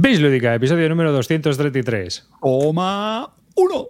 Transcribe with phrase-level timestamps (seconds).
[0.00, 2.28] Bis Lúdica, episodio número 233.
[2.40, 3.88] Toma uno.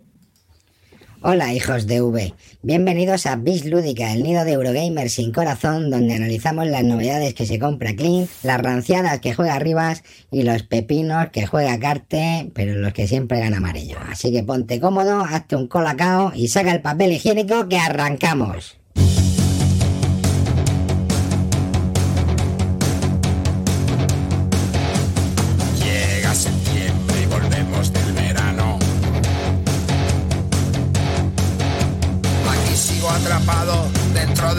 [1.21, 6.15] Hola hijos de V, bienvenidos a Bis Lúdica, el nido de Eurogamer sin corazón, donde
[6.15, 11.29] analizamos las novedades que se compra Clean, las ranciadas que juega Rivas y los pepinos
[11.29, 13.99] que juega Carte, pero los que siempre gana amarillo.
[14.09, 18.78] Así que ponte cómodo, hazte un colacao y saca el papel higiénico que arrancamos.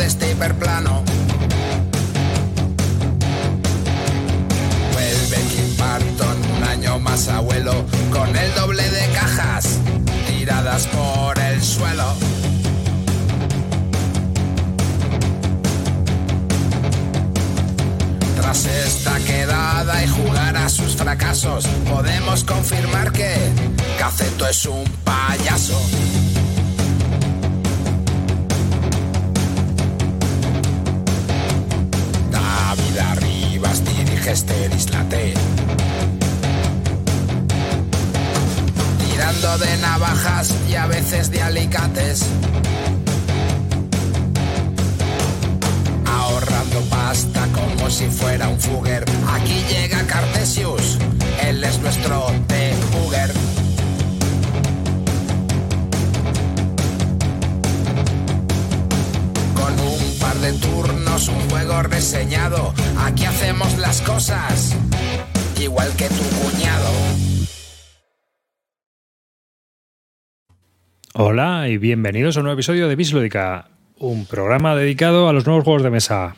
[0.10, 1.04] Este hiperplano.
[4.92, 9.78] Vuelve Clint Barton, un año más abuelo, con el doble de cajas
[10.28, 12.16] tiradas por el suelo.
[18.42, 23.36] Tras esta quedada y jugar a sus fracasos, podemos confirmar que
[24.00, 25.80] Caceto es un payaso.
[34.20, 35.34] Arribas dirige este dislate.
[39.12, 42.26] Tirando de navajas y a veces de alicates.
[46.06, 49.06] ahorrando pasta como si fuera un fugger.
[49.34, 50.98] Aquí llega Cartesius,
[51.42, 53.59] él es nuestro de Fugger.
[60.42, 64.76] De turnos, un juego reseñado, aquí hacemos las cosas
[65.60, 66.90] igual que tu cuñado.
[71.14, 73.68] Hola y bienvenidos a un nuevo episodio de Bis Lúdica,
[73.98, 76.36] un programa dedicado a los nuevos juegos de mesa.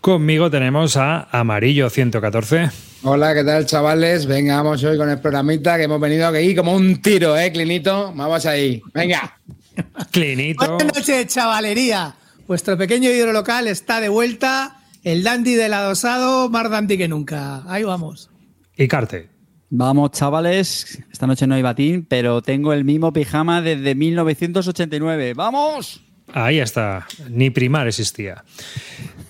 [0.00, 2.70] Conmigo tenemos a Amarillo 114.
[3.02, 4.26] Hola, ¿qué tal, chavales?
[4.26, 8.12] Venga, vamos hoy con el programita que hemos venido aquí como un tiro, ¿eh, Clinito?
[8.14, 8.80] Vamos ahí.
[8.94, 9.38] Venga.
[10.12, 10.74] Clinito.
[10.76, 12.14] Buenas noches, chavalería.
[12.46, 14.78] Vuestro pequeño hidro local está de vuelta.
[15.04, 17.62] El dandy del adosado, más dandy que nunca.
[17.66, 18.30] Ahí vamos.
[18.76, 19.30] Y Carte.
[19.70, 21.02] Vamos, chavales.
[21.10, 25.34] Esta noche no hay batín, pero tengo el mismo pijama desde 1989.
[25.34, 26.04] ¡Vamos!
[26.32, 27.06] Ahí está.
[27.30, 28.44] Ni primar existía.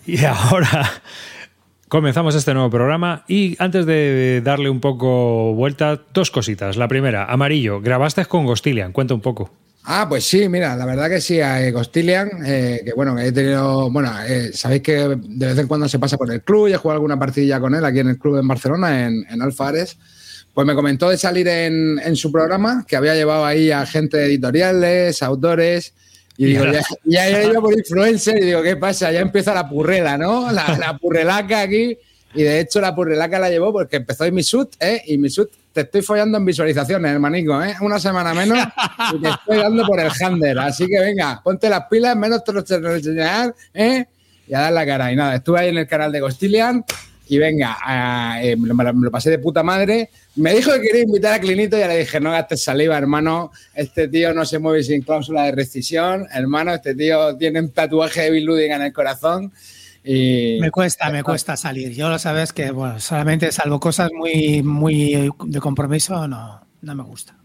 [0.04, 0.90] Y ahora
[1.88, 3.24] comenzamos este nuevo programa.
[3.28, 6.76] Y antes de darle un poco vuelta, dos cositas.
[6.76, 8.92] La primera, Amarillo, grabaste con Gostilian.
[8.92, 9.61] Cuenta un poco.
[9.84, 13.90] Ah, pues sí, mira, la verdad que sí, a Gostilian, eh, que bueno, he tenido,
[13.90, 16.76] bueno, eh, sabéis que de vez en cuando se pasa por el club y he
[16.76, 19.96] jugado alguna partidilla con él aquí en el club en Barcelona, en, en Alfares.
[20.54, 24.18] Pues me comentó de salir en, en, su programa, que había llevado ahí a gente
[24.18, 25.94] de editoriales, autores,
[26.36, 29.10] y digo, ya, ya he ido por influencer y digo, ¿qué pasa?
[29.12, 30.50] Ya empieza la purrela, ¿no?
[30.52, 31.96] La, la purrelaca aquí.
[32.34, 35.02] Y de hecho la purrelaca la llevó porque empezó en mi sud, ¿eh?
[35.06, 37.74] Y mi sud te estoy follando en visualizaciones, hermanico, ¿eh?
[37.80, 38.58] Una semana menos
[39.14, 40.58] y te estoy dando por el handler.
[40.58, 42.60] Así que venga, ponte las pilas, menos te lo
[42.94, 44.06] enseñar, ¿eh?
[44.46, 45.12] Y a dar la cara.
[45.12, 46.84] Y nada, estuve ahí en el canal de Gostilian
[47.28, 47.78] y venga,
[48.42, 50.10] eh, me, lo, pasé de puta madre.
[50.36, 53.52] Me dijo que quería invitar a Clinito y ya le dije, no gastes saliva, hermano.
[53.74, 56.26] Este tío no se mueve sin cláusula de rescisión.
[56.32, 59.52] Hermano, este tío tiene un tatuaje de Bill en el corazón.
[60.04, 60.58] Y...
[60.60, 61.92] Me cuesta, me cuesta salir.
[61.92, 67.02] Yo lo sabes que, bueno, solamente salvo cosas muy, muy de compromiso, no, no me
[67.02, 67.36] gusta.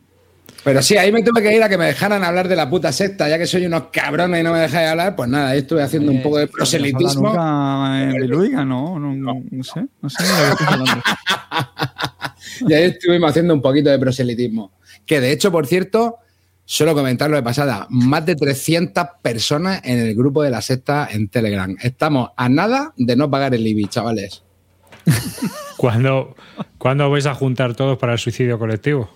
[0.64, 2.92] Pero sí, ahí me tuve que ir a que me dejaran hablar de la puta
[2.92, 5.82] secta, ya que soy unos cabrones y no me dejáis hablar, pues nada, ahí estuve
[5.82, 7.30] haciendo un poco de proselitismo.
[7.30, 11.04] Nunca Ludiga, no, no, no, no, sé, no sé de lo que estoy hablando.
[12.68, 14.74] y ahí estuvimos haciendo un poquito de proselitismo.
[15.06, 16.18] Que de hecho, por cierto,
[16.70, 21.30] solo comentarlo de pasada, más de 300 personas en el grupo de la secta en
[21.30, 21.76] Telegram.
[21.82, 24.44] Estamos a nada de no pagar el IBI, chavales.
[25.78, 26.36] ¿Cuándo,
[26.78, 29.10] ¿Cuándo vais a juntar todos para el suicidio colectivo?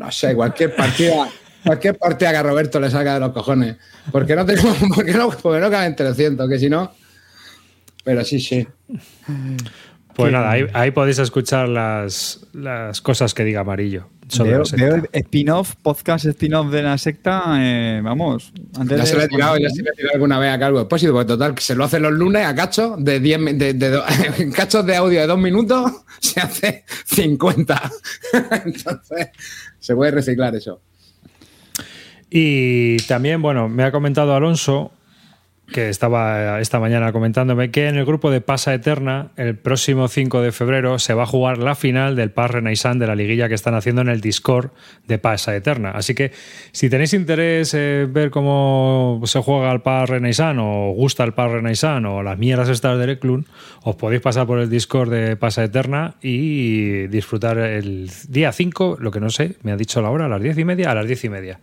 [0.00, 1.28] no sé, cualquier partida,
[1.62, 3.76] cualquier partida que a Roberto le saca de los cojones.
[4.10, 6.90] Porque no tengo, porque no, porque no caben 300, que si no.
[8.02, 8.66] Pero sí, sí.
[10.20, 14.06] Pues nada, ahí, ahí, podéis escuchar las, las, cosas que diga Amarillo.
[14.28, 18.52] Sobre veo, veo spin-off, podcast spin-off de la secta, eh, vamos.
[18.78, 19.10] Antes ya de...
[19.10, 21.12] se lo he tirado, ya se lo he tirado alguna vez a cargo de Expósito,
[21.12, 24.86] porque total, se lo hacen los lunes a cacho de 10 de, de, de, cachos
[24.86, 25.90] de audio de dos minutos,
[26.20, 27.90] se hace 50.
[28.64, 29.28] Entonces,
[29.78, 30.80] se puede reciclar eso.
[32.30, 34.92] Y también, bueno, me ha comentado Alonso
[35.70, 40.42] que estaba esta mañana comentándome que en el grupo de Pasa Eterna, el próximo 5
[40.42, 43.54] de febrero, se va a jugar la final del Pass Renaissance de la liguilla que
[43.54, 44.70] están haciendo en el Discord
[45.06, 45.92] de Pasa Eterna.
[45.92, 46.32] Así que
[46.72, 51.52] si tenéis interés en ver cómo se juega el Pass Renaissance o gusta el Pass
[51.52, 53.46] Renaissance o las mierdas estas del Eclun,
[53.82, 59.10] os podéis pasar por el Discord de Pasa Eterna y disfrutar el día 5, lo
[59.10, 61.06] que no sé, me ha dicho la hora, a las 10 y media, a las
[61.06, 61.60] 10 y media.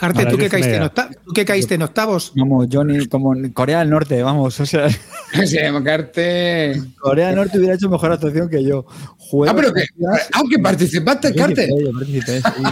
[0.00, 2.32] Carte, ¿tú qué, caíste en ¿tú qué caíste en octavos?
[2.34, 4.58] Como Johnny, como en Corea del Norte, vamos.
[4.58, 4.88] O sea,
[5.44, 6.80] Sí, Carte.
[6.98, 8.86] Corea del Norte hubiera hecho mejor actuación que yo.
[9.18, 9.84] Juego Ah, pero que.
[10.32, 11.68] Aunque participaste, Carte.
[11.68, 12.62] Participé, yo participé, sí.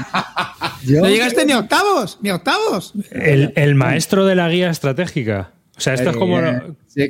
[0.94, 2.18] Yo- ¿No llegaste ni octavos?
[2.22, 2.94] ¿Ni octavos?
[3.10, 5.50] El, el maestro de la guía estratégica.
[5.76, 6.40] O sea, esto es como,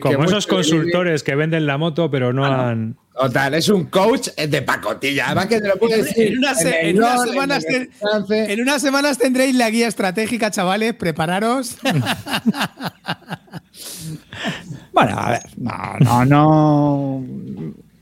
[0.00, 2.96] como esos consultores que venden la moto, pero no han.
[3.20, 5.26] Total, es un coach de pacotilla.
[5.26, 6.28] Además que te lo puedo decir.
[6.28, 10.94] En, una se- el en unas semanas en unas semanas tendréis la guía estratégica, chavales.
[10.94, 11.76] Prepararos.
[14.92, 17.24] Bueno, a ver, no, no, no.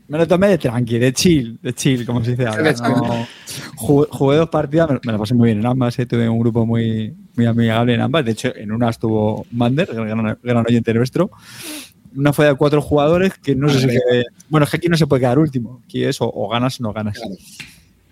[0.07, 2.71] Me lo tomé de tranqui, de chill, de chill, como se dice ahora.
[2.73, 3.27] No.
[3.75, 6.39] Jugué, jugué dos partidas, me, me lo pasé muy bien en ambas, eh, tuve un
[6.39, 8.23] grupo muy, muy amigable en ambas.
[8.25, 11.29] De hecho, en una estuvo Mander, el gran, gran oyente nuestro.
[12.17, 13.87] Una fue de cuatro jugadores que no sé si.
[13.87, 15.81] que- bueno, es que aquí no se puede quedar último.
[15.85, 17.17] Aquí es o, o ganas o no ganas.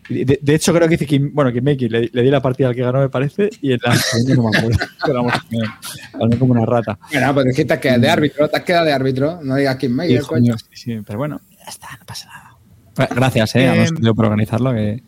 [0.07, 2.75] De, de hecho, creo que dice Kim, bueno, Kimeki, le, le di la partida al
[2.75, 4.78] que ganó, me parece, y en la segunda no me acuerdo.
[5.06, 7.00] Pero vamos, me- hablé como una rata.
[7.12, 9.40] Bueno, pues dijiste que de árbitro, te has quedado de árbitro.
[9.42, 10.56] No digas quién me Hijo coño.
[10.60, 13.10] sí, sí, pero bueno, ya está, no pasa nada.
[13.16, 14.72] Gracias, eh, a Eh, por organizarlo.
[14.74, 15.02] Que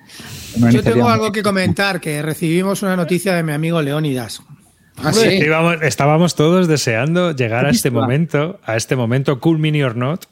[0.72, 4.42] Yo tengo algo que comentar, que recibimos una noticia de mi amigo Leónidas.
[5.04, 5.28] Ah, sí.
[5.28, 10.26] Estábamos, estábamos todos deseando llegar a este momento, a este momento, cool mini or not.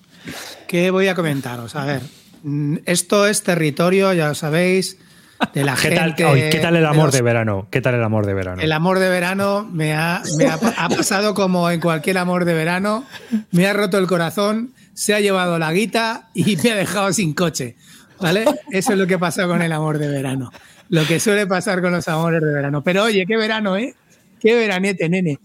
[0.67, 1.75] ¿Qué voy a comentaros?
[1.75, 2.01] A ver,
[2.43, 4.97] mm, esto es territorio, ya lo sabéis,
[5.53, 6.49] de la ¿Qué tal, gente.
[6.49, 7.67] ¿qué tal el de amor los- de verano?
[7.69, 8.61] ¿Qué tal el amor de verano?
[8.61, 12.53] El amor de verano me ha, me ha- ha pasado como en cualquier amor de
[12.55, 13.05] verano.
[13.51, 17.33] Me ha roto el corazón, se ha llevado la guita y me ha dejado sin
[17.33, 17.75] coche.
[18.19, 18.45] ¿Vale?
[18.71, 20.49] Eso es lo que pasa con el amor de verano.
[20.87, 22.81] Lo que suele pasar con los amores de verano.
[22.81, 23.93] Pero oye, qué verano, ¿eh?
[24.45, 25.39] Qué veranete, nene.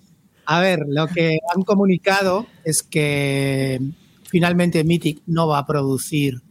[0.45, 3.81] A ver, lo que han comunicado es que
[4.25, 6.43] finalmente Mythic no va a producir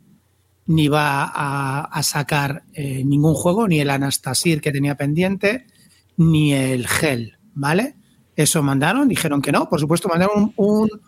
[0.66, 5.68] ni va a, sacar eh, ningún juego, ni el Anastasir que tenía pendiente,
[6.18, 7.94] ni el Gel, ¿vale?
[8.36, 11.02] Eso mandaron, dijeron que no, por supuesto mandaron un, un-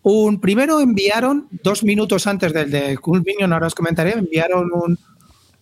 [0.00, 4.98] un- primero enviaron, dos minutos antes del de Cool Minion, ahora os comentaré, enviaron un,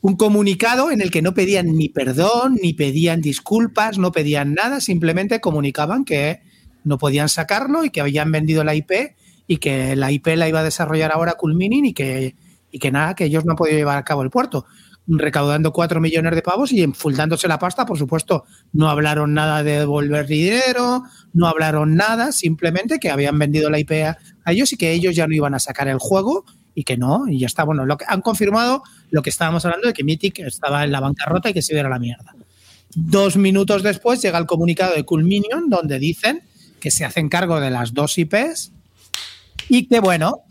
[0.06, 4.80] un comunicado en el que no pedían ni perdón, ni pedían disculpas, no pedían nada,
[4.80, 6.42] simplemente comunicaban que
[6.84, 9.16] no podían sacarlo y que habían vendido la IP
[9.48, 12.36] y que la IP la iba a desarrollar ahora Culminin y que,
[12.70, 14.66] y que nada, que ellos no han podido llevar a cabo el puerto.
[15.08, 19.80] Recaudando 4 millones de pavos y enfuldándose la pasta, por supuesto, no hablaron nada de
[19.80, 21.02] devolver dinero,
[21.32, 24.16] no hablaron nada, simplemente que habían vendido la IP a
[24.52, 26.44] ellos y que ellos ya no iban a sacar el juego
[26.76, 27.64] y que no, y ya está.
[27.64, 31.00] Bueno, lo que, han confirmado lo que estábamos hablando de que Mythic estaba en la
[31.00, 32.36] bancarrota y que se iba la mierda.
[32.94, 36.42] Dos minutos después llega el comunicado de Cool Minion donde dicen
[36.78, 38.72] que se hacen cargo de las dos IPs
[39.70, 40.42] y que bueno,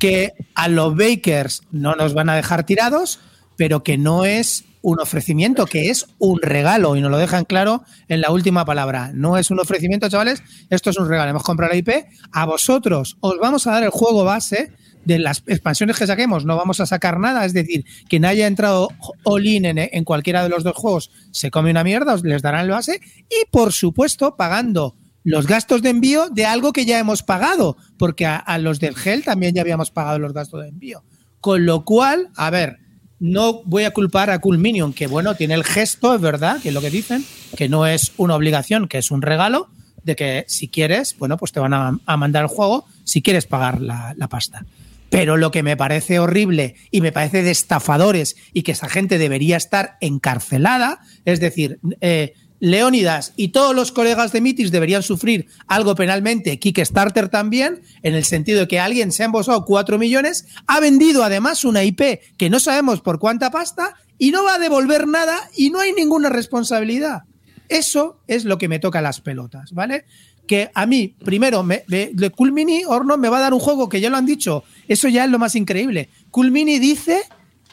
[0.00, 3.20] que a los bakers no nos van a dejar tirados,
[3.56, 7.84] pero que no es un ofrecimiento, que es un regalo y nos lo dejan claro
[8.08, 9.12] en la última palabra.
[9.14, 11.30] No es un ofrecimiento, chavales, esto es un regalo.
[11.30, 11.90] Hemos comprado la IP,
[12.32, 14.72] a vosotros os vamos a dar el juego base
[15.08, 18.90] de las expansiones que saquemos, no vamos a sacar nada, es decir, quien haya entrado
[19.24, 22.66] all-in en, en cualquiera de los dos juegos se come una mierda, os les darán
[22.66, 24.94] el base y por supuesto pagando
[25.24, 29.24] los gastos de envío de algo que ya hemos pagado, porque a, los del GEL
[29.24, 31.02] también ya habíamos pagado los gastos de envío.
[31.40, 32.78] Con lo cual, a ver,
[33.18, 36.68] no voy a culpar a Cool Minion, que bueno, tiene el gesto, es verdad, que
[36.68, 37.24] es lo que dicen,
[37.56, 39.68] que no es una obligación, que es un regalo,
[40.02, 43.80] de que si quieres, bueno, pues te van a, mandar el juego si quieres pagar
[43.80, 44.64] la pasta.
[45.10, 49.18] Pero lo que me parece horrible y me parece de estafadores y que esa gente
[49.18, 55.46] debería estar encarcelada, es decir, eh, Leónidas y todos los colegas de Mitis deberían sufrir
[55.68, 60.46] algo penalmente, Kickstarter también, en el sentido de que alguien se ha embosado 4 millones,
[60.66, 64.58] ha vendido además una IP que no sabemos por cuánta pasta y no va a
[64.58, 67.22] devolver nada y no hay ninguna responsabilidad.
[67.68, 70.06] Eso es lo que me toca las pelotas, ¿vale?
[70.48, 73.60] Que a mí, primero, me, me, de Cool Mini Horno me va a dar un
[73.60, 76.08] juego que ya lo han dicho, eso ya es lo más increíble.
[76.32, 77.22] Cool Mini dice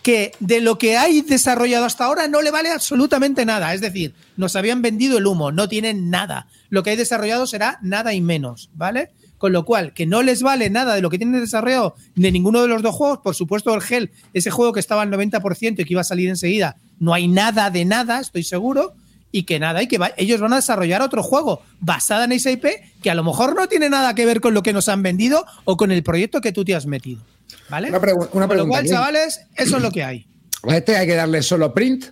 [0.06, 3.74] que de lo que hay desarrollado hasta ahora no le vale absolutamente nada.
[3.74, 6.46] Es decir, nos habían vendido el humo, no tienen nada.
[6.70, 9.10] Lo que hay desarrollado será nada y menos, ¿vale?
[9.40, 12.62] Con lo cual, que no les vale nada de lo que tienen desarrollado de ninguno
[12.62, 15.86] de los dos juegos, por supuesto el Gel, ese juego que estaba al 90% y
[15.86, 18.94] que iba a salir enseguida, no hay nada de nada, estoy seguro.
[19.38, 22.52] Y que nada, y que va- ellos van a desarrollar otro juego basada en esa
[22.52, 22.66] IP
[23.04, 25.46] que a lo mejor no tiene nada que ver con lo que nos han vendido
[25.66, 27.22] o con el proyecto que tú te has metido.
[27.70, 27.90] ¿Vale?
[27.90, 28.92] Una pregu- una con lo pregunta, cual, Luis.
[28.94, 30.26] chavales, eso es lo que hay.
[30.70, 32.06] A este hay que darle solo print.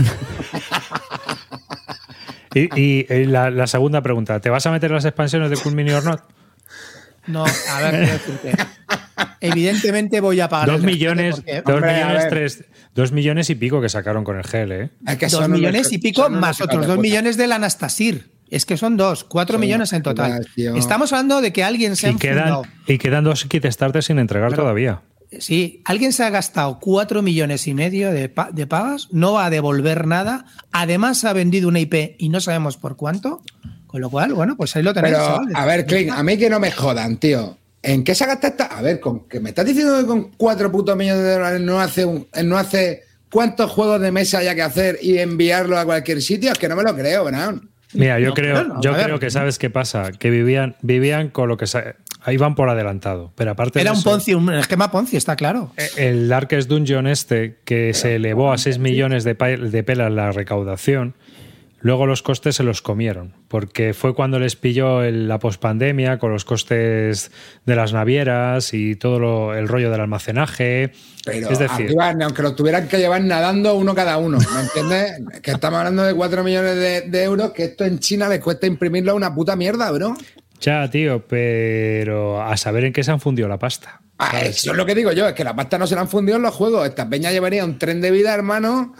[2.53, 5.73] Y, y, eh, la, la segunda pregunta, ¿te vas a meter las expansiones de Cool
[5.73, 6.21] Mini or Not?
[7.27, 8.51] No, a ver, quiero decirte,
[9.39, 10.67] evidentemente voy a pagar.
[10.69, 12.29] Dos millones, porque- dos Hombre, millones, ver.
[12.29, 12.63] tres,
[12.95, 14.89] dos millones y pico que sacaron con el GL, ¿eh?
[15.07, 18.31] Es que dos son millones unos- y pico más otros dos millones del Anastasir.
[18.49, 20.45] Es que son dos, cuatro Son millones en total.
[20.75, 24.53] Estamos hablando de que alguien se ha Y quedan, y quedan dos Kickstarter sin entregar
[24.53, 25.01] todavía.
[25.39, 29.45] Sí, alguien se ha gastado cuatro millones y medio de, pa- de pagas, no va
[29.45, 30.43] a devolver nada.
[30.73, 33.41] Además, ha vendido una IP y no sabemos por cuánto.
[33.87, 35.15] Con lo cual, bueno, pues ahí lo tenéis.
[35.15, 37.57] Pero, a ver, Clint, a mí que no me jodan, tío.
[37.83, 38.65] ¿En qué se gasta esta?
[38.65, 41.79] A ver, con que me estás diciendo que con cuatro putos millones de dólares no
[41.79, 46.21] hace un, no hace cuántos juegos de mesa haya que hacer y enviarlo a cualquier
[46.21, 47.69] sitio, es que no me lo creo, Brown.
[47.93, 51.57] Mira, yo No, creo, yo creo que sabes qué pasa, que vivían, vivían con lo
[51.57, 51.65] que
[52.23, 53.33] ahí van por adelantado.
[53.35, 55.73] Pero aparte Era de un eso, Ponzi, un esquema Ponzi, está claro.
[55.75, 60.31] eh, el Darkest Dungeon este, que se elevó a 6 millones de, de pelas la
[60.31, 61.15] recaudación,
[61.81, 66.31] luego los costes se los comieron, porque fue cuando les pilló el- la pospandemia con
[66.31, 67.31] los costes
[67.65, 70.91] de las navieras y todo lo- el rollo del almacenaje.
[71.25, 75.13] Pero es decir, arriba, aunque lo tuvieran que llevar nadando uno cada uno, ¿me entiendes?
[75.43, 78.65] que estamos hablando de 4 millones de, de euros, que esto en China les cuesta
[78.67, 80.15] imprimirlo a una puta mierda, bro.
[80.59, 84.01] ya, tío, pero a saber en qué se han fundido la pasta.
[84.19, 86.07] Ah, eso es lo que digo yo, es que la pasta no se la han
[86.07, 86.87] fundido en los juegos.
[86.87, 88.93] Esta peña llevaría un tren de vida, hermano,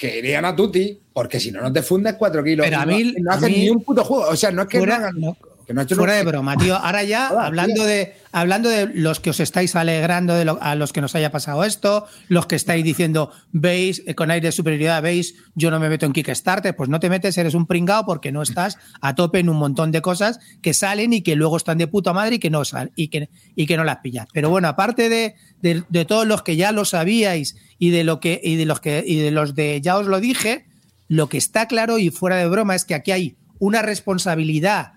[0.00, 2.64] que irían a tutti, porque si no, no te fundes 4 kilos.
[2.66, 4.30] Pero a no, mí- no a hacen ni un puto juego.
[4.30, 5.36] O sea, no es que Fuera- no hagan.
[5.72, 6.76] No, que no ha hecho Fuera de broma, tío.
[6.76, 7.84] Ahora ya, hablando tío.
[7.86, 11.30] de, hablando de los que os estáis alegrando de lo- a los que nos haya
[11.30, 15.78] pasado esto, los que estáis diciendo, veis, eh, con aire de superioridad, veis, yo no
[15.80, 19.14] me meto en Kickstarter, pues no te metes, eres un pringao porque no estás a
[19.14, 22.36] tope en un montón de cosas que salen y que luego están de puta madre
[22.36, 24.26] y que no sal, y que, y que no las pillas.
[24.32, 28.20] Pero bueno, aparte de, de, de todos los que ya lo sabíais y de lo
[28.20, 30.66] que, y de los que, y de los de ya os lo dije,
[31.08, 34.92] lo que está claro y fuera de broma es que aquí hay una responsabilidad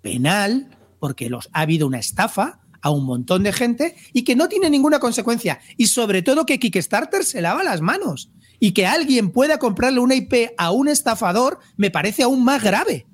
[0.00, 4.48] penal, porque los, ha habido una estafa a un montón de gente y que no
[4.48, 5.60] tiene ninguna consecuencia.
[5.76, 8.30] Y sobre todo que Kickstarter se lava las manos.
[8.60, 13.06] Y que alguien pueda comprarle una IP a un estafador me parece aún más grave.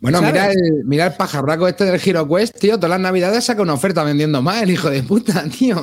[0.00, 0.32] Bueno, ¿sabes?
[0.32, 2.76] mira el, mira el pajarraco este del Hero Quest, tío.
[2.76, 5.82] Todas las navidades saca una oferta vendiendo más, el hijo de puta, tío.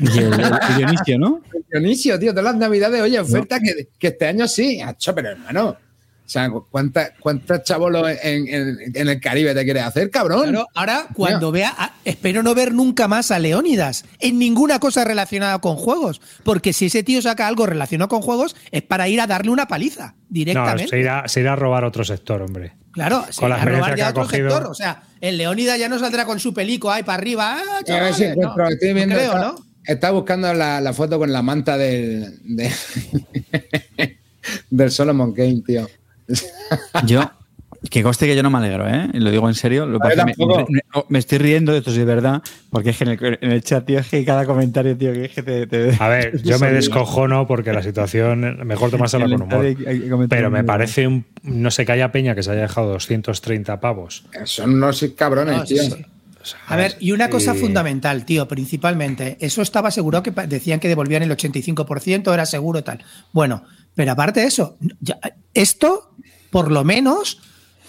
[0.00, 1.42] Y el, el Dionisio, ¿no?
[1.54, 2.32] El Dionisio, tío.
[2.32, 4.80] Todas las navidades, oye, oferta que, que este año sí.
[4.80, 5.76] Acho, pero hermano.
[6.24, 10.44] O sea, ¿cuántas cuántas chavolos en, en- en el Caribe te quieres hacer, cabrón?
[10.44, 15.04] Claro, ahora, cuando vea, a- espero no ver nunca más a Leónidas en ninguna cosa
[15.04, 16.22] relacionada con juegos.
[16.42, 19.66] Porque si ese tío saca algo relacionado con juegos, es para ir a darle una
[19.68, 20.88] paliza No, directamente.
[20.88, 22.76] se irá, se irá a robar otro sector, hombre.
[22.92, 24.50] Claro, Con se la va a robar ya otro cogido.
[24.50, 24.70] sector.
[24.70, 27.58] O sea, el Leónidas ya no saldrá con su pelico ahí para arriba.
[27.58, 29.14] Ah, A ver si encuentro, no, estoy no viendo.
[29.16, 29.54] creo, está, ¿no?
[29.84, 32.72] está buscando la, la foto con la manta del, de-
[34.70, 35.86] del Solomon Kane, tío.
[37.06, 37.30] Yo,
[37.90, 39.08] que coste que yo no me alegro, ¿eh?
[39.14, 39.86] Lo digo en serio.
[39.86, 40.16] Lo ver,
[41.08, 42.40] me, estoy riendo de esto, sí, de verdad.
[42.70, 45.24] Porque es que en el, en el chat, tío, es que cada comentario, tío, que
[45.24, 45.66] es que te.
[45.66, 49.64] te- A ver, yo me descojono porque la situación, mejor tomársela con humor.
[49.64, 51.24] Hay- Pero me parece un.
[51.42, 54.24] No sé, que haya peña que se haya dejado 230 pavos.
[54.44, 55.82] Son unos cabrones, No, tío.
[55.82, 56.04] sí.
[56.66, 61.22] A ver, y una cosa fundamental, tío, principalmente, eso estaba asegurado que decían que devolvían
[61.22, 63.04] el 85%, era seguro tal.
[63.32, 63.62] Bueno,
[63.94, 65.18] pero aparte de eso, ya-
[65.54, 66.11] esto,
[66.52, 67.38] por lo menos,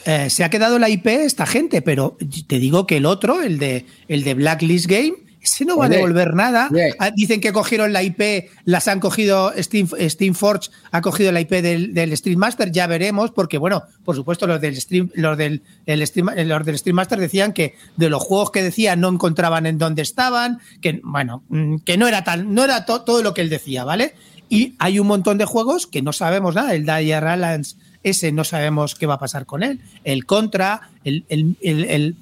[0.05, 2.17] eh, se ha quedado la IP esta gente, pero
[2.48, 5.96] te digo que el otro, el de, el de Blacklist Game, ese no va Oye,
[5.96, 6.70] a devolver nada.
[6.72, 6.93] oye.
[7.00, 11.41] Ah, Dicen que cogieron la IP, las han cogido, Steam, Steam Forge ha cogido la
[11.41, 15.38] IP del, del Stream Master, ya veremos, porque bueno, por supuesto los del Stream, los
[15.38, 19.10] del, el Stream, los del Stream Master decían que de los juegos que decían no
[19.10, 23.22] encontraban en dónde estaban, que bueno, mm, que no era tal, no era to- todo
[23.22, 24.13] lo que él decía, ¿vale?
[24.48, 28.43] Y hay un montón de juegos que no sabemos nada, el Dire Alliance ese no
[28.43, 32.15] sabemos qué va a pasar con él, el Contra, el, el, el, el,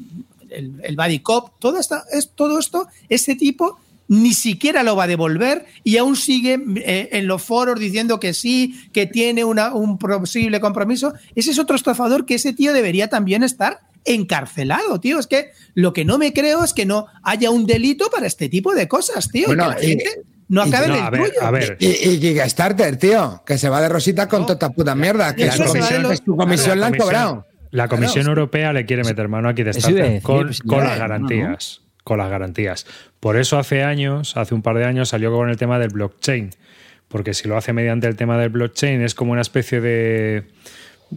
[0.49, 5.05] el, el Buddy Cop, todo, esta, es, todo esto, ese tipo ni siquiera lo va
[5.05, 9.73] a devolver y aún sigue eh, en los foros diciendo que sí, que tiene una,
[9.73, 11.13] un posible compromiso.
[11.33, 15.17] Ese es otro estafador que ese tío debería también estar encarcelado, tío.
[15.17, 18.49] Es que lo que no me creo es que no haya un delito para este
[18.49, 19.47] tipo de cosas, tío.
[19.47, 21.41] Bueno, y- gente no acabe No, en el a ver, tuyo.
[21.41, 21.77] a ver.
[21.79, 24.45] Y, y Kickstarter, tío, que se va de rositas con No.
[24.45, 25.33] todas estas putas mierdas.
[25.33, 27.47] Que de comisión, los- su comisión la han comisión- cobrado.
[27.71, 28.29] La Comisión Claro.
[28.41, 30.99] Europea le quiere meter mano a decir, con, pues, las ¿no?
[30.99, 31.81] garantías.
[32.03, 32.85] Con las garantías.
[33.21, 36.51] Por eso hace años, hace un par de años, salió con el tema del blockchain.
[37.07, 40.45] porque si lo hace mediante el tema del blockchain es como una especie de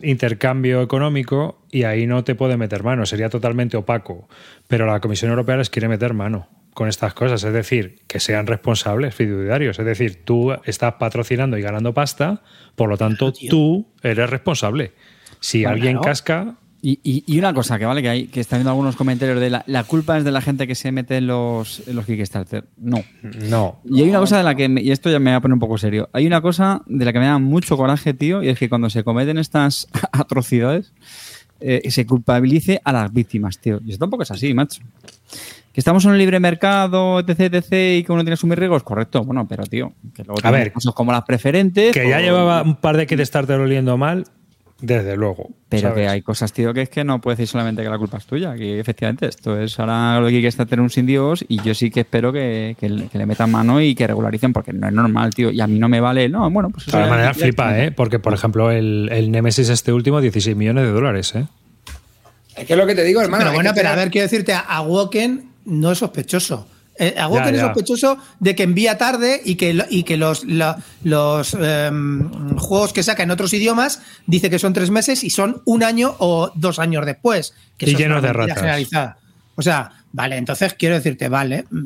[0.03, 4.29] intercambio económico y ahí no te puede meter mano, sería totalmente opaco.
[4.69, 8.47] Pero la Comisión Europea les quiere meter mano con estas cosas, es decir, que sean
[8.47, 12.43] responsables, fiduciarios, es decir, tú estás patrocinando y ganando pasta,
[12.75, 14.93] por lo tanto tú eres responsable.
[15.41, 16.05] Si Bueno, alguien claro.
[16.05, 16.55] casca,
[16.87, 19.49] Y, y- y una cosa que vale, que hay, que está viendo algunos comentarios de
[19.49, 22.65] la, la culpa es de la gente que se mete en los, en los Kickstarter.
[22.77, 23.03] No.
[23.23, 23.81] no.
[23.91, 25.55] Y hay una cosa de la que, me- y esto ya me va a poner
[25.55, 28.49] un poco serio, hay una cosa de la que me da mucho coraje, tío, y
[28.51, 30.93] es que cuando se cometen estas atrocidades,
[31.67, 33.81] eh, se culpabilice a las víctimas, tío.
[33.85, 34.83] Y esto tampoco es así, macho.
[35.73, 38.83] Que estamos en un libre mercado, etc, etc, y que uno tiene que asumir riesgos,
[38.83, 39.25] correcto.
[39.25, 41.93] Bueno, pero, tío, que luego A ver, cosas como las preferentes.
[41.93, 44.27] Que ya llevaba un par de Kickstarter oliendo mal,
[44.81, 45.51] desde luego.
[45.69, 45.97] Pero ¿sabes?
[46.05, 48.27] que hay cosas, tío, que es que no puedes decir solamente que la culpa es
[48.27, 48.55] tuya.
[48.55, 51.75] Que efectivamente esto es ahora lo que hay que tener un sin Dios y yo
[51.75, 54.87] sí que espero que, que le, que le metan mano y que regularicen porque no
[54.87, 55.51] es normal, tío.
[55.51, 56.29] Y a mí no me vale.
[56.29, 57.93] No, bueno, pues De todas maneras, ya- flipa, ¿eh?
[57.93, 61.47] Porque, por ejemplo, el, el Nemesis este último, 16 millones de dólares, ¿eh?
[62.57, 63.43] Es que es lo que te digo, hermano.
[63.45, 66.69] Pero bueno, pero a ver, quiero decirte, a Woken no es sospechoso.
[66.97, 70.45] Eh, a Woken Ya, es sospechoso de que envía tarde y que, y que los,
[70.45, 75.31] la- los em, juegos que saca en otros idiomas dice que son tres meses y
[75.31, 77.53] son un año o dos años después.
[77.77, 78.57] Que Y llenos de ratas.
[78.59, 79.19] generalizada.
[79.57, 81.65] O sea, vale, entonces quiero decirte, vale.
[81.71, 81.77] mm,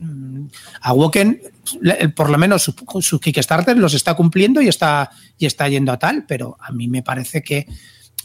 [0.00, 0.48] mm,
[0.80, 1.40] A Woken,
[1.82, 5.92] le- por lo menos sus su Kickstarter los está cumpliendo y está, y está yendo
[5.92, 7.66] a tal, pero a mí me parece que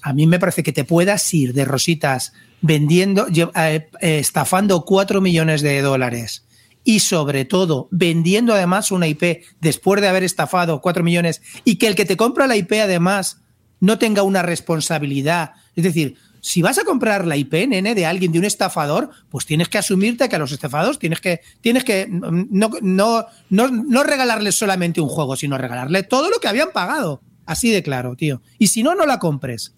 [0.08, 5.20] a mí me parece que te puedas ir de rositas vendiendo, eh, eh, estafando 4
[5.20, 6.46] millones de dólares
[6.86, 11.88] y sobre todo vendiendo además una IP después de haber estafado 4 millones y que
[11.88, 13.42] el que te compra la IP además
[13.82, 15.52] no tenga una responsabilidad.
[15.76, 19.46] Es decir, si vas a comprar la IP, nene, de alguien, de un estafador, pues
[19.46, 24.04] tienes que asumirte que a los estafados tienes que, tienes que no, no, no, no
[24.04, 27.22] regalarles solamente un juego, sino regalarle todo lo que habían pagado.
[27.46, 28.42] Así de claro, tío.
[28.58, 29.77] Y si no, no la compres.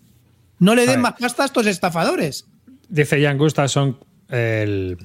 [0.59, 2.47] No le den más pasta a estos estafadores.
[2.89, 3.97] Dice Jan Gustafsson
[4.29, 4.97] el,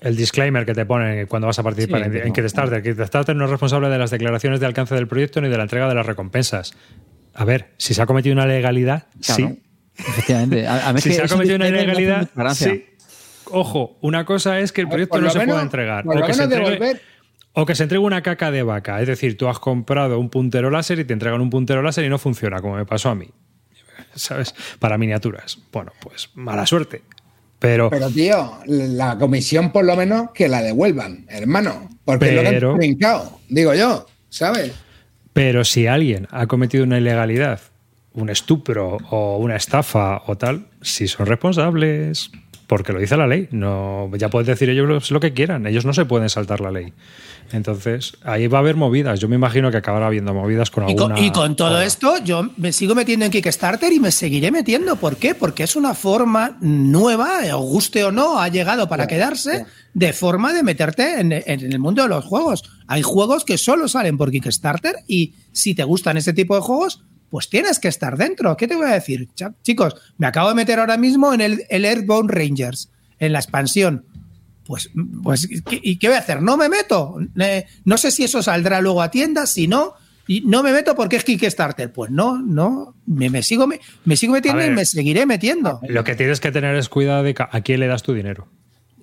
[0.00, 2.82] el disclaimer que te ponen cuando vas a participar Sí, en, en Kickstarter.
[2.82, 5.88] Kickstarter no es responsable de las declaraciones de alcance del proyecto ni de la entrega
[5.88, 6.74] de las recompensas.
[7.34, 9.48] A ver, si se ha cometido una ilegalidad, Claro.
[9.48, 9.62] sí.
[9.98, 10.66] Efectivamente.
[10.66, 12.86] A, a Si que se ha cometido una ilegalidad, sí.
[13.50, 16.04] Ojo, una cosa es que el proyecto no se menos- pueda entregar.
[16.26, 17.00] que, se entregue,
[17.52, 19.00] o que se entregue una caca de vaca.
[19.00, 22.08] Es decir, tú has comprado un puntero láser y te entregan un puntero láser y
[22.08, 23.30] no funciona, como me pasó a mí.
[24.16, 24.54] ¿Sabes?
[24.80, 25.58] Para miniaturas.
[25.72, 27.02] Bueno, pues mala suerte.
[27.58, 31.88] Pero, Pero, tío, la comisión por lo menos que la devuelvan, hermano.
[32.04, 34.72] Porque es lo que Pero- han digo yo, ¿sabes?
[35.32, 37.60] pero si alguien ha cometido una ilegalidad,
[38.14, 42.30] un estupro o una estafa o tal, si son responsables.
[42.66, 43.48] Porque lo dice la ley.
[43.52, 45.66] No, ya pueden decir ellos lo que quieran.
[45.66, 46.92] Ellos no se pueden saltar la ley.
[47.52, 49.20] Entonces, ahí va a haber movidas.
[49.20, 51.26] Yo me imagino que acabará habiendo movidas con Y con, alguna.
[51.26, 51.84] y con todo otra.
[51.84, 54.96] esto, yo me sigo metiendo en Kickstarter y me seguiré metiendo.
[54.96, 55.36] ¿Por qué?
[55.36, 60.12] Porque es una forma nueva, eh, os guste o no, ha llegado para quedarse, de
[60.12, 62.64] forma de meterte en, en el mundo de los juegos.
[62.88, 67.04] Hay juegos que solo salen por Kickstarter y si te gustan ese tipo de juegos,
[67.30, 68.56] pues tienes que estar dentro.
[68.56, 69.28] ¿Qué te voy a decir?
[69.62, 74.04] Chicos, me acabo de meter ahora mismo en el, el Earthbound Rangers, en la expansión.
[74.64, 74.90] Pues,
[75.22, 76.42] pues ¿qué- ¿y qué voy a hacer?
[76.42, 77.16] No me meto.
[77.38, 79.94] Eh, no sé si eso saldrá luego a tiendas, si no,
[80.26, 81.92] y no me meto porque es Kickstarter.
[81.92, 85.80] Pues no, no, me, me sigo, me, me sigo metiendo y me seguiré metiendo.
[85.88, 88.48] Lo que tienes que tener es cuidado de a quién le das tu dinero.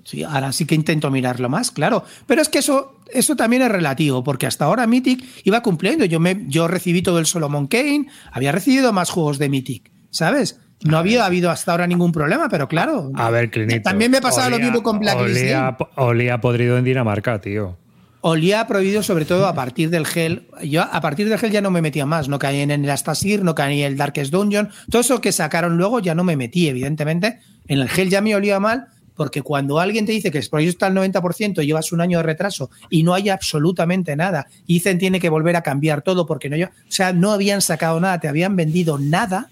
[0.04, 2.04] Sí, ahora sí que intento mirarlo más, claro.
[2.28, 6.04] Pero es que eso, eso también es relativo, porque hasta ahora Mythic iba cumpliendo.
[6.06, 10.60] Yo, me, yo recibí todo el Solomon Kane, había recibido más juegos de Mythic, ¿sabes?
[10.84, 13.12] No había habido hasta ahora ningún problema, pero claro.
[13.16, 13.84] A ver, Clinito.
[13.84, 15.40] También me pasaba lo olía- mismo con Blacklist.
[15.42, 17.78] Olía, olía podrido en Dinamarca, tío.
[18.20, 20.48] Olía prohibido sobre todo a partir del gel.
[20.64, 22.28] Yo a partir del gel ya no me metía más.
[22.30, 24.70] No caí en el Astasir, no caí en el Darkest Dungeon.
[24.90, 27.40] Todo eso que sacaron luego ya no me metí, evidentemente.
[27.68, 30.86] En el gel ya me olía mal porque cuando alguien te dice que el proyecto
[30.86, 34.76] está al 90% y llevas un año de retraso y no hay absolutamente nada, y
[34.76, 38.20] dicen tiene que volver a cambiar todo porque no, o sea, no habían sacado nada,
[38.20, 39.50] te habían vendido nada,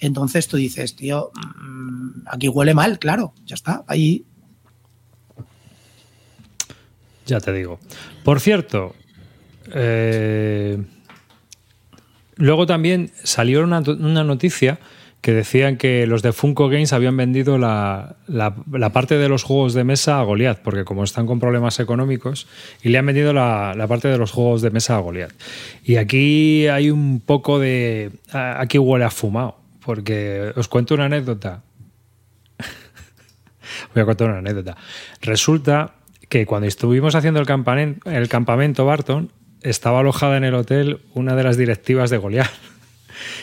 [0.00, 4.24] entonces tú dices, tío, mm, aquí huele mal, claro, ya está, ahí
[7.26, 7.78] Ya te digo.
[8.24, 8.94] Por cierto,
[9.72, 10.82] eh,
[12.36, 14.80] luego también salió una, una noticia
[15.22, 19.72] que decían que los de Funko Games habían vendido la, la- parte de los juegos
[19.72, 22.48] de mesa a Goliath, porque como están con problemas económicos,
[22.82, 25.32] y le han vendido la, la parte de los juegos de mesa a Goliath.
[25.84, 28.10] Y aquí hay un poco de...
[28.32, 31.62] Aquí huele a fumado, porque os cuento una anécdota.
[33.94, 34.76] Voy a contar una anécdota.
[35.20, 35.94] Resulta
[36.28, 39.30] que cuando estuvimos haciendo el campamento, el campamento Barton,
[39.62, 42.50] estaba alojada en el hotel una de las directivas de Goliat.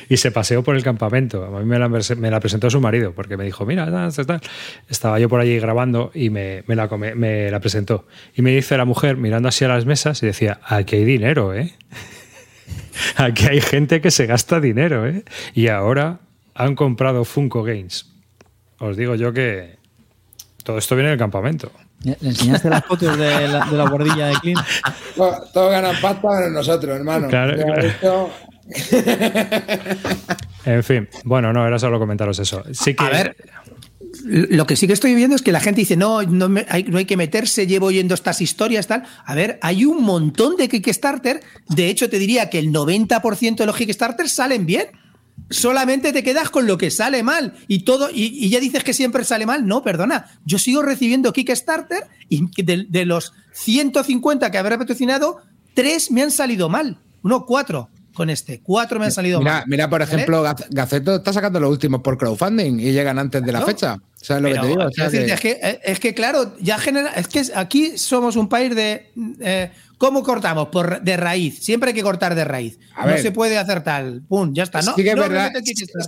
[0.10, 1.44] Y se paseó por el campamento.
[1.46, 4.26] A mí me la, me la presentó su marido, porque me dijo, mira, tal, tal,
[4.26, 4.42] tal".
[4.90, 8.06] estaba yo por allí grabando y me, me la, come- me la presentó.
[8.36, 11.54] Y me dice la mujer, mirando así a las mesas, y decía, aquí hay dinero,
[11.54, 11.74] ¿eh?
[13.16, 15.24] Aquí hay gente que se gasta dinero, ¿eh?
[15.54, 16.20] Y ahora
[16.54, 18.08] han comprado Funko Games.
[18.80, 19.78] Os digo yo que
[20.64, 21.72] todo esto viene del campamento.
[22.04, 24.60] ¿Le enseñaste las fotos de la, de la guardilla de Clint?
[25.16, 27.28] Todos todos ganan pasta menos nosotros, hermano.
[27.28, 27.82] Claro, claro.
[27.82, 28.30] esto-
[30.66, 32.64] En fin, bueno, no, era solo comentaros eso.
[32.74, 33.36] Sí que, A ver,
[34.24, 37.18] lo que sí que estoy viendo es que la gente dice, no, no, hay, que
[37.18, 39.04] meterse, llevo oyendo estas historias, tal.
[39.26, 41.42] A ver, hay un montón de Kickstarter.
[41.70, 44.88] De hecho, te diría que el 90% de los Kickstarter salen bien.
[45.50, 48.94] Solamente te quedas con lo que sale mal y todo, y, y ya dices que
[48.94, 49.66] siempre sale mal.
[49.66, 50.40] No, perdona.
[50.46, 55.38] Yo sigo recibiendo Kickstarter y de, de los 150 que habré patrocinado,
[55.74, 57.00] tres me han salido mal.
[57.24, 58.60] No, cuatro con este.
[58.60, 59.64] Cuatro me han salido Mira, mal.
[59.68, 63.62] mira, por ejemplo, Gaceto está sacando los últimos por crowdfunding y llegan antes de la
[63.62, 63.98] fecha.
[64.16, 64.86] ¿Sabes lo Pero, que te digo?
[64.86, 67.12] O sea es, que, eh, es que, claro, ya genera.
[67.12, 69.10] Es que aquí somos un país de.
[69.40, 70.68] eh, ¿Cómo cortamos?
[70.68, 71.64] Por, de raíz.
[71.64, 72.78] Siempre hay que cortar de raíz.
[72.94, 73.22] A no ver.
[73.22, 74.22] se puede hacer tal.
[74.28, 74.82] Pum, ya está.
[74.82, 75.54] No, sí, que es no, verdad,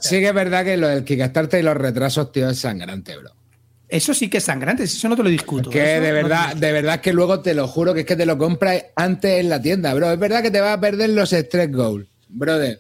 [0.02, 3.32] sí que es verdad que lo del Kickstarter y los retrasos, tío, es sangrante, bro.
[3.92, 4.84] Eso sí que es sangrante.
[4.84, 5.70] Eso no te lo discuto.
[5.70, 8.16] Que Eso de no verdad, de verdad que luego te lo juro que es que
[8.16, 10.12] te lo compras antes en la tienda, bro.
[10.12, 12.80] Es verdad que te vas a perder los stretch goals, brother.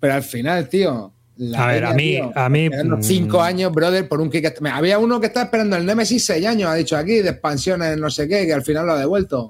[0.00, 1.12] Pero al final, tío.
[1.36, 3.02] la A ver, a mí- tío, a mí, mm.
[3.02, 4.30] Cinco años, brother, por un.
[4.60, 7.96] Mira, Había uno que estaba esperando el Nemesis seis años, ha dicho aquí, de expansiones,
[7.98, 9.40] no sé qué, que al final lo ha devuelto.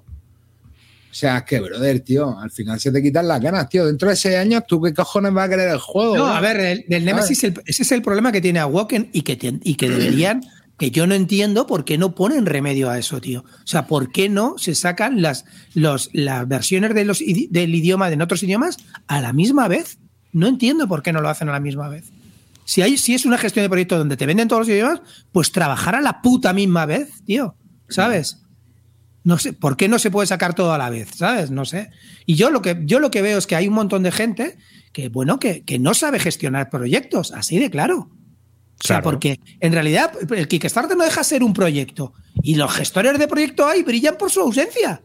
[1.10, 3.84] O sea, es que, brother, tío, al final se te quitan las ganas, tío.
[3.84, 6.16] Dentro de seis años, ¿tú qué cojones vas a querer el juego?
[6.16, 6.32] No, bro?
[6.32, 9.38] a ver, el, Nemesis, el- ese es el problema que tiene a Woken y que,
[9.62, 10.42] y que deberían,
[10.82, 13.44] que yo no entiendo por qué no ponen remedio a eso, tío.
[13.44, 16.10] O sea, ¿por qué no se sacan las, las
[16.48, 19.98] versiones de los, del idioma de en otros idiomas a la misma vez?
[20.32, 22.10] No entiendo por qué no lo hacen a la misma vez.
[22.64, 25.52] Si, hay, si es una gestión de proyecto donde te venden todos los idiomas, pues
[25.52, 27.54] trabajar a la puta misma vez, tío.
[27.88, 28.38] ¿Sabes?
[29.22, 31.10] No sé, ¿por qué no se puede sacar todo a la vez?
[31.14, 31.52] ¿Sabes?
[31.52, 31.90] No sé.
[32.26, 34.58] Y yo lo que, yo lo que veo es que hay un montón de gente
[34.92, 38.10] que, bueno, que, que no sabe gestionar proyectos, así de claro.
[38.82, 39.04] O sea, Claro.
[39.04, 42.12] porque en realidad el Kickstarter no deja ser un proyecto.
[42.42, 45.02] Y los gestores de proyecto ahí brillan por su ausencia.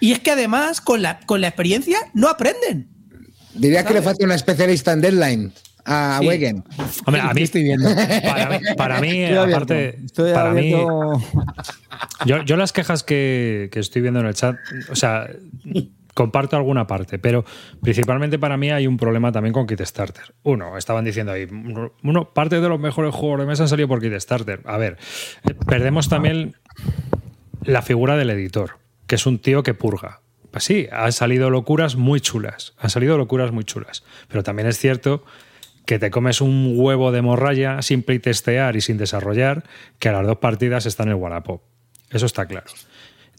[0.00, 2.88] Y es que además, con la, con la experiencia, no aprenden.
[3.54, 5.52] Dirías que le falta una especialista en deadline
[5.84, 6.26] a Sí.
[6.26, 6.64] Wagen.
[7.04, 7.88] Hombre, a mí, estoy viendo.
[7.94, 9.56] para mí, para mí, Estoy abierto.
[9.56, 10.70] aparte, Estoy para mí,
[12.26, 14.56] yo, yo las quejas que, que estoy viendo en el chat,
[14.90, 15.28] o sea,
[16.14, 17.44] comparto alguna parte, pero
[17.82, 20.34] principalmente para mí hay un problema también con Kickstarter.
[20.44, 21.46] Uno, estaban diciendo ahí,
[22.02, 24.60] uno, parte de los mejores juegos de mesa han salido por Kickstarter.
[24.64, 24.96] A ver,
[25.48, 26.56] eh, perdemos también
[27.62, 30.20] la figura del editor, que es un tío que purga.
[30.50, 34.78] Pues sí, han salido locuras muy chulas, han salido locuras muy chulas, pero también es
[34.78, 35.24] cierto
[35.84, 39.64] que te comes un huevo de morralla sin playtestear y sin desarrollar,
[39.98, 41.62] que a las dos partidas está en el Wallapop.
[42.10, 42.66] Eso está claro.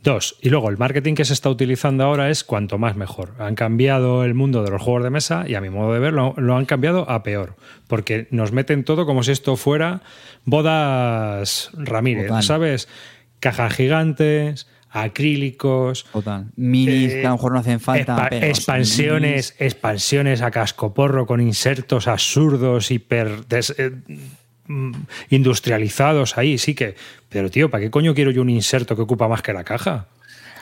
[0.06, 3.34] Dos, y luego el marketing que se está utilizando ahora es cuanto más mejor.
[3.40, 6.14] Han cambiado el mundo de los juegos de mesa y a mi modo de ver
[6.14, 7.56] lo, lo han cambiado a peor,
[7.88, 10.02] porque nos meten todo como si esto fuera
[10.46, 12.44] bodas Ramírez, Total.
[12.44, 12.88] ¿sabes?
[13.40, 16.46] Cajas gigantes, acrílicos, Total.
[16.56, 18.30] Minis eh, que a lo mejor no hacen falta.
[18.30, 23.92] expa- expansiones, expansiones a cascoporro con insertos absurdos, hiper des- eh,
[25.30, 26.96] industrializados ahí, sí que.
[27.30, 30.08] Pero tío, ¿para qué coño quiero yo un inserto que ocupa más que la caja?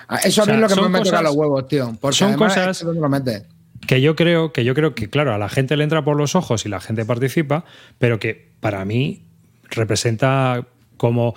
[0.07, 1.67] Ah, Eso a O mí sea, es lo que son me toca cosas- los huevos,
[1.67, 1.97] tío.
[1.99, 3.43] Porque son cosas- es que ¿dónde lo metes?
[3.87, 6.35] Que yo creo, que yo creo que, claro, a la gente le entra por los
[6.35, 7.65] ojos y la gente participa,
[7.99, 9.23] pero que para mí
[9.69, 10.65] representa
[10.97, 11.35] como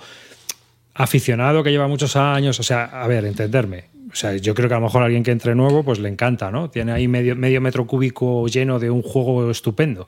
[0.93, 3.85] aficionado que lleva muchos años, o sea, a ver, entenderme.
[4.11, 6.09] O sea, yo creo que a lo mejor a alguien que entre nuevo, pues le
[6.09, 6.69] encanta, ¿no?
[6.69, 10.07] Tiene ahí medio, medio metro cúbico lleno de un juego estupendo.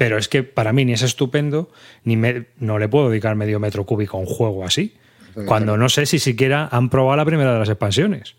[0.00, 1.70] Pero es que para mí ni es estupendo,
[2.04, 4.94] ni me- no le puedo dedicar medio metro cúbico a un juego así.
[5.44, 8.34] Cuando no sé si siquiera han probado la primera de las expansiones.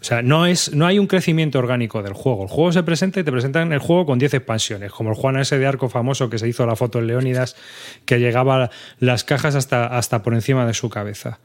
[0.00, 2.44] O sea, no, es, no hay un crecimiento orgánico del juego.
[2.44, 5.36] El juego se presenta y te presentan el juego con 10 expansiones, como el Juan
[5.36, 7.56] ese de arco famoso que se hizo la foto en Leónidas,
[8.04, 11.40] que llegaba las cajas hasta, hasta por encima de su cabeza.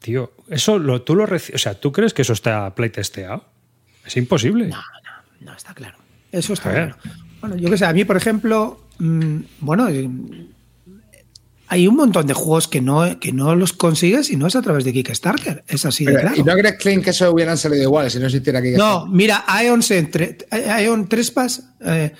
[0.00, 3.44] Tío, eso lo, tú lo O sea, ¿tú crees que eso está playtesteado?
[4.04, 4.66] Es imposible.
[5.42, 5.98] No, está claro.
[6.32, 6.96] Eso está claro.
[7.40, 10.08] Bueno, yo qué sé, a mí, por ejemplo, mm, bueno, eh,
[11.68, 14.62] hay un montón de juegos que no, que no los consigues y no es a
[14.62, 15.64] través de Kickstarter.
[15.68, 16.36] Es así de claro.
[16.36, 18.70] ¿Y no crees, Clint, que eso hubieran salido igual si no existiera aquí?
[18.70, 19.82] No, mira, Ion,
[20.82, 22.12] Ion Trespass, eh,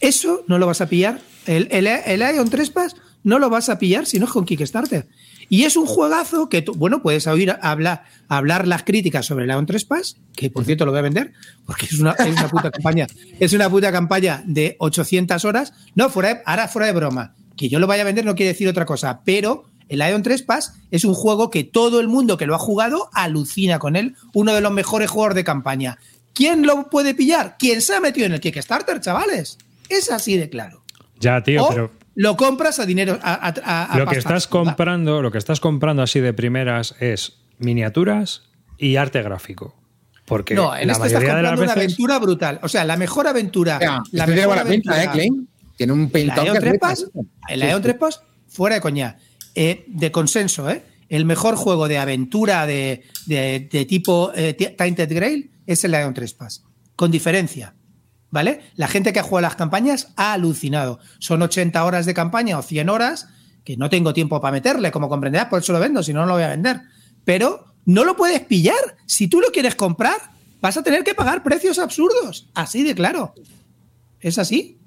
[0.00, 1.20] eso no lo vas a pillar.
[1.46, 5.08] El, el, el Ion Trespass no lo vas a pillar si no es con Kickstarter.
[5.48, 9.66] Y es un juegazo que, tú, bueno, puedes oír hablar, hablar las críticas sobre Leon
[9.66, 11.32] 3 Pass, que por cierto lo voy a vender,
[11.66, 13.06] porque es una, es una puta campaña,
[13.38, 15.72] es una puta campaña de 800 horas.
[15.94, 17.34] No, fuera de- ahora fuera de broma.
[17.56, 20.42] Que yo lo vaya a vender no quiere decir otra cosa, pero el Ion 3
[20.42, 24.16] Pass es un juego que todo el mundo que lo ha jugado alucina con él,
[24.32, 25.98] uno de los mejores juegos de campaña.
[26.32, 27.56] ¿Quién lo puede pillar?
[27.58, 29.58] ¿Quién se ha metido en el Kickstarter, chavales?
[29.90, 30.82] Es así de claro.
[31.20, 33.18] Ya, tío, o pero lo compras a dinero.
[33.22, 36.32] A, a- a- a lo que pasta estás comprando, lo que estás comprando así de
[36.32, 38.42] primeras es miniaturas
[38.78, 39.76] y arte gráfico.
[40.24, 42.60] Porque No, en la estás mayoría de las comprando una veces aventura brutal.
[42.62, 43.78] O sea, la mejor aventura.
[43.80, 45.48] Ya, la este tiene mejor buena pinta, ¿eh, aventura- Klein?
[45.76, 47.10] Tiene un pintón Ion que 3 flipas, Pass,
[47.48, 47.70] ¿eh?
[47.70, 47.80] el.
[47.82, 49.16] 3 Pass, fuera de coña.
[49.54, 50.84] Eh, de consenso, ¿eh?
[51.08, 56.14] El mejor juego de aventura de, de- de tipo eh, Tainted Grail es el Ion
[56.14, 56.62] 3 Pass.
[56.94, 57.74] Con diferencia.
[58.32, 58.62] ¿Vale?
[58.76, 60.98] La gente que ha jugado las campañas ha alucinado.
[61.18, 63.28] Son 80 horas de campaña o 100 horas
[63.62, 66.26] que no tengo tiempo para meterle, como comprenderás, por eso lo vendo, si no, no
[66.26, 66.80] lo voy a vender.
[67.24, 68.96] Pero no lo puedes pillar.
[69.06, 70.16] Si tú lo quieres comprar,
[70.62, 72.48] vas a tener que pagar precios absurdos.
[72.54, 73.34] Así de claro.
[74.18, 74.78] ¿Es así?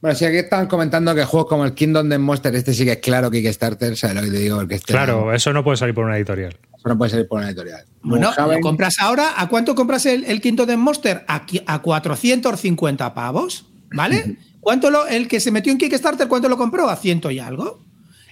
[0.00, 2.92] Bueno, si aquí están comentando que juegos como el Kingdom de Monster, este sí que
[2.92, 4.56] es claro Kickstarter, ¿sabes lo que te digo?
[4.56, 6.58] Porque este Claro, eso no puede salir por una editorial.
[6.88, 7.84] No puede salir por una editorial.
[8.02, 9.34] Bueno, lo compras ahora.
[9.36, 11.24] ¿A cuánto compras el, el quinto de Monster?
[11.28, 14.38] A, a 450 pavos, ¿vale?
[14.60, 16.88] ¿Cuánto lo, el que se metió en Kickstarter, cuánto lo compró?
[16.88, 17.86] A ciento y algo.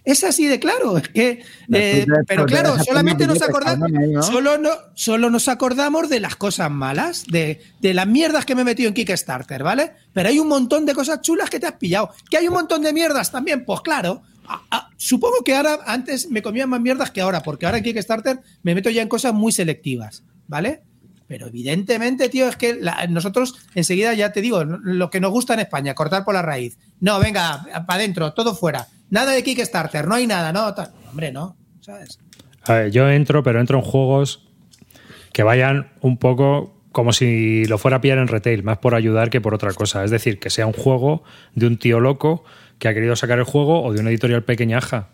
[0.05, 0.99] Es así de claro.
[0.99, 3.91] Es que, eh, pero claro, solamente nos acordamos,
[4.27, 8.63] solo, no, solo nos acordamos de las cosas malas, de, de las mierdas que me
[8.63, 9.93] he metido en Kickstarter, ¿vale?
[10.13, 12.11] Pero hay un montón de cosas chulas que te has pillado.
[12.31, 13.65] ¿Que hay un montón de mierdas también?
[13.65, 14.23] Pues claro.
[14.47, 17.85] Ah, ah, supongo que ahora, antes me comía más mierdas que ahora, porque ahora en
[17.85, 20.83] Kickstarter me meto ya en cosas muy selectivas, ¿vale?
[21.27, 22.79] Pero evidentemente, tío, es que
[23.09, 26.79] nosotros enseguida ya te digo, lo que nos gusta en España, cortar por la raíz.
[27.01, 28.89] No, venga, para adentro, todo fuera.
[29.11, 30.75] Nada de Kickstarter, no hay nada, no.
[30.75, 30.93] tal.
[31.09, 32.19] Hombre, no, ¿sabes?
[32.67, 34.47] A ver, yo entro, pero entro en juegos
[35.33, 39.29] que vayan un poco como si lo fuera a pillar en retail, más por ayudar
[39.29, 40.05] que por otra cosa.
[40.05, 42.45] Es decir, que sea un juego de un tío loco
[42.79, 45.09] que ha querido sacar el juego o de una editorial pequeñaja.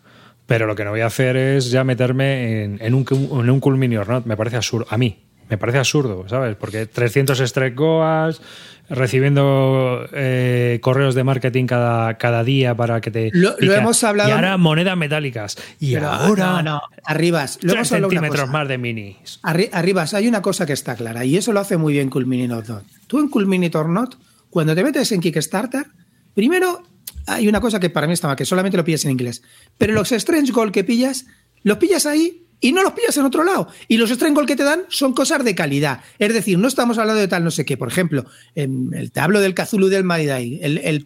[0.47, 3.61] Pero lo que no voy a hacer es ya meterme en, en un, en un
[3.61, 4.27] Cool Mini or Not.
[4.27, 4.85] Me parece absurdo.
[4.91, 6.57] A mí, me parece absurdo, ¿sabes?
[6.57, 8.41] Porque 300 strike goals,
[8.89, 13.31] recibiendo eh, correos de marketing cada, cada día para que te.
[13.33, 15.57] Lo- hemos hablado- Y ahora monedas metálicas.
[15.79, 16.47] Y Pero, ahora.
[16.47, 17.59] No, no, arribas.
[17.63, 19.41] Lo 3 hemos hablado una centímetros más de minis.
[19.43, 22.69] Arri- Arribas, hay una cosa que está clara y eso lo hace muy bien Culminator
[22.69, 22.85] Not.
[23.07, 24.17] Tú en Culminator Not,
[24.51, 25.87] cuando te metes en Kickstarter,
[26.35, 26.83] primero
[27.27, 29.43] hay una cosa que para mí está mal, que solamente lo pillas en inglés.
[29.79, 31.27] Pero los Strange Gold que pillas,
[31.63, 33.69] los pillas ahí y no los pillas en otro lado.
[33.89, 36.03] Y los Strange Gold que te dan son cosas de calidad.
[36.19, 37.79] Es decir, no estamos hablando de tal no sé qué.
[37.79, 41.05] Por ejemplo, en el tablo del Cthulhu del Maidai, el, el-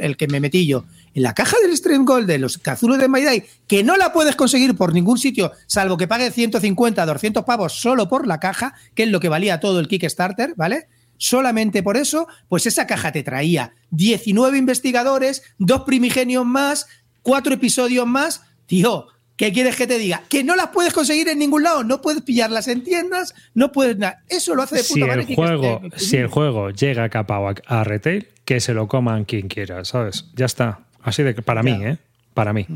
[0.00, 3.08] el que, me metí yo, en la caja del Strange Gold de los Cthulhu del
[3.08, 7.74] Maidai, que no la puedes conseguir por ningún sitio, salvo que pagues 150, 200 pavos
[7.80, 10.88] solo por la caja, que es lo que valía todo el Kickstarter, ¿vale?
[11.18, 16.86] Solamente por eso, pues esa caja te traía 19 investigadores, dos primigenios más,
[17.22, 18.42] cuatro episodios más.
[18.66, 20.22] Tío, ¿qué quieres que te diga?
[20.28, 23.96] Que no las puedes conseguir en ningún lado, no puedes pillarlas en tiendas, no puedes
[23.96, 24.22] nada.
[24.28, 27.84] Eso lo hace de Si puta madre el, si el juego llega capado a, a
[27.84, 30.26] retail, que se lo coman quien quiera, ¿sabes?
[30.34, 30.86] Ya está.
[31.02, 31.98] Así de que para mí, ¿eh?
[32.34, 32.66] Para mí.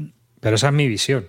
[0.41, 1.27] Pero esa es mi visión.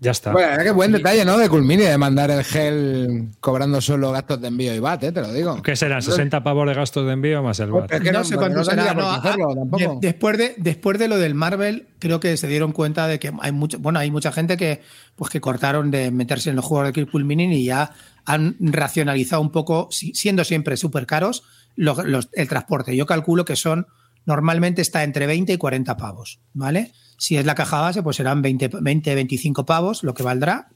[0.00, 0.32] Ya está.
[0.32, 1.38] Bueno, que buen detalle, ¿no?
[1.38, 5.12] De Culmini, de mandar el gel cobrando solo gastos de envío y VAT, ¿eh?
[5.12, 5.62] Te lo digo.
[5.62, 6.00] ¿Qué serán?
[6.02, 7.92] ¿60 pavos de gastos de envío más el VAT?
[7.92, 8.84] Es que no, no- sé cuánto no será.
[8.84, 9.78] tendría por no, qué hacerlo ah, tampoco.
[10.00, 13.32] de- después, de, después de lo del Marvel, creo que se dieron cuenta de que
[13.40, 14.82] hay mucho, bueno, hay mucha gente que,
[15.16, 17.92] pues que cortaron de meterse en los juegos de Kirkul Mini y ya
[18.26, 21.44] han racionalizado un poco, si- siendo siempre súper caros,
[21.76, 22.96] los- los- el transporte.
[22.96, 23.86] Yo calculo que son,
[24.26, 26.92] normalmente está entre 20 y 40 pavos, ¿vale?
[27.16, 30.68] Si es la caja base, pues serán 20, 20 25 pavos, lo que valdrá.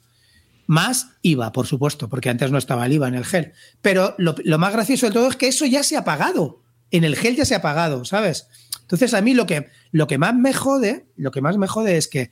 [0.66, 3.52] Más IVA, por supuesto, porque antes no estaba el IVA en el gel.
[3.80, 6.62] Pero lo, lo más gracioso de todo es que eso ya se ha pagado.
[6.90, 8.48] En el gel ya se ha pagado, ¿sabes?
[8.82, 11.96] Entonces a mí lo que, lo que más me jode, lo que más me jode
[11.96, 12.30] es que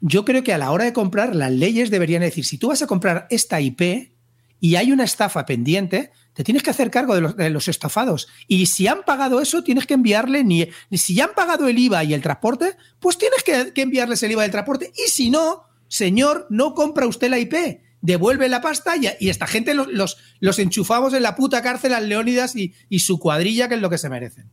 [0.00, 2.82] yo creo que a la hora de comprar las leyes deberían decir, si tú vas
[2.82, 4.12] a comprar esta IP
[4.60, 8.28] y hay una estafa pendiente, te tienes que hacer cargo de los, estafados.
[8.48, 12.14] Y si han pagado eso, tienes que enviarle, ni, si han pagado el IVA y
[12.14, 14.92] el transporte, pues tienes que, enviarles el IVA y el transporte.
[14.96, 17.54] Y si no, señor, no compra usted la IP,
[18.00, 20.18] devuelve la pasta y, y esta gente los,
[20.58, 24.08] enchufamos en la puta cárcel al Leónidas y, su cuadrilla, que es lo que se
[24.08, 24.50] merecen.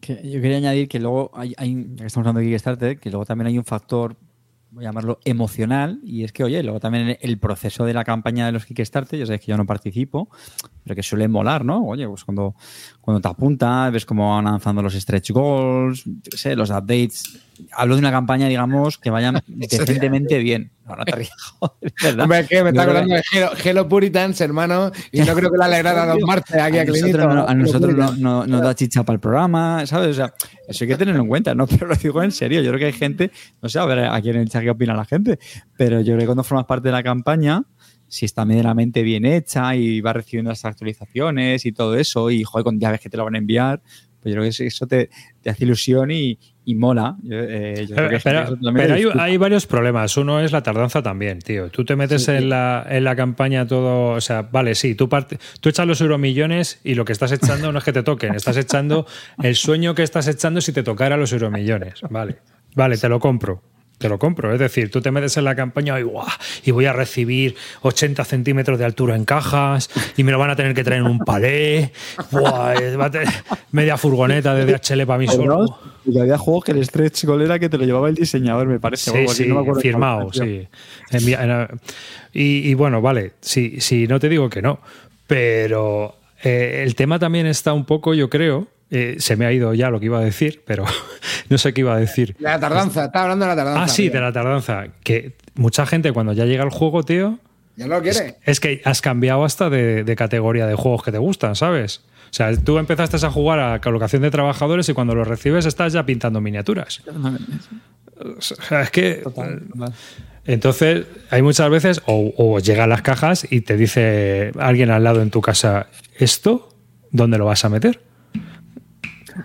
[0.00, 4.16] Yo quería añadir que luego estamos hablando de Kickstarter, que luego también hay un factor,
[4.70, 8.46] voy a llamarlo emocional, y es que, oye, luego también el proceso de la campaña
[8.46, 10.28] de los Kickstarter, ya sabes que yo no participo,
[10.84, 11.84] pero que suele molar, ¿no?
[11.86, 12.54] Oye, pues cuando,
[13.00, 17.38] cuando te apuntas, ves cómo van avanzando los stretch goals, yo sé, los updates
[17.72, 20.70] hablo de una campaña, digamos, que vaya decentemente bien.
[20.86, 22.22] No, no te rías, joder, ¿verdad?
[22.24, 25.50] Hombre, es que me está Yo acordando de Hello, Hello Puritans, hermano, y no creo
[25.50, 27.18] que la alegrara a Don Marte aquí a, a Clinito.
[27.18, 30.08] nosotros, no, a nosotros no, no- nos da chicha para el programa, ¿sabes?
[30.10, 30.34] O sea,
[30.66, 31.66] eso hay que tenerlo en cuenta, ¿no?
[31.68, 32.60] Pero lo digo en serio.
[32.62, 33.30] Yo creo que hay gente,
[33.62, 35.38] no sé, a ver a quién en el chat qué opina la gente,
[35.76, 37.62] pero yo creo que cuando formas parte de la campaña,
[38.10, 42.64] si está medianamente bien hecha y vas recibiendo las actualizaciones y todo eso, y joder,
[42.64, 43.80] con llaves que te lo van a enviar,
[44.20, 45.08] pues yo creo que eso- te,
[45.40, 47.16] te hace ilusión y, y mola.
[47.22, 48.58] Yo, eh, yo creo que Pero,
[49.18, 50.14] hay, varios problemas.
[50.18, 51.70] Uno es la tardanza también, tío.
[51.70, 54.10] Tú te metes en, la, en la campaña todo.
[54.10, 57.72] O sea, vale, sí, tú, parte, tú echas los euromillones y lo que estás echando
[57.72, 58.34] no es que te toquen.
[58.34, 59.06] Estás echando
[59.42, 61.94] el sueño que estás echando si te tocara los euromillones.
[62.10, 62.36] Vale,
[62.74, 63.62] vale, te lo compro.
[64.00, 64.50] Te lo compro.
[64.50, 66.26] Es decir, tú te metes en la campaña y, ¡guau!
[66.64, 70.56] y voy a recibir 80 centímetros de altura en cajas y me lo van a
[70.56, 71.92] tener que traer en un palé.
[72.30, 72.76] ¡Buah!
[72.76, 72.96] eh,
[73.72, 75.78] media furgoneta de DHL para mí solo.
[76.06, 78.80] Y había juegos que el stretch goal era que te lo llevaba el diseñador, me
[78.80, 79.10] parece.
[79.10, 80.66] o Sí, así, sí, no me acuerdo firmado, sí.
[82.32, 84.80] Y, y bueno, vale, sí, sí, no te digo que no,
[85.26, 89.72] pero eh, el tema también está un poco, yo creo, eh, se me ha ido
[89.74, 90.84] ya lo que iba a decir, pero
[91.48, 92.36] no sé qué iba a decir.
[92.38, 93.82] La tardanza, está hablando de la tardanza.
[93.84, 94.12] Ah, sí, tío.
[94.14, 97.38] de la tardanza, que mucha gente cuando ya llega el juego, tío,
[97.76, 98.36] ¿Ya no lo quiere?
[98.44, 102.02] es que has cambiado hasta de, de categoría de juegos que te gustan, ¿sabes?
[102.24, 105.92] O sea, tú empezaste a jugar a colocación de trabajadores y cuando los recibes estás
[105.92, 107.02] ya pintando miniaturas.
[108.16, 109.22] O sea, es que
[109.74, 109.92] Vale.
[110.46, 115.22] entonces, hay muchas veces, o, o llegan las cajas y te dice alguien al lado
[115.22, 115.86] en tu casa,
[116.18, 116.68] ¿esto
[117.10, 118.00] dónde lo vas a meter?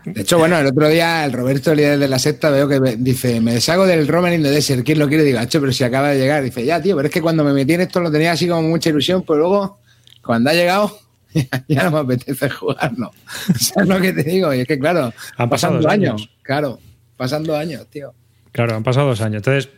[0.03, 2.79] De hecho, bueno, el otro día el Roberto, el líder de la secta, veo que
[2.79, 5.23] me- dice, me deshago del Roman in the Desert, ¿quién lo quiere?
[5.23, 6.43] Digo, "Acho, pero si acaba de llegar.
[6.43, 8.61] Dice, ya, tío, pero es que cuando me metí en esto lo tenía así como
[8.63, 9.79] mucha ilusión, pero luego,
[10.23, 10.97] cuando ha llegado,
[11.67, 13.11] ya no me apetece jugarlo.
[13.59, 14.53] ¿Sabes lo que te digo?
[14.53, 16.13] Y es que, claro, Han pasado pasando dos años.
[16.21, 16.29] años.
[16.43, 16.79] Claro,
[17.17, 18.13] pasando años, tío.
[18.51, 19.37] Claro, han pasado dos años.
[19.45, 19.69] Entonces,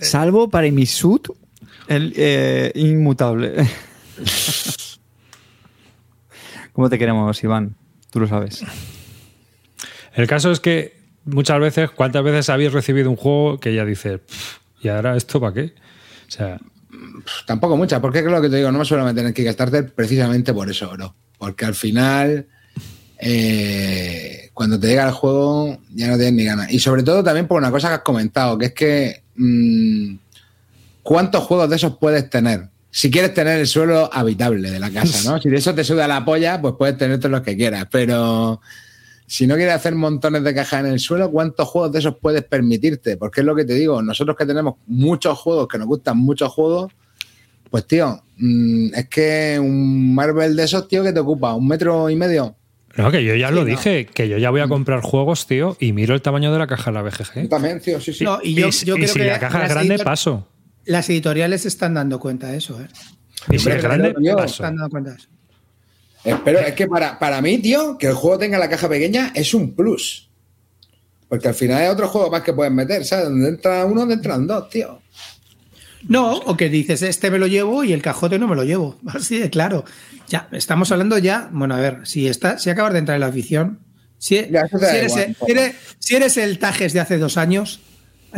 [0.00, 1.20] Salvo para Imisud,
[1.88, 3.66] el eh, inmutable.
[6.72, 7.76] ¿Cómo te queremos, Iván?
[8.10, 8.64] Tú lo sabes.
[10.14, 14.20] El caso es que muchas veces, ¿cuántas veces habéis recibido un juego que ya dices,
[14.20, 15.74] "Pff, ¿y ahora esto para qué?
[16.28, 16.58] O sea,
[17.46, 19.92] tampoco muchas, porque es que lo que te digo, no me suelo meter en Kickstarter
[19.92, 21.14] precisamente por eso, bro.
[21.38, 22.46] Porque al final,
[23.18, 26.72] eh, cuando te llega el juego, ya no tienes ni ganas.
[26.72, 30.14] Y sobre todo también por una cosa que has comentado, que es que mm,
[31.02, 32.68] ¿cuántos juegos de esos puedes tener?
[32.90, 35.40] Si quieres tener el suelo habitable de la casa, ¿no?
[35.40, 37.86] Si de eso te suda la polla, pues puedes tener todos los que quieras.
[37.90, 38.60] Pero
[39.32, 42.42] si no quieres hacer montones de cajas en el suelo, ¿cuántos juegos de esos puedes
[42.44, 43.16] permitirte?
[43.16, 46.50] Porque es lo que te digo, nosotros que tenemos muchos juegos, que nos gustan muchos
[46.52, 46.92] juegos,
[47.70, 52.10] pues tío, mm, es que un Marvel de esos, tío, que te ocupa un metro
[52.10, 52.54] y medio.
[52.98, 53.66] no, que yo ya Sí, lo no.
[53.66, 56.66] dije, que yo ya voy a comprar juegos, tío, y miro el tamaño de la
[56.66, 57.42] caja de la BGG.
[57.44, 58.24] Yo también, tío, sí, sí.
[58.24, 60.46] No, y yo, creo si que la caja es grande, editor- paso.
[60.84, 62.88] Las editoriales se están dando cuenta de eso, ¿eh?
[63.50, 64.44] Y si es grande, paso.
[64.62, 65.28] Están dando cuenta de eso.
[66.24, 69.54] Espero, es que para, para mí, tío, que el juego tenga la caja pequeña es
[69.54, 70.28] un plus.
[71.28, 73.24] Porque al final hay otro juego más que puedes meter, ¿sabes?
[73.26, 75.00] Donde entra uno, donde entran dos, tío.
[76.08, 78.98] No, o que dices, este me lo llevo y el cajote no me lo llevo.
[79.06, 79.84] Así de claro.
[80.28, 83.26] Ya, estamos hablando ya, bueno, a ver, si, está, si acabas de entrar en la
[83.28, 83.80] afición,
[84.18, 85.46] si, Ya, eso te si da eres, igual, el, un poco.
[85.46, 87.80] si eres- si eres el Tajes de hace dos años,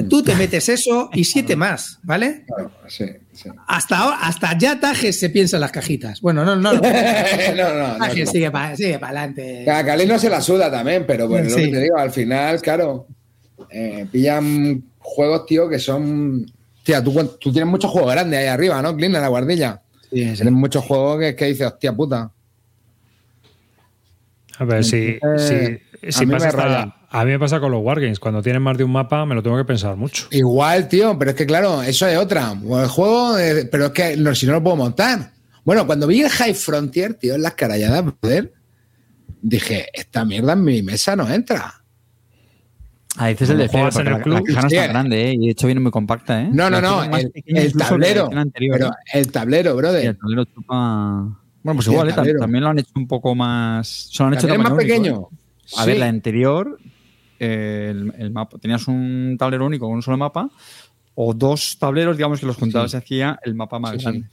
[0.09, 2.45] tú te metes eso y siete más, ¿vale?
[2.47, 3.49] Claro, sí, sí.
[3.67, 6.21] Hasta, ahora- hasta ya Tajes se piensa en las cajitas.
[6.21, 6.73] Bueno, no, no.
[6.73, 6.81] no.
[6.81, 7.97] no.
[7.99, 8.33] Tajes no.
[8.33, 9.71] sigue para sigue adelante.
[9.71, 11.67] A Cali no se la suda también, pero bueno, lo Sí.
[11.67, 13.07] que te digo, al final, claro,
[13.71, 16.45] eh, pillan juegos, tío, que son.
[16.83, 19.81] Tía, tú, tú tienes muchos juegos grandes ahí arriba, ¿no, Clint, en la guardilla?
[20.11, 22.31] Tienes muchos juegos que, que dices, hostia puta.
[24.59, 28.19] A ver, si, si, a pasa me hasta- a mí me pasa con los Wargames.
[28.19, 30.27] Cuando tienen más de un mapa, me lo tengo que pensar mucho.
[30.31, 32.53] Igual, tío, pero es que claro, eso es otra.
[32.53, 35.31] El juego, eh, pero es que no, si no lo puedo montar.
[35.65, 38.53] Bueno, cuando vi el High Frontier, tío, en las caralladas, brother,
[39.41, 41.73] dije, esta mierda en mi mesa no entra.
[43.17, 44.77] Ah, dices el de en el la, club, la caja no sí.
[44.77, 45.35] está grande, ¿eh?
[45.39, 46.49] Y de hecho viene muy compacta, ¿eh?
[46.53, 47.31] No, no, no, el,
[47.79, 48.23] tablero.
[48.25, 50.05] edición anterior, pero el tablero, Sí, brother.
[50.07, 51.41] el tablero chupa.
[51.65, 52.39] Bueno, pues Sí, igual, el ¿eh?
[52.39, 53.89] También lo han hecho un poco más.
[54.13, 55.29] Se lo han hecho es más único, pequeño.
[55.33, 55.37] ¿eh?
[55.79, 56.01] A ver, Sí.
[56.01, 56.79] la anterior,
[57.41, 60.51] eh, el, el mapa, tenías un tablero único con un solo mapa,
[61.15, 64.05] o dos tableros, digamos, que los juntabas y hacía el mapa más Sí, sí.
[64.05, 64.29] grande.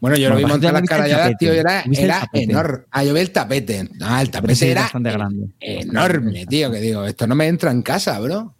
[0.00, 1.36] Bueno, yo Bueno, lo vi montar las el tapete.
[1.38, 2.44] tío, era, ¿Viste el era tapete?
[2.44, 2.84] enorme.
[2.90, 3.88] Ah, yo vi el tapete.
[4.00, 5.46] Ah, el tapete Ese es era bastante grande.
[5.60, 8.54] enorme, tío, que digo, esto no me entra en casa, bro.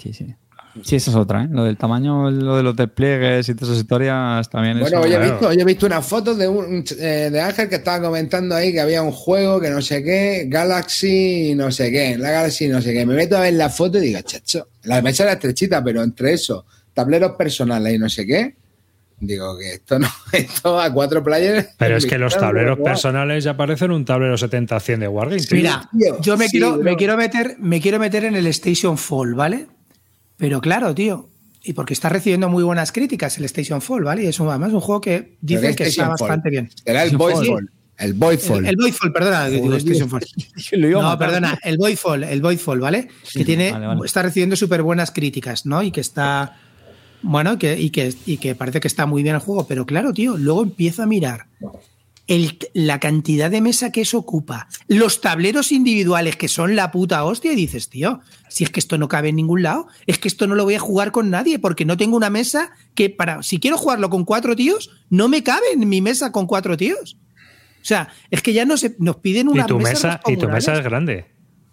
[0.00, 0.32] Sí, sí.
[0.84, 1.48] Sí, esa es otra, ¿eh?
[1.50, 5.06] Lo del tamaño, lo de los despliegues y todas esas historias también Bueno, es.
[5.06, 8.00] hoy he, visto, hoy he visto una foto de, un, eh, de Ángel que estaba
[8.06, 12.30] comentando ahí que había un juego que no sé qué, Galaxy no sé qué, la
[12.30, 13.04] Galaxy no sé qué.
[13.06, 16.32] Me meto a ver la foto y digo, chacho, la mesa era estrechita, pero entre
[16.32, 18.54] eso, tableros personales y no sé qué,
[19.20, 21.68] digo que esto no, esto a cuatro players.
[21.78, 25.42] Pero es que los tableros personales ya parecen un tablero 70-100 de Wargame.
[25.42, 25.56] tío.
[25.56, 25.88] Mira,
[26.20, 26.84] yo me, sí, quiero, bro.
[26.84, 29.66] me, quiero meter, me quiero meter en el Station Fall, ¿vale?
[30.38, 31.28] Pero claro, tío.
[31.62, 34.24] Y porque está recibiendo muy buenas críticas el Station Fall, ¿vale?
[34.24, 36.16] Y es un, además un juego que dicen ¿qué que está Fall?
[36.18, 36.70] bastante bien.
[36.86, 37.16] Era el.
[37.16, 37.70] Voidfall.
[37.98, 38.64] El Voidfall.
[38.64, 40.24] El, el Voidfall, perdona, digo Station Fall.
[40.78, 43.08] No, perdona, el Voidfall, el Voidfall, ¿vale?
[43.32, 44.00] que tiene, vale, vale.
[44.04, 45.82] está recibiendo súper buenas críticas, ¿no?
[45.82, 46.56] Y que está,
[47.22, 50.12] bueno, que, y, que, y que parece que está muy bien el juego, pero claro,
[50.12, 51.46] tío, luego empiezo a mirar
[52.28, 57.24] el, la cantidad de mesa que eso ocupa, los tableros individuales que son la puta
[57.24, 60.28] hostia, y dices, tío, si es que esto no cabe en ningún lado, es que
[60.28, 63.42] esto no lo voy a jugar con nadie, porque no tengo una mesa que para,
[63.42, 67.16] si quiero jugarlo con cuatro tíos, no me cabe en mi mesa con cuatro tíos.
[67.80, 70.74] O sea, es que ya nos, nos piden una Y tu mesa, y tu mesa
[70.74, 71.26] es grande.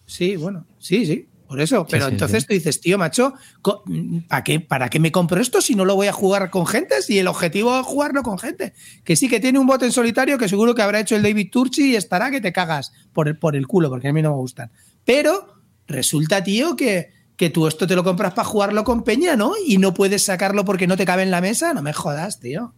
[0.06, 1.28] Sí, bueno, sí, sí.
[1.48, 2.48] Por eso, pero sí, entonces sí.
[2.48, 3.84] tú dices, tío, macho, co-
[4.28, 7.02] ¿para qué, ¿para qué me compro esto si no lo voy a jugar con gente?
[7.04, 8.74] Si el objetivo es jugarlo con gente.
[9.04, 11.50] Que sí que tiene un bot en solitario que seguro que habrá hecho el David
[11.52, 14.32] Turchi y estará que te cagas por el, por el culo, porque a mí no
[14.32, 14.72] me gustan.
[15.06, 19.54] Pero resulta, tío, que, que tú esto te lo compras para jugarlo con Peña, ¿no?
[19.68, 21.74] Y no puedes sacarlo porque no te cabe en la mesa.
[21.76, 22.74] No me jodas, tío.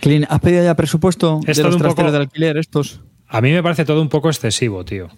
[0.00, 3.00] Clean, ¿has pedido ya presupuesto Es de los un poco- trasteros de alquiler estos?
[3.26, 5.08] A mí me parece todo un poco excesivo, tío.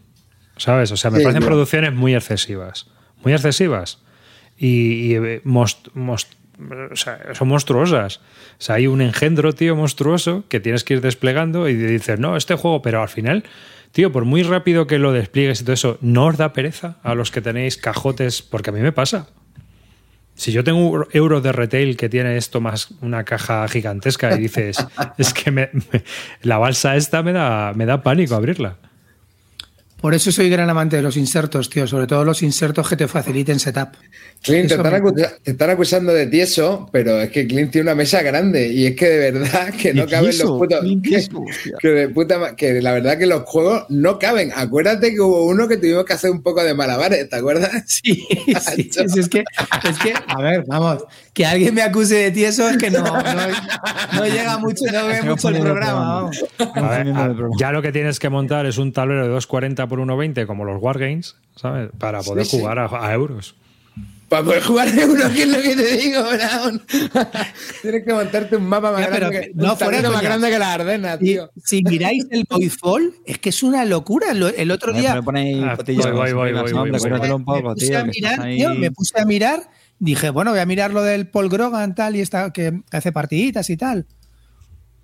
[0.56, 0.92] ¿Sabes?
[0.92, 2.86] O sea, me Sí, parecen producciones muy excesivas.
[3.24, 3.98] Muy excesivas.
[4.58, 6.34] Y, y, eh, most- most-
[6.92, 8.18] o sea, son monstruosas.
[8.18, 8.20] O
[8.62, 12.54] sea, hay un engendro, tío, monstruoso que tienes que ir desplegando y dices, no, este
[12.54, 13.44] juego, pero al final,
[13.90, 17.14] tío, por muy rápido que lo despliegues y todo eso, ¿no os da pereza a
[17.14, 18.42] los que tenéis cajotes?
[18.42, 19.28] Porque a mí me pasa.
[20.34, 24.40] Si yo tengo un euro de retail que tiene esto más una caja gigantesca y
[24.40, 24.76] dices,
[25.18, 26.04] es que me- me-
[26.42, 28.76] la balsa esta me da, me da pánico abrirla.
[30.02, 31.86] Por eso soy gran amante de los insertos, tío.
[31.86, 33.90] Sobre todo los insertos que te faciliten setup.
[34.42, 37.84] Clint, te están, me- acusa- te están acusando de tieso, pero es que Clint tiene
[37.84, 40.80] una mesa grande y es que de verdad que no ¿De caben los putos.
[41.80, 44.50] Que, de puta que la verdad que los juegos no caben.
[44.56, 47.70] Acuérdate que hubo uno que tuvimos que hacer un poco de malabares, ¿te acuerdas?
[47.86, 48.26] Sí,
[48.74, 49.44] sí, sí, es que,
[49.88, 53.12] es que, a ver, vamos, que alguien me acuse de tieso es que no, no,
[54.14, 58.28] no llega mucho, no ve mucho el programa, ver, a- ya lo que tienes que
[58.28, 61.90] montar es un tablero de 240 por 120 como los Wargames, ¿sabes?
[61.98, 62.58] Para poder Sí, sí.
[62.60, 63.54] jugar a, a euros.
[64.28, 66.80] Para poder jugar de uno, que es lo que te digo, Brown.
[67.82, 70.50] Tienes que montarte un mapa más Ya, pero grande, que, no, un fuera más grande
[70.50, 71.50] que la Ardenas, Y tío.
[71.62, 74.32] si miráis el Voidfall, es que es una locura.
[74.32, 75.32] Lo- El otro día Me
[75.64, 76.90] Ah, voy, voy, voy, voy, voy,
[77.44, 77.74] voy.
[77.74, 79.68] puse a mirar, tío, me puse a mirar,
[80.02, 83.70] dije, bueno, voy a mirar lo del Paul Grogan tal y esta, que hace partiditas
[83.70, 84.06] y tal.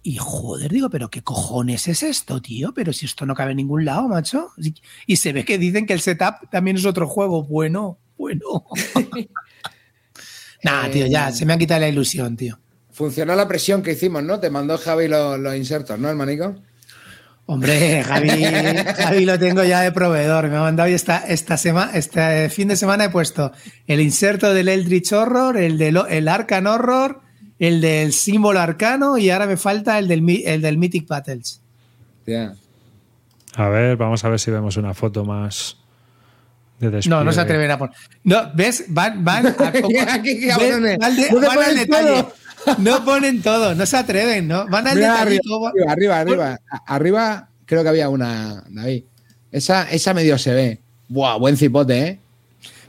[0.03, 2.73] Y joder, digo, pero ¿qué cojones es esto, tío?
[2.75, 4.51] Pero si esto no cabe en ningún lado, macho.
[5.07, 7.45] Y- se ve que dicen que el setup también es otro juego.
[7.45, 8.65] Bueno, bueno.
[10.65, 12.59] Nah, tío, ya, se me ha quitado la ilusión, tío.
[12.91, 14.41] Funcionó la presión que hicimos, ¿no?
[14.41, 16.57] Te mandó Javi los, los insertos, ¿no, hermanico?
[17.51, 18.29] Hombre, Javi,
[18.99, 20.49] Javi lo tengo ya de proveedor.
[20.51, 23.53] Me ha mandado y esta, esta semana, este fin de semana he puesto
[23.87, 27.23] el inserto del Eldritch Horror, el del el Arcan Horror,
[27.59, 31.63] el del símbolo arcano y ahora me falta el del, el del Mythic Battles.
[32.27, 32.53] Tía.
[33.57, 35.79] A ver, vamos a ver si vemos una foto más
[36.81, 37.01] de.
[37.09, 37.97] No, no se atreven a poner.
[38.25, 38.85] No, ¿ves?
[38.89, 40.55] Van, van a como- Aquí, ¿ves?
[40.55, 40.99] cabrones.
[40.99, 42.25] Van de- van al detalle.
[42.79, 44.67] No ponen todo, no se atreven, ¿no?
[44.69, 47.49] Van al Mira, arriba, todo- arriba, arriba, arriba.
[47.65, 49.05] Creo que había una, David.
[49.53, 50.81] Esa, esa medio se ve.
[51.09, 52.21] Buah, buen cipote, ¿eh?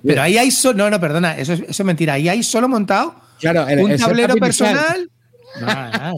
[0.06, 0.78] Pero ahí hay solo.
[0.78, 2.14] No, no, perdona, eso es, eso es mentira.
[2.14, 5.10] Ahí hay solo montado Claro, el, un el tablero personal.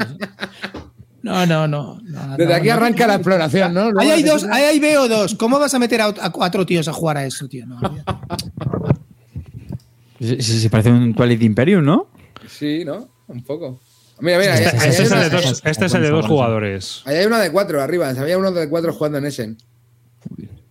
[1.23, 1.99] No, no, no.
[2.01, 2.73] no, Desde no, aquí no.
[2.73, 3.91] arranca la exploración, ¿no?
[3.99, 5.35] Ahí hay dos, ahí hay veo dos.
[5.35, 7.67] ¿Cómo vas a meter a, a cuatro tíos a jugar a eso, tío?
[7.67, 7.79] No,
[10.19, 12.07] sí, sí, parece un Twilight Imperium, ¿no?
[12.47, 13.07] Sí, ¿no?
[13.31, 13.79] Un poco.
[14.19, 16.01] Mira, mira, ahí, Este, ahí este hay es el una, de dos, este es el
[16.03, 17.01] de dos jugadores.
[17.05, 18.09] ahí hay una de cuatro arriba.
[18.09, 19.57] Había uno de cuatro jugando en Essen.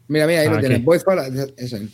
[0.09, 0.77] Mira, mira, ahí Ah, lo tienes.
[0.79, 0.85] aquí.
[0.85, 1.19] Voidfall,
[1.57, 1.91] Essen.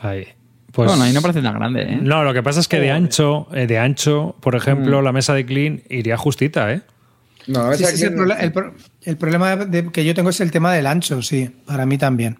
[0.00, 0.26] Ahí.
[0.72, 1.98] Pues, bueno, ahí no parece tan grande, ¿eh?
[2.00, 5.34] No, lo que pasa es que de ancho, eh, de ancho, por ejemplo, la mesa
[5.34, 6.82] de Clean iría justita, ¿eh?
[7.48, 10.04] No, a Sí, veces sí, sí, aquí el, proble- el pro- el problema de- que
[10.04, 11.50] yo tengo es el tema del ancho, sí.
[11.66, 12.38] Para mí también.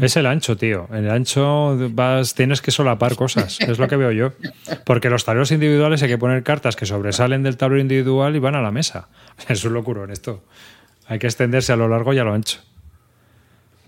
[0.00, 0.88] Es el ancho, tío.
[0.90, 3.58] En el ancho vas, tienes que solapar cosas.
[3.60, 4.32] Es lo que veo yo.
[4.84, 8.54] Porque los tableros individuales hay que poner cartas que sobresalen del tablero individual y van
[8.54, 9.08] a la mesa.
[9.48, 10.42] Es un locuro en esto.
[11.06, 12.58] Hay que extenderse a lo largo y a lo ancho.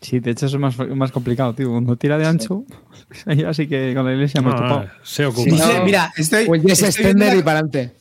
[0.00, 1.70] Sí, de hecho eso es más, más complicado, tío.
[1.70, 2.64] Cuando tira de ancho,
[3.26, 4.82] ahí así que con la iglesia hemos No, topado.
[4.84, 5.82] no, se ocupa.
[5.84, 7.97] Mira, estoy, Pues ya se extender y para adelante.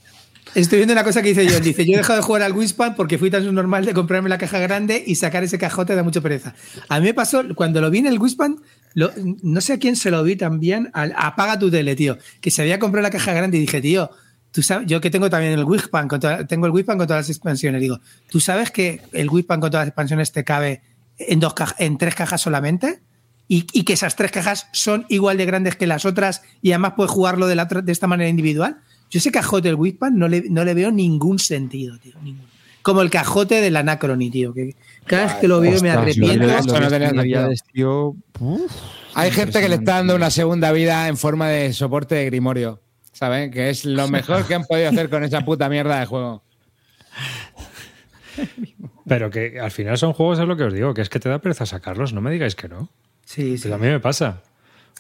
[0.55, 1.59] Estoy viendo una cosa que dice yo.
[1.59, 4.37] Dice, yo he dejado de jugar al Wispan porque fui tan subnormal de comprarme la
[4.37, 6.55] caja grande y sacar ese cajote da mucho pereza.
[6.89, 8.57] A mí me pasó, cuando lo vi en el Wispan,
[8.93, 9.11] lo-
[9.43, 12.61] no sé a quién se lo vi también, al apaga tu tele, tío, que se
[12.61, 14.09] había comprado la caja grande y dije, tío,
[14.51, 17.29] tú sabes, yo que tengo también el Wispan, con tengo el Wispan con todas las
[17.29, 20.81] expansiones, digo, ¿tú sabes que el Wispan con todas las expansiones te cabe
[21.19, 23.01] en, dos caja- en tres cajas solamente?
[23.49, 26.93] Y, y que esas tres cajas son igual de grandes que las otras y además
[26.97, 28.77] puedes jugarlo de, la de esta manera individual.
[29.09, 32.13] Yo ese cajote del Wispan no le, no le veo ningún sentido, tío.
[32.21, 32.47] ninguno.
[32.81, 34.53] Como el cajote del Anacrony, tío.
[34.53, 36.47] Que cada vez que lo veo me Ostras, arrepiento.
[36.47, 38.15] lo Esto de no Navidades, tío.
[38.39, 38.71] Uf.
[39.13, 42.81] Hay gente que le está dando una segunda vida en forma de soporte de Grimorio.
[43.11, 43.51] ¿Saben?
[43.51, 46.43] Que es lo mejor que han podido hacer con esa puta mierda de juego.
[49.07, 51.29] Pero que al final son juegos, es lo que os digo, que es que te
[51.29, 52.89] da pereza sacarlos, no me digáis que no.
[53.25, 53.63] Sí, sí.
[53.63, 54.41] Pues a mí me pasa.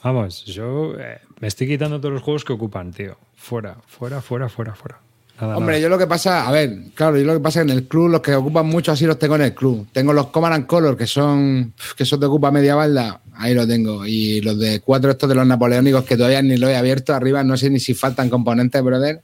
[0.03, 3.17] Vamos, yo eh, me estoy quitando todos los juegos que ocupan, tío.
[3.37, 4.99] Fuera, fuera, fuera, fuera, fuera.
[5.39, 5.83] Nada, Hombre, nada.
[5.83, 7.87] yo lo que pasa, a ver, claro, yo lo que pasa es que en el
[7.87, 9.87] club, los que ocupan mucho así los tengo en el club.
[9.93, 13.67] Tengo los Command and Color, que son, que eso te ocupa media balda, ahí lo
[13.67, 14.05] tengo.
[14.05, 17.43] Y los de cuatro estos de los napoleónicos, que todavía ni lo he abierto arriba,
[17.43, 19.21] no sé ni si faltan componentes, brother.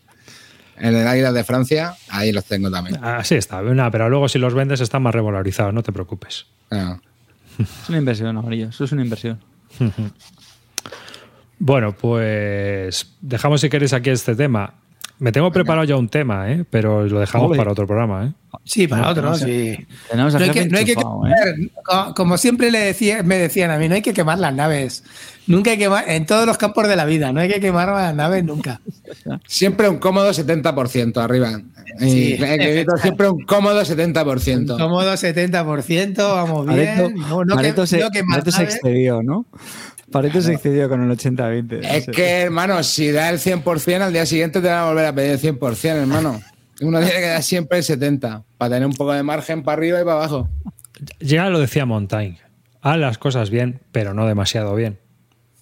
[0.77, 3.03] En el Águila de Francia, ahí los tengo también.
[3.03, 6.45] Así está, nada, pero luego si los vendes están más revalorizados, no te preocupes.
[6.71, 6.99] Ah.
[7.59, 8.69] Es una inversión, amarillo.
[8.69, 9.39] Eso es una inversión.
[11.65, 14.73] Bueno, pues dejamos si queréis aquí este tema.
[15.19, 16.65] Me tengo preparado ya un tema, ¿eh?
[16.69, 18.25] pero lo dejamos para otro programa.
[18.25, 18.31] ¿eh?
[18.65, 19.77] Sí, para No, otro, tenemos a- sí.
[20.13, 20.95] No hay que, no hay que ¿eh?
[20.95, 21.55] quemar,
[21.85, 25.05] co- como siempre le decía, me decían a mí, no hay que quemar las naves.
[25.47, 27.87] Nunca hay que quemar, en todos los campos de la vida, no hay que quemar
[27.89, 28.81] las naves nunca.
[29.47, 31.61] Siempre un cómodo 70% arriba.
[31.99, 32.37] Sí.
[33.01, 34.77] siempre un cómodo 70%.
[34.77, 36.95] Cómodo 70%, vamos bien.
[36.97, 39.45] Pareto, no, no, Pareto que- se, no quemar Pareto se excedió, ¿no?
[40.13, 41.79] Pareto se excedió con el 80-20.
[41.83, 45.13] Es que, hermano, si da el 100%, al día siguiente te van a volver a
[45.13, 46.41] pedir el 100%, hermano.
[46.81, 49.99] Uno tiene que dar siempre el 70%, para tener un poco de margen para arriba
[49.99, 50.49] y para abajo.
[51.19, 52.39] Ya lo decía Montaigne.
[52.81, 54.99] Haz las cosas bien, pero no demasiado bien.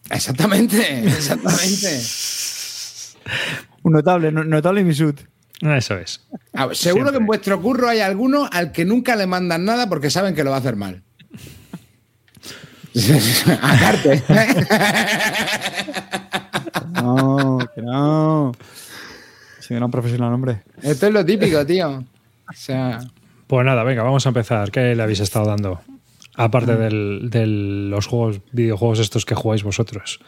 [0.10, 2.02] Exactamente, exactamente.
[3.84, 5.20] Un notable, no- notable Misut.
[5.62, 6.22] Eso es.
[6.54, 7.12] A ver, seguro Siempre.
[7.12, 10.44] que en vuestro curro hay alguno al que nunca le mandan nada porque saben que
[10.44, 11.04] lo va a hacer mal.
[13.62, 14.24] Aparte.
[16.94, 18.52] No, que no.
[19.60, 20.64] Soy un profesional, hombre.
[20.82, 21.90] Esto es lo típico, tío.
[21.90, 23.00] O sea,
[23.48, 24.72] Pues nada, venga, vamos a empezar.
[24.72, 25.82] ¿Qué le habéis estado dando?
[26.36, 30.20] Aparte del- de los juegos, videojuegos estos que jugáis vosotros.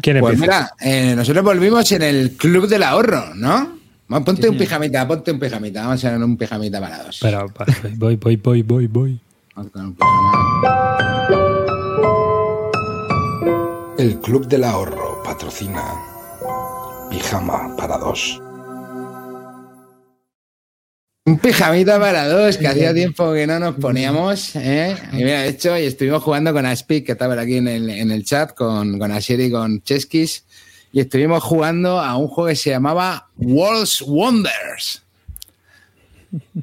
[0.00, 0.70] ¿Quién pues empieza?
[0.80, 3.78] mira, eh, nosotros volvimos en el Club del Ahorro, ¿no?
[4.06, 5.82] Vamos, Ponte un pijamita, ponte un pijamita.
[5.82, 7.20] Vamos a hacer un pijamita para dos.
[7.24, 7.46] Va,
[7.96, 9.20] voy, voy, voy, voy, voy.
[13.96, 15.94] El Club del Ahorro patrocina
[17.08, 18.40] Pijama para dos.
[21.26, 24.56] Un pijamita para dos, que hacía tiempo que no nos poníamos.
[24.56, 24.96] ¿eh?
[25.12, 28.10] Y mira, de hecho, y estuvimos jugando con Aspic, que estaba aquí en el, en
[28.10, 30.44] el chat, con, con Asheri y con Cheskis.
[30.92, 35.03] Y estuvimos jugando a un juego que se llamaba World's Wonders.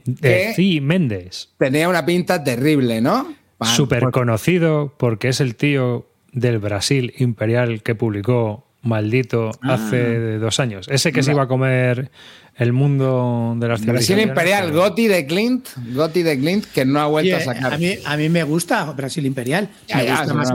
[0.06, 0.54] De ¿Qué?
[0.56, 1.50] Fi Méndez.
[1.58, 3.34] Tenía una pinta terrible, ¿no?
[3.62, 9.76] Súper por- conocido porque es el tío del Brasil Imperial que publicó Maldito Ah.
[9.76, 10.88] hace dos años.
[10.90, 12.10] Ese que se iba a comer
[12.58, 17.00] el mundo de las Brasil Imperial, pero- Gotti de Clint, Gotti de Clint, que no
[17.00, 17.74] ha vuelto a sacar.
[17.74, 19.70] a, mí, a mí me gusta Brasil Imperial.
[19.94, 20.50] Me ya, gusta más.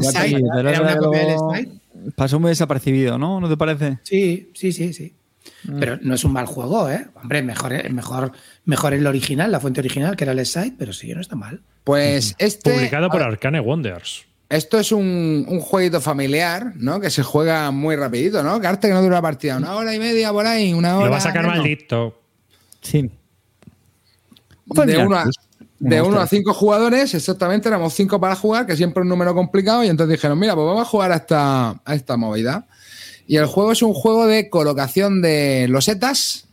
[2.14, 3.40] Pasó muy desapercibido, ¿no?
[3.40, 3.98] ¿No te parece?
[4.02, 5.12] Sí, sí, sí, sí.
[5.78, 7.06] Pero no es un mal juego, ¿eh?
[7.14, 8.32] Hombre, mejor, mejor,
[8.64, 11.60] mejor el original, la fuente original, que era el Side, pero sí, no está mal.
[11.84, 12.72] Pues este.
[12.72, 14.24] Publicado por Arcane Wonders.
[14.48, 17.00] Esto es un, un jueguito familiar, ¿no?
[17.00, 18.60] Que se juega muy rapidito, ¿no?
[18.60, 19.56] Que arte que no dura la partida.
[19.56, 21.06] Una hora y media por ahí, una hora.
[21.06, 21.58] Lo va a sacar menos.
[21.58, 22.20] maldito.
[22.80, 23.10] Sí.
[24.66, 25.24] De uno a,
[25.78, 29.34] de uno a cinco jugadores, exactamente, éramos cinco para jugar, que siempre es un número
[29.34, 32.66] complicado, y entonces dijeron, mira, pues vamos a jugar a esta, a esta movida.
[33.26, 36.46] Y el juego es un juego de colocación de losetas,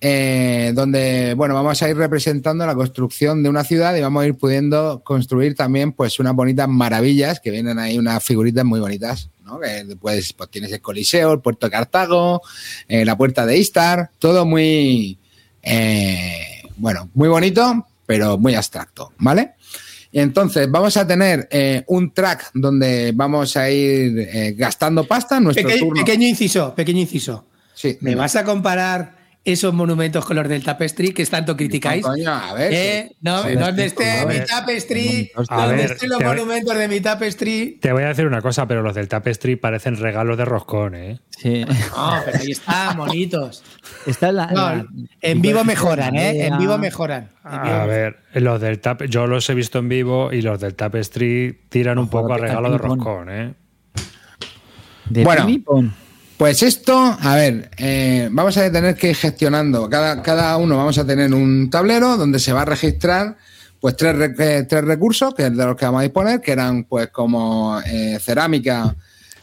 [0.00, 4.26] eh, donde, bueno, vamos a ir representando la construcción de una ciudad y vamos a
[4.26, 9.30] ir pudiendo construir también, pues, unas bonitas maravillas, que vienen ahí unas figuritas muy bonitas,
[9.44, 9.58] ¿no?
[9.60, 12.42] Que pues, pues tienes el Coliseo, el puerto de Cartago,
[12.88, 15.18] eh, la puerta de Istar, todo muy,
[15.62, 19.54] eh, bueno, muy bonito, pero muy abstracto, ¿vale?
[20.14, 25.38] Y entonces vamos a tener eh, un track donde vamos a ir eh, gastando pasta
[25.38, 26.04] en nuestro Peque- turno.
[26.04, 27.46] pequeño inciso, pequeño inciso.
[27.74, 32.02] Sí, ¿Me vas a comparar esos monumentos con los del tapestry que tanto criticáis.
[32.02, 32.72] Coño, a ver.
[32.72, 35.32] Eh, no, Sí, donde sí, esté mi tapestry,
[35.66, 37.78] ver, estén los monumentos de mi tapestry.
[37.80, 41.20] Te voy a decir una cosa, pero los del Tapestry parecen regalos de roscón, ¿eh?
[41.28, 41.62] Sí.
[41.64, 43.62] No, pero ahí están, bonitos.
[44.06, 44.86] Está la, No, la-
[45.20, 46.46] en vivo mejoran, ¿eh?
[46.46, 47.28] En vivo mejoran.
[47.44, 50.58] En vivo A ver, los del Tap, yo los he visto en vivo y los
[50.58, 53.54] del Tapestry tiran un poco a al regalo de roscón, ¿eh?
[55.10, 55.44] de Bueno.
[55.46, 55.90] ping-pong.
[56.36, 59.88] Pues esto, a ver, eh, vamos a tener que ir gestionando.
[59.88, 63.36] Cada, cada uno vamos a tener un tablero donde se va a registrar
[63.80, 66.52] pues tres, re- eh, tres recursos, que es de los que vamos a disponer, que
[66.52, 68.96] eran pues como eh, cerámica,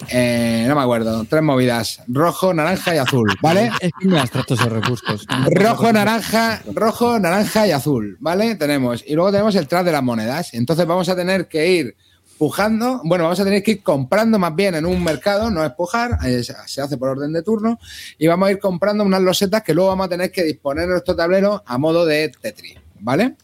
[0.09, 3.71] eh, no me acuerdo, tres movidas, rojo, naranja y azul, ¿vale?
[3.79, 5.25] Es que me abstracto esos recursos.
[5.51, 8.55] Rojo, naranja, rojo, naranja y azul, ¿vale?
[8.55, 9.03] Tenemos.
[9.07, 10.53] Y luego tenemos el tras de las monedas.
[10.53, 11.95] Entonces vamos a tener que ir
[12.41, 15.71] pujando, bueno, vamos a tener que ir comprando más bien en un mercado, no es
[15.73, 17.77] pujar, eh, se se hace por orden de turno,
[18.17, 20.89] y vamos a ir comprando unas losetas que luego vamos a tener que disponer en
[20.89, 23.35] nuestro tablero a modo de Tetris, ¿vale?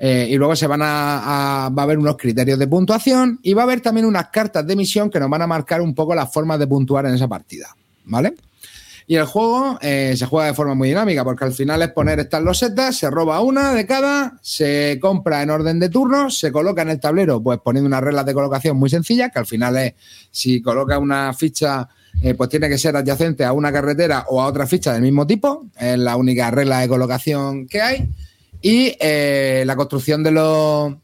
[0.00, 3.54] Eh, y luego se van a, a- va a haber unos criterios de puntuación y
[3.54, 6.12] va a haber también unas cartas de misión que nos van a marcar un poco
[6.12, 7.68] las formas de puntuar en esa partida,
[8.06, 8.34] ¿vale?
[9.08, 12.18] Y el juego eh, se juega de forma muy dinámica, porque al final es poner
[12.18, 16.82] estas losetas, se roba una de cada, se compra en orden de turno, se coloca
[16.82, 19.94] en el tablero, pues poniendo unas reglas de colocación muy sencillas, que al final es,
[20.32, 21.88] si coloca una ficha,
[22.20, 25.24] eh, pues tiene que ser adyacente a una carretera o a otra ficha del mismo
[25.24, 28.08] tipo, es la única regla de colocación que hay.
[28.60, 30.94] Y eh, la construcción de los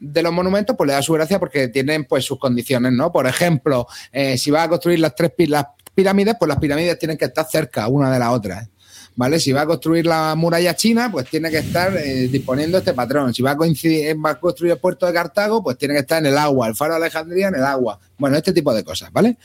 [0.00, 3.10] de los monumentos, pues le da su gracia porque tienen pues sus condiciones, ¿no?
[3.10, 3.88] Por ejemplo,
[4.36, 5.66] si vas a construir las tres pi- las
[5.98, 8.68] pirámides, pues las pirámides tienen que estar cerca una de la otra.
[9.16, 9.40] ¿Vale?
[9.40, 13.34] Si va a construir la muralla china, pues tiene que estar eh, disponiendo este patrón.
[13.34, 16.20] Si va a, coincidir, va a construir el puerto de Cartago, pues tiene que estar
[16.20, 16.68] en el agua.
[16.68, 17.98] El faro de Alejandría en el agua.
[18.16, 19.38] Bueno, este tipo de cosas, ¿vale?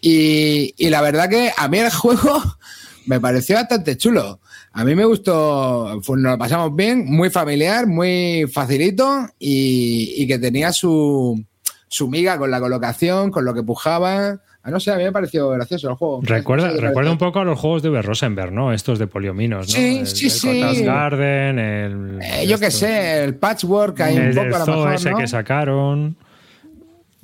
[0.00, 2.42] Y, y la verdad que a mí el juego
[3.06, 4.40] me pareció bastante chulo.
[4.72, 10.26] A mí me gustó, pues nos lo pasamos bien, muy familiar, muy facilito y, y
[10.26, 11.40] que tenía su,
[11.86, 14.40] su miga con la colocación, con lo que pujaba.
[14.64, 16.20] Ah, no sé, a mí me pareció gracioso el juego.
[16.22, 18.00] Recuerda, No sé recuerda un poco a los juegos de V.
[18.02, 18.72] Rosenberg, ¿no?
[18.72, 19.74] Estos de poliominos, ¿no?
[19.74, 20.84] Sí, el, sí, el sí.
[20.84, 22.18] Garden, el.
[22.22, 25.18] Eh, yo qué sé, el patchwork hay un El poco a lo mejor, ese ¿no?
[25.18, 26.16] que sacaron.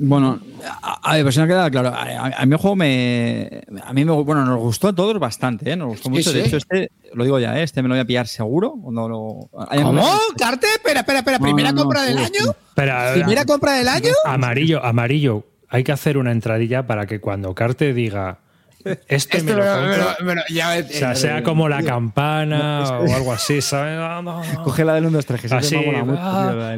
[0.01, 0.39] Bueno,
[0.83, 1.89] a, ver, pues si no queda claro.
[1.89, 3.63] A, a- a mí el juego me.
[3.85, 4.13] A mí me.
[4.13, 5.77] Bueno, nos gustó a todos bastante, ¿eh?
[5.77, 6.33] Nos gustó Sí, mucho.
[6.33, 7.65] De hecho, este, lo digo ya, ¿eh?
[7.65, 8.75] Este me lo voy a pillar seguro.
[8.81, 9.49] Cuando lo,
[9.83, 10.09] ¿Cómo?
[10.37, 10.69] ¿Carte?
[10.77, 11.39] Espera, espera, espera.
[11.41, 12.51] ¿Primera no, no, compra del sí, año?
[12.69, 14.13] Espera, ¿Primera compra del año?
[14.25, 15.45] amarillo, amarillo.
[15.69, 18.39] Hay que hacer una entradilla para que cuando Carte diga.
[18.85, 23.13] Este, Este me lo compro", me lo- ya O sea, sea como la campana o
[23.15, 23.99] algo así, ¿sabes?
[23.99, 24.47] Vamos.
[24.65, 25.77] Coge la del 1, 2, 3, que Así,
[26.19, 26.77] ah.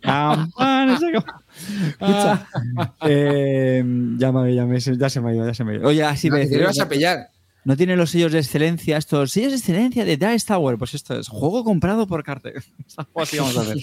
[0.00, 0.98] Campana,
[1.88, 2.46] Escucha.
[3.06, 3.84] eh,
[4.18, 5.88] ya, me, ya, me- ya se me ha ido, ya se me ha ido.
[5.88, 7.28] Oye, así No, me lo ibas a pillar.
[7.64, 10.76] No tiene los sellos de excelencia, estos sellos de excelencia de Dice Tower.
[10.76, 12.52] Pues esto es juego comprado por Carte.
[13.16, 13.78] Así vamos a hacer.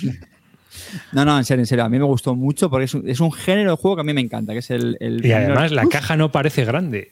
[1.11, 1.83] No, no, en serio, en serio.
[1.85, 4.03] A mí me gustó mucho porque es un, es un género de juego que a
[4.05, 4.97] mí me encanta, que es el.
[4.99, 7.11] el Y además la caja no parece grande.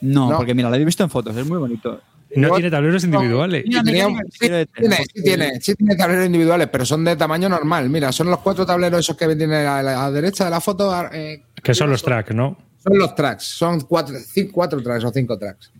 [0.00, 0.36] No, No.
[0.36, 2.00] porque mira, lo he visto en fotos, es muy bonito.
[2.34, 3.64] No tiene tableros individuales.
[3.64, 4.66] Sí, tiene,
[5.14, 7.88] sí tiene, sí tiene tableros individuales, pero son de tamaño normal.
[7.88, 10.60] Mira, son los cuatro tableros esos que tiene a la, a la derecha de la
[10.60, 10.92] foto.
[11.12, 12.58] eh, Que son los tracks, ¿no?
[12.82, 15.72] son los tracks, son cuatro, cinco, cuatro tracks o cinco tracks.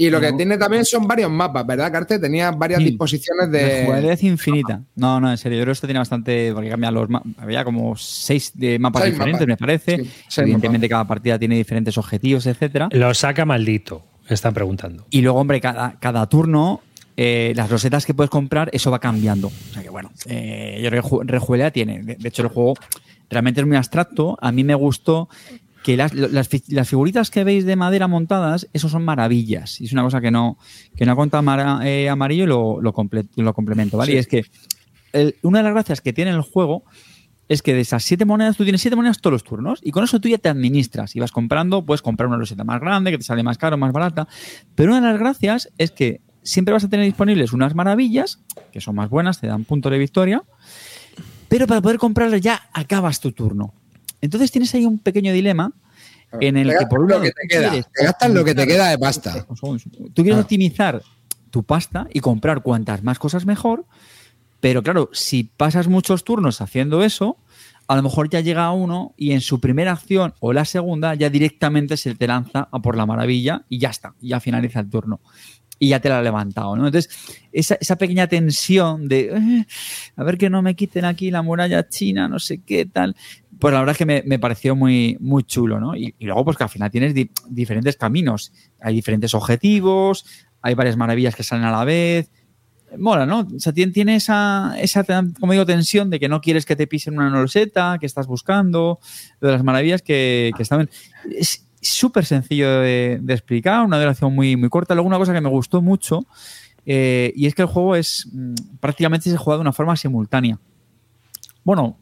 [0.00, 2.18] Y lo que tiene también son varios mapas, ¿verdad, Carte?
[2.20, 2.84] Tenía varias Sí.
[2.90, 4.80] disposiciones De jugabilidad infinita.
[4.94, 5.58] No, no, en serio.
[5.58, 6.52] Yo creo que esto tiene bastante.
[6.54, 7.32] Porque cambian los mapas.
[7.38, 9.60] Había como seis de mapas Seis diferentes, mapas.
[9.60, 10.04] me parece.
[10.28, 12.88] Sí, Evidentemente, cada partida tiene diferentes objetivos, etcétera.
[12.92, 15.04] Lo saca maldito, están preguntando.
[15.10, 16.80] Y luego, hombre, cada, cada turno,
[17.16, 19.48] eh, las rosetas que puedes comprar, eso va cambiando.
[19.48, 22.02] O sea que, bueno, eh, yo creo que rejugabilidad tiene.
[22.04, 22.74] De, de hecho, el juego
[23.28, 24.38] realmente es muy abstracto.
[24.40, 25.28] A mí me gustó
[25.88, 29.80] que las, las, fi- las figuritas que veis de madera montadas, eso son maravillas.
[29.80, 30.58] Y es una cosa que no,
[30.96, 34.10] que no ha contado Mara- eh, Amarillo y lo, lo, comple- lo complemento, ¿vale?
[34.12, 34.16] Sí.
[34.16, 34.44] Y es que
[35.14, 36.84] el- una de las gracias que tiene el juego
[37.48, 40.04] es que de esas siete monedas, tú tienes siete monedas todos los turnos y con
[40.04, 43.16] eso tú ya te administras y vas comprando, puedes comprar una roseta más grande, que
[43.16, 44.28] te sale más caro, más barata.
[44.74, 48.40] Pero una de las gracias es que siempre vas a tener disponibles unas maravillas,
[48.72, 50.42] que son más buenas, te dan punto de victoria,
[51.48, 53.72] pero para poder comprarlas ya acabas tu turno.
[54.20, 55.72] Entonces tienes ahí un pequeño dilema
[56.40, 57.70] en el que por un lado que te queda.
[57.72, 59.46] Te gastas lo que te queda de pasta.
[60.12, 60.40] Tú quieres Ah.
[60.42, 61.02] optimizar
[61.50, 63.86] tu pasta y comprar cuantas más cosas mejor,
[64.60, 67.38] pero claro, si pasas muchos turnos haciendo eso,
[67.86, 71.30] a lo mejor ya llega uno y en su primera acción o la segunda ya
[71.30, 75.20] directamente se te lanza a por la maravilla y ya está, ya finaliza el turno.
[75.80, 76.86] Y ya te la ha levantado, ¿no?
[76.88, 77.08] Entonces,
[77.52, 79.66] esa, esa pequeña tensión de "Eh,
[80.16, 83.14] a ver que no me quiten aquí la muralla china, no sé qué tal,
[83.58, 85.96] pues la verdad es que me, pareció muy, muy chulo, ¿no?
[85.96, 90.24] Y, luego, pues que al final tienes di- diferentes caminos, hay diferentes objetivos,
[90.62, 92.30] hay varias maravillas que salen a la vez.
[92.96, 93.40] Mola, ¿no?
[93.40, 95.04] O sea, tiene, esa, esa,
[95.38, 98.98] como digo, tensión de que no quieres que te pisen una loseta, que estás buscando,
[99.40, 100.88] de las maravillas que, que están...
[101.30, 104.94] Es súper sencillo de, de explicar, una duración muy, muy corta.
[104.94, 106.26] Luego una cosa que me gustó mucho,
[106.86, 110.58] eh, y es que el juego es mm, prácticamente se juega de una forma simultánea.
[111.62, 111.98] Bueno,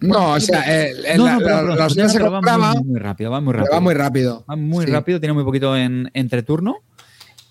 [0.00, 2.22] No, o sea, eh, eh, no, la- no, pero- la- pero- los pero días se
[2.22, 2.40] va
[2.82, 3.72] muy, rápido, va muy rápido.
[3.74, 4.44] va muy rápido.
[4.50, 4.92] Va muy Sí.
[4.92, 6.76] rápido, tiene muy poquito en entreturno.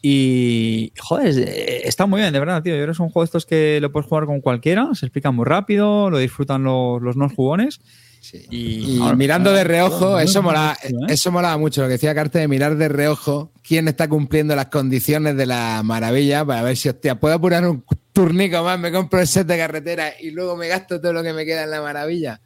[0.02, 2.74] Y, joder, eh, está muy bien, de verdad, tío.
[2.74, 5.06] Yo creo que es un juego de estos que lo puedes jugar con cualquiera, se
[5.08, 7.82] explica muy rápido, lo disfrutan los, los no jugones.
[8.20, 8.46] Sí.
[8.50, 11.14] Y, Y ahora- mirando de reojo, eso bien mola, hecho, ¿eh?
[11.14, 14.68] eso molaba mucho, lo que decía Carte de mirar de reojo quién está cumpliendo las
[14.68, 19.20] condiciones de la maravilla para ver si, hostia, puedo apurar un turnico más, me compro
[19.22, 21.82] el set de carretera y luego me gasto todo lo que me queda en la
[21.82, 22.42] maravilla.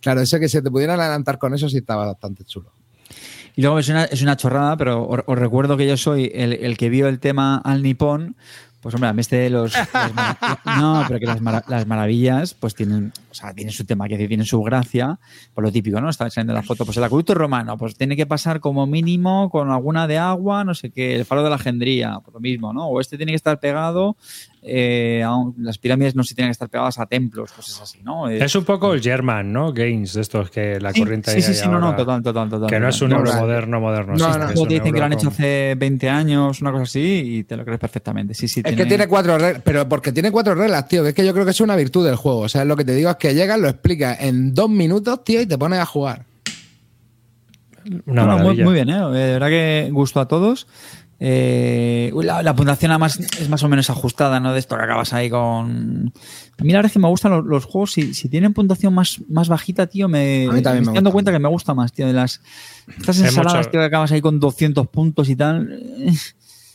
[0.00, 2.72] Claro, eso que se te pudieran adelantar con eso sí estaba bastante chulo.
[3.56, 6.52] Y luego es una, es una chorrada, pero os, os recuerdo que yo soy el,
[6.52, 8.36] el que vio el tema al nipón.
[8.84, 9.72] Pues hombre, a mí este de los...
[10.78, 14.14] no, pero que las, mara- las maravillas pues tienen, o sea, tienen su tema, que
[14.14, 15.18] decir, tienen su gracia,
[15.54, 16.10] por lo típico, ¿no?
[16.10, 19.70] Está saliendo la foto, pues el acueducto romano, pues tiene que pasar como mínimo con
[19.70, 22.86] alguna de agua, no sé qué, el faro de la Gendría, por lo mismo, ¿no?
[22.88, 24.16] O este tiene que estar pegado,
[24.66, 28.02] eh, a un- las pirámides no se tienen que estar pegadas a templos, cosas así,
[28.02, 28.30] ¿no?
[28.30, 29.72] Eh, Es un poco el German, ¿no?
[29.72, 32.48] Gains, de estos que la sí, corriente sí, sí, sí, no, no, ahora, total, total,
[32.48, 32.68] total.
[32.70, 34.14] Que no es un euro moderno, moderno.
[34.16, 34.46] No, no.
[34.46, 37.00] te dicen que lo han hecho hace 20 años, una cosa así,
[37.38, 38.32] y te lo crees perfectamente.
[38.34, 41.14] Sí, sí, Es que tiene cuatro reglas, pero porque tiene cuatro reglas, tío, que es
[41.14, 42.40] que yo creo que es una virtud del juego.
[42.40, 45.40] O sea, lo que te digo es que llegas, lo explicas en dos minutos, tío,
[45.40, 46.24] y te pones a jugar.
[48.06, 48.94] Una No, no, muy, muy bien, ¿eh?
[48.98, 50.66] De verdad que gustó a todos.
[51.20, 54.52] Eh, la, la puntuación además es más o menos ajustada, ¿no?
[54.52, 56.12] De esto que acabas ahí con...
[56.58, 58.92] A mí la verdad es que me gustan los, los juegos, si, si tienen puntuación
[58.94, 62.40] más, más bajita, tío, me, estoy dando cuenta que me gusta más, tío, de las...
[62.98, 65.80] Estas ensaladas, mucho- tío, que acabas ahí con 200 puntos y tal.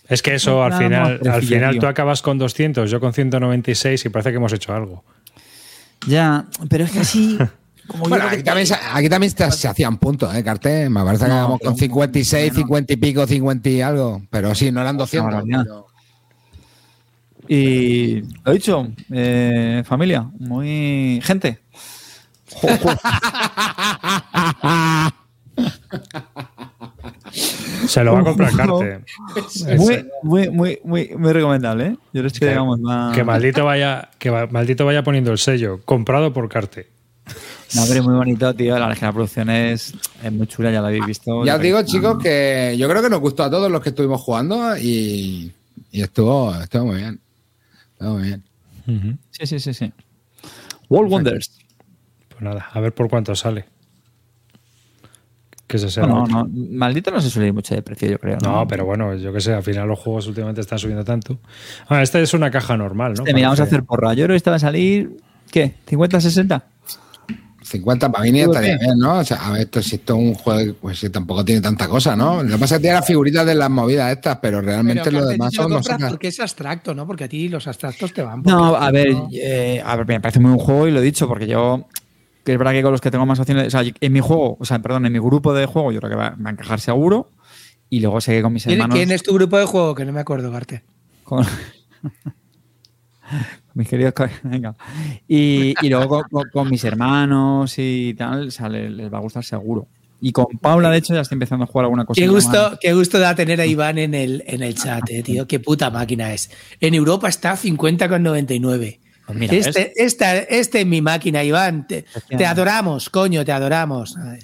[0.08, 1.82] Es que eso al final, al final tío.
[1.82, 5.04] tú acabas con 200, yo con 196 y parece que hemos hecho algo.
[6.08, 7.38] Ya, pero es que así...
[7.90, 10.90] Como Bueno, que- aquí también, se- aquí también se, se hacían puntos, ¿eh, Carte?
[10.90, 12.60] Me parece que No, con 56, bueno.
[12.60, 14.22] 50 y pico, 50 y algo.
[14.30, 15.32] Pero sí, no eran 200.
[15.34, 15.64] barbaridad.
[15.64, 15.88] pero-
[17.52, 21.20] Y lo dicho, eh, familia, muy.
[21.24, 21.60] Gente.
[27.88, 29.02] Se lo va a comprar Carte.
[29.78, 31.98] Muy, muy, muy, muy, muy recomendable, ¿eh?
[32.14, 32.80] Yo creo que, digamos,
[33.14, 35.80] Que maldito vaya, que maldito vaya poniendo el sello.
[35.86, 36.88] Comprado por Carte.
[37.76, 38.74] No, pero es muy bonito, tío.
[38.74, 39.94] La verdad es que la producción es,
[40.24, 41.46] es muy chula, ya la habéis visto.
[41.46, 44.22] Ya os digo, chicos, que yo creo que nos gustó a todos los que estuvimos
[44.22, 45.52] jugando y,
[45.92, 47.20] y estuvo, estuvo muy bien.
[47.94, 48.44] Estuvo muy bien.
[49.32, 49.94] Sí, sí, sí, sí.
[50.90, 51.52] World Wonders.
[52.30, 53.66] Pues nada, a ver por cuánto sale.
[55.68, 56.36] Que se sea No, otro.
[56.36, 58.38] no, maldito no se suele ir mucho de precio, yo creo.
[58.42, 61.38] No, No, pero bueno, yo qué sé, al final los juegos últimamente están subiendo tanto.
[61.88, 63.22] Ah, esta es una caja normal, ¿no?
[63.22, 64.16] Este, mira, vamos a hacer porra.
[64.16, 65.18] Yo creo que esta va a salir.
[65.52, 65.76] ¿Qué?
[65.88, 66.64] ¿50, 60?
[67.70, 69.20] 50 para mí ni ¿Tú estaría bien, ¿no?
[69.20, 72.16] O sea, a ver, esto, si esto es un juego, pues tampoco tiene tanta cosa,
[72.16, 72.44] ¿no?
[72.44, 75.20] Lo que pasa es que tiene las figuritas de las movidas estas, pero realmente Pero,
[75.20, 77.06] lo demás te lo son compras porque es abstracto, ¿no?
[77.06, 78.42] Porque a ti los abstractos te van.
[78.44, 79.30] No, a ver, ¿no?
[79.32, 81.88] eh, a ver, me parece muy buen juego y lo he dicho, porque yo,
[82.44, 84.58] que es verdad que con los que tengo más opciones, o sea, en mi juego,
[84.60, 86.80] o sea, perdón, en mi grupo de juego, yo creo que va, va a encajar
[86.80, 87.30] seguro.
[87.92, 88.96] Y luego sé que con mis ¿Quién, hermanos.
[88.96, 89.96] quién es tu grupo de juego?
[89.96, 90.54] Que no me acuerdo,
[91.24, 91.44] con
[93.74, 94.14] mis queridos.
[94.44, 94.76] Venga.
[95.28, 99.18] Y, y luego con, con- con mis hermanos y tal, o sea, les, les va
[99.18, 99.88] a gustar seguro.
[100.22, 102.20] Y con Paula, de hecho, ya estoy empezando a jugar alguna cosa.
[102.20, 105.48] Qué gusto, qué gusto da tener a Iván en el, en el chat, eh, tío.
[105.48, 106.52] Qué puta máquina es.
[106.82, 109.00] En Europa está 50,99.
[109.26, 111.88] Pues mira, este, esta, este es mi máquina, Iván.
[111.88, 112.04] Te,
[112.46, 114.18] adoramos, coño, te adoramos.
[114.18, 114.40] Ay.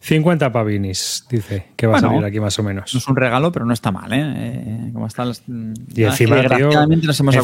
[0.00, 2.08] 50 pavinis, dice, que va Bueno.
[2.08, 2.92] a salir aquí más o menos.
[2.92, 4.22] No es un regalo, pero no está mal, ¿eh?
[4.36, 7.34] Eh, como están las- Y encima, tío, desgraciadamente nos hemos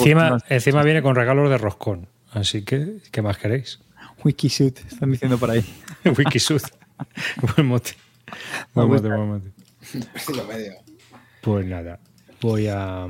[0.49, 2.09] encima, viene con regalos de roscón.
[2.33, 3.81] Así que, ¿qué más queréis?
[4.25, 5.65] Wikisuit, están diciendo por ahí.
[6.19, 6.63] Wikisud.
[7.57, 7.93] buen mote.
[8.75, 9.51] Buen mote, buen mote.
[11.41, 11.99] Pues nada,
[12.41, 13.07] voy a...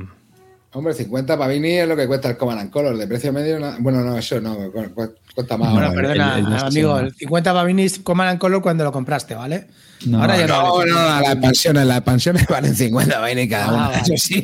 [0.71, 2.95] Hombre, 50 para Vini es lo que cuesta el Command and Color.
[2.95, 5.73] De precio medio, na- bueno, no, eso no, cu- cu- cuesta más.
[5.73, 9.33] Bueno, perdona, el- el- el- amigo, el 50 Pavinis Command and Color cuando lo compraste,
[9.33, 9.65] ¿vale?
[10.05, 10.61] No, Ahora ya no.
[10.61, 10.91] No, vale.
[10.91, 13.87] no, no, las expansiones, las expansiones valen 50 Vini cada Ah, una.
[13.87, 14.01] vale.
[14.03, 14.43] Eso sí.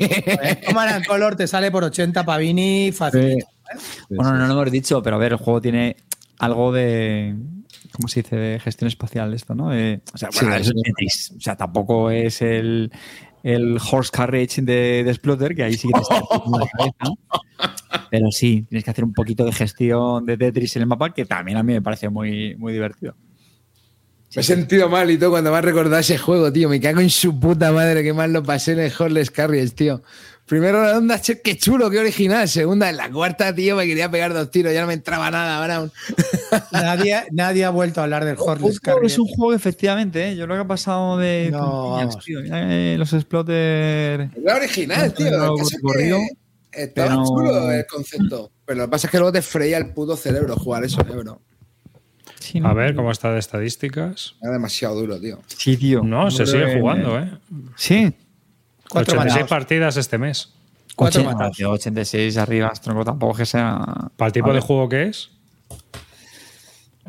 [0.65, 3.45] Command and Color te sale por 80 Pavini facilito.
[4.09, 5.95] Bueno, no lo hemos dicho, pero a ver, el juego tiene
[6.39, 7.35] algo de.
[7.91, 8.35] ¿Cómo se dice?
[8.35, 9.67] De gestión espacial, esto, ¿no?
[9.67, 10.73] O sea, bueno, Sí, es.
[10.83, 11.33] Tetris.
[11.37, 12.91] O sea, tampoco es el,
[13.45, 18.07] el horse carriage de, de Splotter, que ahí sí que te está la cabeza.
[18.09, 21.25] Pero sí, tienes que hacer un poquito de gestión de Tetris en el mapa, que
[21.25, 23.15] también a mí me parece muy, muy divertido.
[24.35, 26.69] Me he sentido mal y todo cuando me has recordado ese juego, tío.
[26.69, 30.01] Me cago en su puta madre que mal lo pasé en el Horless Carriers, tío.
[30.45, 32.47] Primera ronda, che, qué chulo, qué original.
[32.47, 35.65] Segunda, en la cuarta, tío, me quería pegar dos tiros, ya no me entraba nada,
[35.65, 35.91] Brown.
[36.71, 39.05] Nadie, nadie ha vuelto a hablar del Carrier.
[39.05, 40.35] es un juego, efectivamente, ¿eh?
[40.35, 42.43] yo creo que ha pasado de No, tío.
[42.43, 44.29] Que los exploter.
[44.35, 45.31] Era original, tío.
[45.31, 46.19] No, Lo corrido,
[46.71, 48.51] estaba pero- chulo el concepto.
[48.65, 51.15] Pero lo que pasa es que luego te freía el puto cerebro jugar eso, eh,
[51.15, 51.41] bro.
[52.39, 54.35] Sí, A ver cómo está de estadísticas.
[54.43, 55.39] Era demasiado duro, tío.
[55.47, 56.03] Sí, tío.
[56.03, 57.31] No, se sigue jugando, ¿eh?
[57.75, 58.13] Sí.
[58.89, 59.49] Cuatro 86 matados.
[59.49, 60.51] partidas este mes.
[60.95, 61.57] Cuatro Oche- matados.
[61.57, 63.79] tío, 86 arriba, tronco tampoco que sea.
[64.15, 65.29] Para el tipo de juego que es,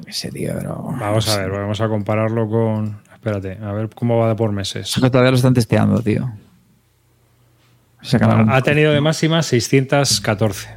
[0.06, 0.74] Ese tío, pero.
[0.98, 2.98] vamos a ver, vamos a compararlo con.
[3.14, 4.88] Espérate, a ver cómo va de por meses.
[4.88, 6.30] Eso que todavía lo están testeando, tío.
[8.12, 10.68] Ha tenido de máxima 614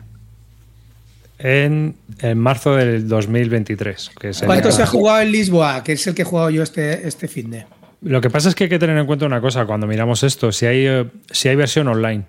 [1.38, 4.12] en, en marzo del 2023.
[4.20, 5.84] Que es el- ¿Cuánto se ha jugado en Lisboa?
[5.84, 7.66] Que es el que he jugado yo este, este fin de.
[8.02, 10.52] Lo que pasa es que hay que tener en cuenta una cosa cuando miramos esto,
[10.52, 12.24] si hay, eh, si hay versión online.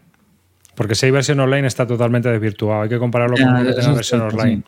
[0.75, 2.83] Porque si hay versión online está totalmente desvirtuado.
[2.83, 4.63] Hay que compararlo con uno que tenga versión cierto, online.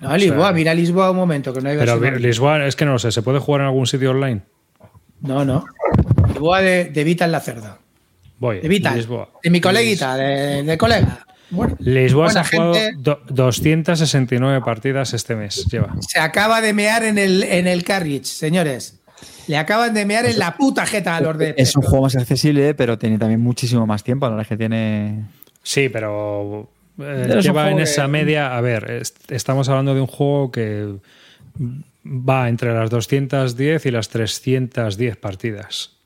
[0.00, 2.22] No, Lisboa, mira Lisboa un momento, que no hay Pero versión.
[2.22, 4.40] Lisboa, es que no lo sé, ¿se puede jugar en algún sitio online?
[5.20, 5.64] No, no.
[6.28, 7.78] Lisboa de, de Vital la Cerda.
[8.38, 8.60] Voy.
[8.60, 8.96] De Vital.
[8.96, 9.28] Lisboa.
[9.42, 11.26] De mi coleguita, de, de colega.
[11.50, 15.66] Bueno, Lisboa se ha jugado do- 269 partidas este mes.
[15.66, 15.94] Lleva.
[16.00, 18.99] Se acaba de mear en el, en el carriage, señores.
[19.50, 21.54] Le acaban de mear en la puta jeta a los de.
[21.56, 24.26] Es un juego más accesible, pero tiene también muchísimo más tiempo.
[24.26, 25.24] La verdad es que tiene.
[25.64, 26.70] Sí, pero
[27.00, 28.56] eh, lleva en esa que- media.
[28.56, 30.94] A ver, est- estamos hablando de un juego que
[32.06, 35.96] va entre las 210 y las 310 partidas.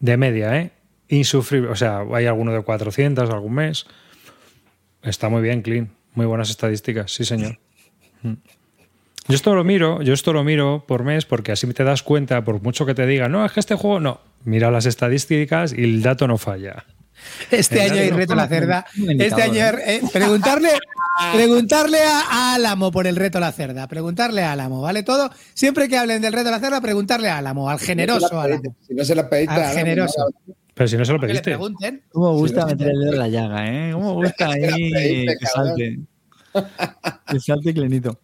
[0.00, 0.72] De media, ¿eh?
[1.08, 1.70] Insufrible.
[1.70, 3.86] O sea, hay alguno de 400 algún mes.
[5.04, 5.90] Está muy bien, clean.
[6.14, 7.58] Muy buenas estadísticas, sí, señor.
[8.22, 8.32] Mm.
[9.30, 12.44] Yo esto lo miro, yo esto lo miro por mes porque así te das cuenta,
[12.44, 14.20] por mucho que te digan, no, es que este juego no.
[14.44, 16.84] Mira las estadísticas y el dato no falla.
[17.50, 18.86] Este El año hay reto a la cerda.
[19.18, 20.70] Este año eh, preguntarle,
[21.34, 23.86] preguntarle a, a Álamo por el reto a la cerda.
[23.88, 25.02] Preguntarle a Álamo, ¿vale?
[25.02, 25.30] Todo.
[25.54, 28.74] Siempre que hablen del reto a la cerda, preguntarle a Álamo, al generoso Álamo.
[28.86, 30.30] Si no se la pediste, Al generoso.
[30.72, 31.42] Pero si no se lo le pediste.
[31.50, 32.02] pregunten.
[32.10, 33.92] ¿Cómo gusta meter el dedo en la llaga, eh?
[33.92, 36.00] ¿Cómo gusta ahí que salte?
[37.30, 38.18] Que salte clenito.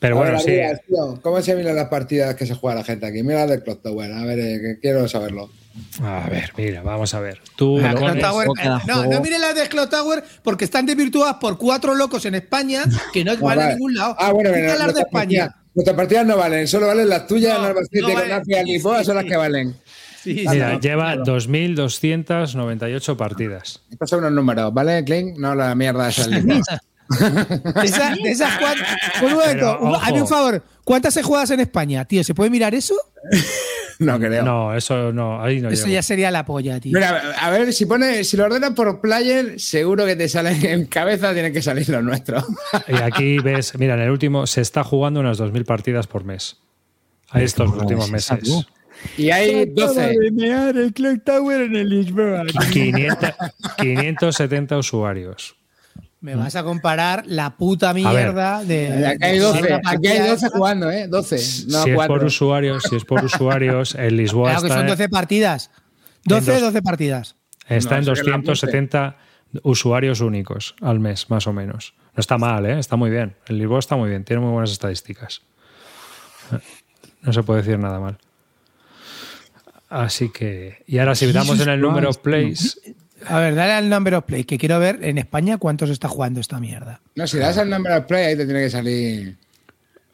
[0.00, 0.82] Pero A bueno, ver, sí.
[0.88, 3.22] tío, ¿Cómo se miran las partidas que se juega la gente aquí?
[3.22, 5.50] Mira las del Clock Tower, a ver, eh, quiero saberlo.
[6.02, 7.40] A ver, mira, vamos a ver.
[7.56, 11.36] Tú La Clock Tower, eh, no, no miren las de Clock Tower porque están desvirtuadas
[11.36, 12.82] por cuatro locos en España
[13.12, 14.14] que no Ah, van a ningún lado.
[14.18, 15.40] Ah, bueno, mira, las de nuestras España.
[15.46, 18.66] partidas- Nuestras partidas no valen, solo valen las tuyas, No, en Albacete, no con valen.
[18.66, 19.74] Lisboa, Sí, son las que valen.
[20.22, 23.80] Sí, Mira, lleva 2.298 partidas.
[23.90, 25.36] Estos son unos números, ¿vale, Clink?
[25.38, 26.46] No la mierda esa del
[27.20, 28.14] Lisboa.
[28.22, 28.58] De esas.
[29.22, 30.62] Un momento, Pero, hazme un favor.
[30.84, 32.22] ¿Cuántas se juegas en España, tío?
[32.24, 32.94] ¿Se puede mirar eso?
[34.00, 34.42] No creo.
[34.44, 35.94] No, eso no, ahí no Eso llego.
[35.94, 36.92] ya sería la polla, tío.
[36.94, 40.86] Mira, a ver, si pone, si lo ordenas por player, seguro que te salen en
[40.86, 42.44] cabeza, tienen que salir los nuestros.
[42.88, 46.56] Y aquí ves, mira, en el último se está jugando unas 2.000 partidas por mes.
[47.30, 48.48] A estos últimos esa, meses.
[48.48, 48.64] tú.
[49.16, 50.12] Y hay 12.
[50.12, 52.44] el Clock Tower en el Lisboa.
[52.72, 53.30] 500
[53.78, 55.56] 570 usuarios.
[56.24, 59.06] Me vas a comparar la puta mierda de.
[59.08, 60.48] Aquí hay de 12, una aquí partida hay 12 esta.
[60.58, 61.06] jugando, ¿eh?
[61.06, 61.36] 12,
[61.68, 62.06] no si es 4.
[62.14, 65.70] por usuarios, si es por usuarios, el Lisboa Claro que está, son 12 partidas.
[66.24, 67.36] 12, dos- 12 partidas.
[67.68, 69.16] está en No, eso que la 270
[69.64, 71.92] usuarios únicos al mes, más o menos.
[72.16, 72.78] No está mal, ¿eh?
[72.78, 73.36] está muy bien.
[73.46, 75.42] El Lisboa está muy bien, tiene muy buenas estadísticas.
[77.20, 78.16] No se puede decir nada mal.
[79.90, 80.82] Así que.
[80.86, 82.80] Y ahora, si damos en el número of plays,
[83.26, 86.40] A ver, dale al number of play, que quiero ver en España cuántos está jugando
[86.40, 87.00] esta mierda.
[87.14, 89.36] No, si das al number of play, ahí te tiene que salir.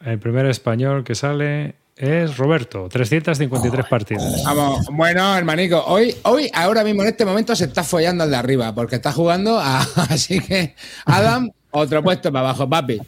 [0.05, 4.43] el primer español que sale es Roberto, 353 partidas.
[4.45, 8.37] Vamos, bueno, hermanico, hoy, hoy, ahora mismo en este momento se está follando al de
[8.37, 9.81] arriba, porque está jugando a.
[10.09, 10.75] Así que,
[11.05, 12.99] Adam, otro puesto para abajo, papi.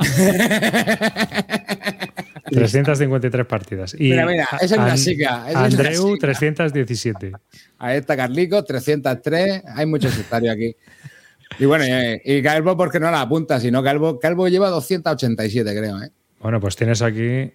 [2.50, 3.94] 353 partidas.
[3.94, 6.26] Y Mira, mira, esa es una chica, esa es una Andreu, chica.
[6.26, 7.32] 317.
[7.80, 9.62] Ahí está Carlico, 303.
[9.74, 10.76] Hay muchos sectarios aquí.
[11.58, 16.00] Y bueno, y, y Calvo, porque no la apunta, sino Calvo, Calvo lleva 287, creo,
[16.02, 16.10] ¿eh?
[16.40, 17.50] Bueno, pues tienes aquí.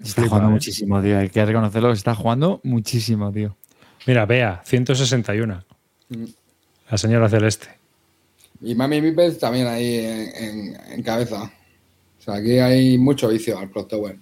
[0.00, 0.52] Está Flipa, jugando ¿eh?
[0.52, 1.18] muchísimo, tío.
[1.18, 3.56] Hay que reconocerlo que está jugando muchísimo, tío.
[4.06, 5.64] Mira, Bea, 161.
[6.10, 6.24] Mm.
[6.90, 7.68] La señora Celeste.
[8.60, 11.42] Y Mami Mipes también ahí en, en- en cabeza.
[11.44, 14.18] O sea, aquí hay mucho vicio al Clock Tower.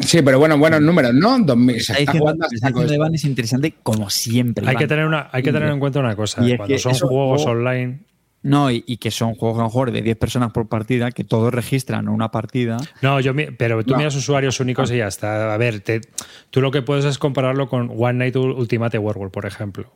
[0.00, 1.38] Sí, pero bueno, buenos números, ¿no?
[1.38, 4.66] 2000, se Está jugando diciendo Iván es interesante como siempre.
[4.66, 4.78] Hay Iván.
[4.82, 6.46] que, tener una, hay que tener en cuenta una cosa.
[6.46, 8.00] Y Cuando son juegos juego- online.
[8.42, 11.24] No, y, y que son juegos a lo mejor de 10 personas por partida, que
[11.24, 12.76] todos registran una partida.
[13.00, 13.96] No, yo pero tú No.
[13.98, 15.54] miras usuarios únicos y ya está.
[15.54, 16.02] A ver, te-
[16.50, 19.94] tú lo que puedes es compararlo con One Night Ultimate Werewolf, por ejemplo.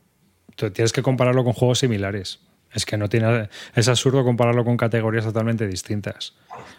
[0.57, 2.41] Tú tienes que compararlo con juegos similares.
[2.73, 3.49] Es que no tiene.
[3.75, 6.35] Es absurdo compararlo con categorías totalmente distintas.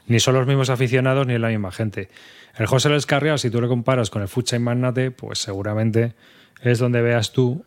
[0.08, 2.10] Ni son los mismos aficionados ni es la misma gente.
[2.56, 6.14] El se lo descarga, si tú lo comparas con el Chain Magnate, pues seguramente
[6.62, 7.64] es donde veas tú.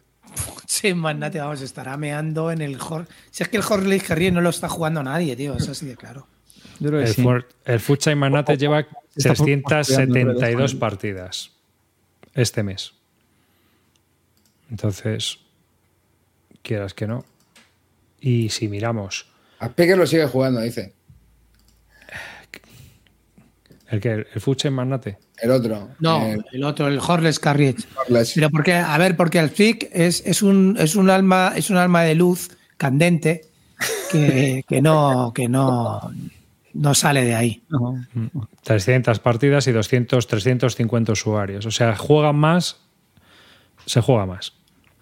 [0.66, 3.06] Sí, magnate, vamos, estará meando en el Hor.
[3.30, 5.96] Si es que el Horley Carrier no lo está jugando nadie, tío, eso así de
[5.96, 6.26] claro.
[6.78, 7.22] Yo creo que El, sí.
[7.64, 8.80] El Chain Magnate lleva
[9.14, 11.52] está por- 372 partidas
[12.34, 12.94] este mes.
[14.70, 15.38] Entonces,
[16.62, 17.24] quieras que no.
[18.24, 19.26] Y si miramos
[19.58, 20.94] A Speaker lo sigue jugando, dice.
[23.90, 25.18] el que el Chain Magnate.
[25.38, 25.90] El otro.
[25.98, 27.74] No, eh, el otro, el Horless Carrier.
[27.96, 28.32] Horless.
[28.34, 31.76] Pero porque, a ver, porque el FIC es, es un es un alma, es un
[31.76, 33.42] alma de luz candente
[34.10, 36.10] que, que no, que no,
[36.72, 37.62] no sale de ahí.
[37.68, 38.06] No.
[38.62, 41.66] 300 partidas y 200, 350 usuarios.
[41.66, 42.78] O sea, juegan más,
[43.84, 44.54] se juega más.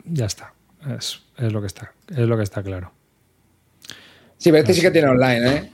[0.05, 0.55] Ya está.
[0.97, 1.93] Es, es lo que está.
[2.09, 2.93] Es lo que está claro.
[4.41, 5.71] Sí, pero este sí que tiene online, ¿eh?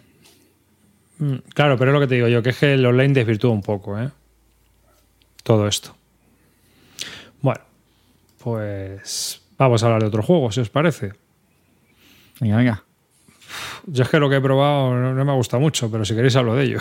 [1.18, 3.52] Mm, Claro, pero es lo que te digo yo, que es que el online desvirtúa
[3.52, 4.10] un poco, ¿eh?
[5.44, 5.96] Todo esto.
[7.40, 7.60] Bueno,
[8.42, 11.12] pues vamos a hablar de otro juego, si os parece.
[12.40, 12.84] Venga, venga.
[13.86, 16.16] Yo es que lo que he probado no, no me ha gustado mucho, pero si
[16.16, 16.80] queréis hablo de ello.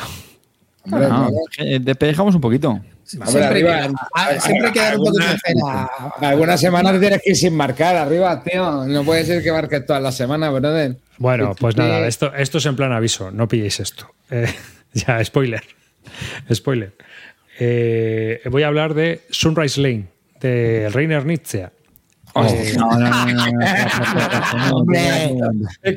[0.85, 1.31] Hombre, no.
[1.59, 2.79] eh, despejamos un poquito.
[3.03, 5.89] Siempre, arriba, que- ah, siempre hay que dar un poco de cera.
[6.21, 8.85] Algunas semanas te tienes que ir sin marcar arriba, tío.
[8.85, 10.97] No puede ser que marques todas las semanas, brother.
[11.19, 14.07] Bueno, pues Eh, nada, esto, esto es en plan aviso, no pilléis esto.
[14.31, 14.47] Eh,
[14.93, 15.63] ya, spoiler.
[16.53, 16.93] Spoiler.
[17.59, 20.07] Eh, voy a hablar de Sunrise Lane,
[20.41, 21.67] de Rainer Nietzsche.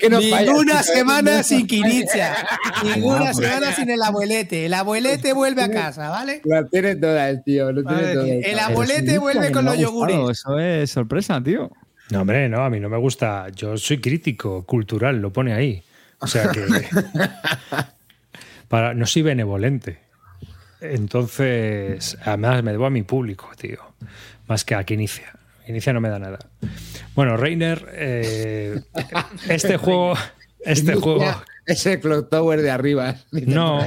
[0.09, 2.37] Ninguna semana sin Quinicia.
[2.85, 4.67] Ninguna semana sin el abuelete.
[4.67, 6.41] El abuelete vuelve a casa, ¿vale?
[6.45, 7.73] Lo tiene todas, tío.
[7.73, 8.27] Lo tiene Madre todas.
[8.29, 10.39] mía, el abuelete vuelve con los yogures.
[10.39, 11.73] Eso es sorpresa, tío.
[12.11, 13.49] No, hombre, no, a mí no me gusta.
[13.55, 15.83] Yo soy crítico cultural, lo pone ahí.
[16.21, 16.65] O sea que.
[18.69, 19.99] para, no soy benevolente.
[20.81, 23.81] Entonces, además me debo a mi público, tío.
[24.47, 25.38] Más que a que inicia.
[25.69, 26.39] Inicia no me da nada.
[27.15, 28.81] Bueno, Reiner, eh,
[29.49, 30.15] este juego.
[30.61, 31.25] Este juego.
[31.67, 33.15] Ese Clock Tower de arriba.
[33.31, 33.79] No.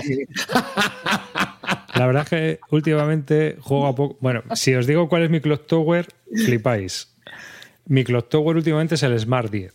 [1.96, 4.18] La verdad es que últimamente juego a poco.
[4.22, 6.08] Bueno, si os digo cuál es mi Clock Tower,
[6.46, 7.14] flipáis.
[7.88, 9.74] Mi Clock Tower últimamente es el Smart 10.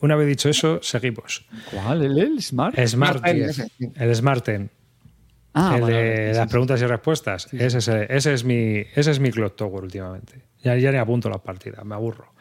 [0.00, 1.46] Una vez dicho eso, seguimos.
[1.70, 2.02] ¿Cuál?
[2.02, 2.74] ¿El, el Smart?
[2.74, 3.48] Smart Smart 10.
[3.48, 3.92] ese, sí.
[3.94, 4.62] El Smart 10.
[5.54, 7.48] Ah, el vale, de las preguntas y respuestas.
[7.52, 10.42] Ese, es, ese, es mi, ese es mi Clock Tower últimamente.
[10.62, 12.32] Ya, ya ni apunto las partidas, me aburro.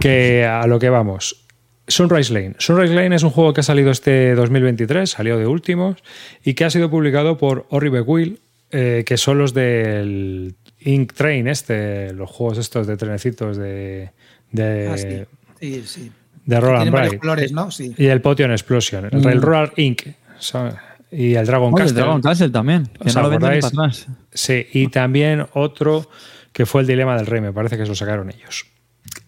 [0.00, 1.46] Que a lo que vamos.
[1.86, 2.54] Sunrise Lane.
[2.58, 5.96] Sunrise Lane es un juego que ha salido este 2023, salió de últimos,
[6.44, 8.40] y que ha sido publicado por Horrible Wheel,
[8.70, 14.10] eh, que son los del Ink Train, este, los juegos estos de trenecitos de,
[14.50, 15.24] de, Ah, sí.
[15.60, 16.12] Sí, sí.
[16.46, 17.20] de Roll and Tienen varios Ride.
[17.20, 17.70] colores, ¿no?
[17.70, 17.94] Sí.
[17.98, 20.06] Y el Potion Explosion, el Railroad Inc.
[20.38, 20.74] son-
[21.12, 22.02] y el Dragon Oye, el Castle.
[22.02, 22.86] Dragon Castle también.
[22.86, 23.74] Que ¿Os no lo venden ni acordáis?
[23.74, 24.08] para atrás.
[24.32, 26.08] Sí, y también otro
[26.52, 28.66] que fue el Dilema del Rey, me parece que se lo sacaron ellos.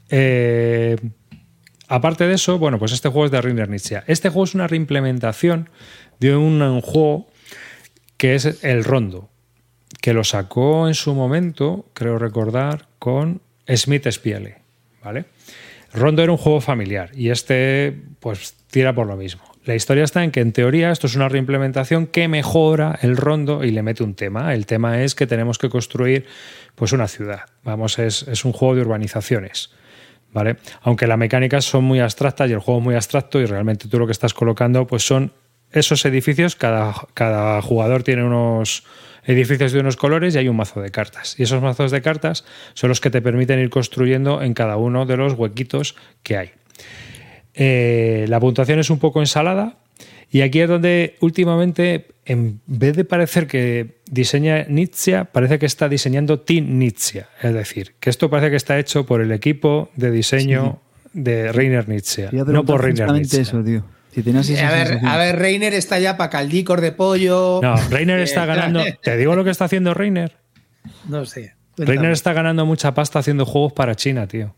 [0.09, 0.97] Eh,
[1.89, 4.03] aparte de eso, bueno, pues este juego es de Reiner Nietzsche.
[4.07, 5.71] Este juego es una reimplementación
[6.21, 7.29] de un, un juego
[8.17, 9.31] que es el Rondo,
[10.01, 14.59] que lo sacó en su momento, creo recordar, con Smith Spiele,
[15.03, 15.27] ¿vale?
[15.93, 19.43] Rondo era un juego familiar y este pues tira por lo mismo.
[19.65, 23.65] La historia está en que en teoría esto es una reimplementación que mejora el rondo
[23.65, 24.53] y le mete un tema.
[24.53, 26.27] El tema es que tenemos que construir
[26.75, 27.41] pues una ciudad.
[27.63, 29.71] Vamos, es, un juego de urbanizaciones.
[30.33, 30.57] ¿Vale?
[30.83, 33.99] Aunque las mecánicas son muy abstractas y el juego es muy abstracto y realmente tú
[33.99, 35.33] lo que estás colocando pues son
[35.71, 38.85] esos edificios, cada jugador tiene unos
[39.27, 41.39] edificios de unos colores y hay un mazo de cartas.
[41.39, 42.45] Y esos mazos de cartas
[42.75, 46.51] son los que te permiten ir construyendo en cada uno de los huequitos que hay.
[47.55, 49.77] Eh, la puntuación es un poco ensalada
[50.31, 55.89] y aquí es donde últimamente, en vez de parecer que diseña Nietzsche, parece que está
[55.89, 57.27] diseñando Team Nietzsche.
[57.43, 60.81] Es decir, que esto parece que está hecho por el equipo de diseño
[61.13, 63.43] de Reiner Nietzsche, no por Reiner Nietzsche.
[63.43, 63.85] eso, tío.
[64.13, 65.11] Si tenías esa A ver, sensación.
[65.11, 67.61] a ver, Reiner está ya para caldicor de pollo.
[67.63, 68.83] No, Reiner está ganando.
[69.03, 70.37] ¿Te digo lo que está haciendo Reiner?
[71.09, 71.55] No sé.
[71.77, 74.55] Reiner está ganando mucha pasta haciendo juegos para China, tío.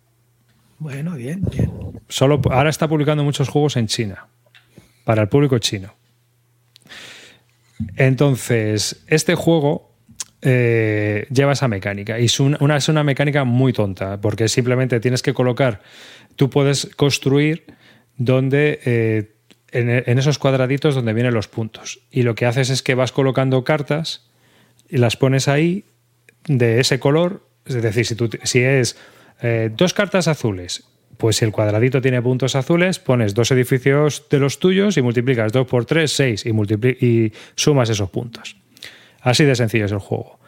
[0.78, 1.70] Bueno, bien, bien.
[2.08, 4.26] Solo, ahora está publicando muchos juegos en China,
[5.04, 5.94] para el público chino.
[7.96, 9.92] Entonces, este juego
[10.42, 12.18] eh, lleva esa mecánica.
[12.18, 15.82] Y es una, es una mecánica muy tonta, porque simplemente tienes que colocar,
[16.36, 17.64] tú puedes construir
[18.16, 18.80] donde...
[18.84, 19.32] eh,
[19.72, 22.00] en, en esos cuadraditos donde vienen los puntos.
[22.10, 24.26] Y lo que haces es que vas colocando cartas
[24.88, 25.84] y las pones ahí
[26.46, 27.46] de ese color.
[27.66, 28.96] Es decir, si, tú, si es
[29.40, 30.84] eh, dos cartas azules,
[31.16, 35.66] pues el cuadradito tiene puntos azules, pones dos edificios de los tuyos y multiplicas 2
[35.66, 38.56] por 3, 6 y, y sumas esos puntos.
[39.20, 40.38] Así de sencillo es el juego.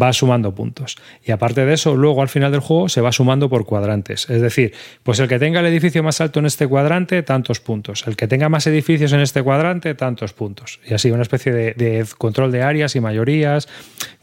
[0.00, 0.96] Va sumando puntos.
[1.24, 4.28] Y aparte de eso, luego al final del juego se va sumando por cuadrantes.
[4.28, 8.06] Es decir, pues el que tenga el edificio más alto en este cuadrante, tantos puntos.
[8.06, 10.78] El que tenga más edificios en este cuadrante, tantos puntos.
[10.86, 13.66] Y así, una especie de control de áreas y mayorías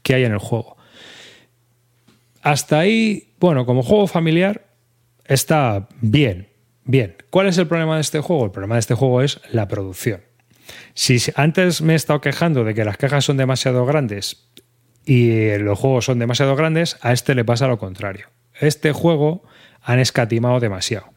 [0.03, 0.74] que hay en el juego.
[2.46, 4.68] Hasta ahí, bueno, como juego familiar,
[5.26, 6.48] está bien,
[6.84, 7.16] bien.
[7.32, 8.46] ¿Cuál es el problema de este juego?
[8.46, 10.22] El problema de este juego es la producción.
[10.93, 14.48] Si antes me he estado quejando de que las cajas son demasiado grandes
[15.08, 18.28] y los juegos son demasiado grandes, a este le pasa lo contrario.
[18.60, 19.41] Este juego
[19.82, 21.08] han escatimado demasiado.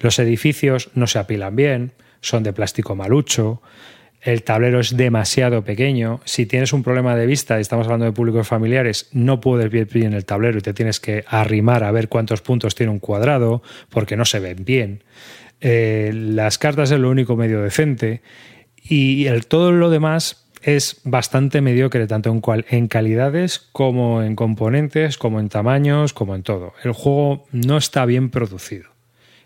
[0.00, 3.62] Los edificios no se apilan bien, son de plástico malucho,
[4.26, 6.20] el tablero es demasiado pequeño.
[6.24, 9.86] Si tienes un problema de vista, y estamos hablando de públicos familiares, no puedes ver
[9.86, 13.62] bien el tablero y te tienes que arrimar a ver cuántos puntos tiene un cuadrado,
[13.88, 15.04] porque no se ven bien.
[15.60, 18.20] Eh, las cartas es lo único medio decente
[18.82, 25.38] y todo lo demás es bastante mediocre, tanto en, cual, calidades como en componentes, como
[25.38, 26.74] en tamaños, como en todo.
[26.82, 28.90] El juego no está bien producido.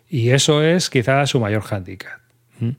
[0.09, 2.19] Y eso es quizás su mayor hándicap.
[2.59, 2.71] ¿Mm?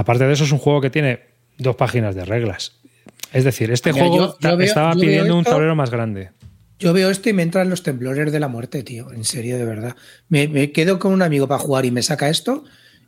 [0.00, 1.20] Aparte de eso, es un juego que tiene
[1.58, 2.80] dos páginas de reglas.
[3.34, 6.30] Es decir, este Mira, juego yo- veo- estaba pidiendo un esto- tablero más grande.
[6.78, 9.12] Yo veo esto y me entran los temblores de la muerte, tío.
[9.12, 9.94] En serio, de verdad.
[10.30, 12.64] Me, me quedo con un amigo para jugar y me saca esto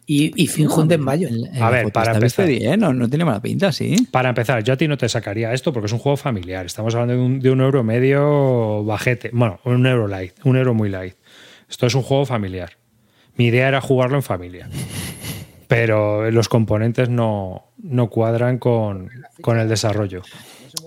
[0.06, 1.28] y, y finjo un desmayo.
[1.58, 2.46] A ver, para empezar.
[2.46, 4.06] bien, no, no tiene mala pinta, sí.
[4.10, 6.66] Para empezar, yo a ti no te sacaría esto porque es un juego familiar.
[6.66, 9.30] Estamos hablando de un, de un euro medio bajete.
[9.32, 11.14] Bueno, un euro light, un euro muy light.
[11.70, 12.72] Esto es un juego familiar.
[13.36, 14.68] Mi idea era jugarlo en familia.
[15.74, 19.10] Pero los componentes no, no cuadran con,
[19.40, 20.22] con el desarrollo.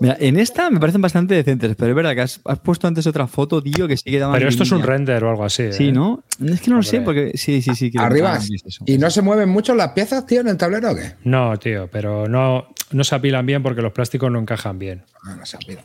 [0.00, 3.06] Mira, en esta me parecen bastante decentes, pero es verdad que has, has puesto antes
[3.06, 5.72] otra foto, tío, que sí que daba Pero esto es un render o algo así.
[5.72, 5.92] Sí, ¿eh?
[5.92, 6.22] ¿no?
[6.44, 7.90] Es que no lo sé, porque sí, sí, sí.
[7.90, 8.36] que- Arriba.
[8.36, 8.84] es eso.
[8.86, 11.14] ¿Y no se mueven mucho las piezas, tío, en el tablero o qué?
[11.24, 15.04] No, tío, pero no, no se apilan bien porque los plásticos no encajan bien.
[15.24, 15.84] Ah, no se apilan.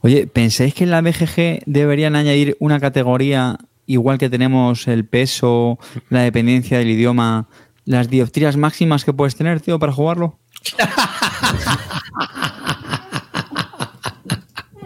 [0.00, 5.78] Oye, ¿pensáis que en la BGG deberían añadir una categoría igual que tenemos el peso,
[6.08, 7.48] la dependencia del idioma,
[7.84, 10.38] las dioptrías máximas que puedes tener, tío, para jugarlo?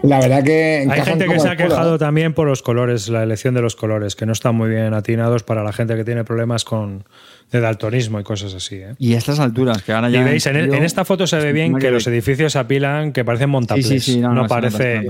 [0.01, 1.99] La verdad que Hay gente que se ha quejado ¿eh?
[1.99, 5.43] también por los colores, la elección de los colores, que no están muy bien atinados
[5.43, 7.03] para la gente que tiene problemas con
[7.51, 8.75] de daltonismo y cosas así.
[8.75, 8.93] ¿eh?
[8.99, 10.23] Y a estas alturas, que ahora Y ya.
[10.23, 13.87] veis, en, esta foto se ve bien que los edificios se apilan que parecen montables.
[13.87, 15.01] Sí, sí, sí, no, parece.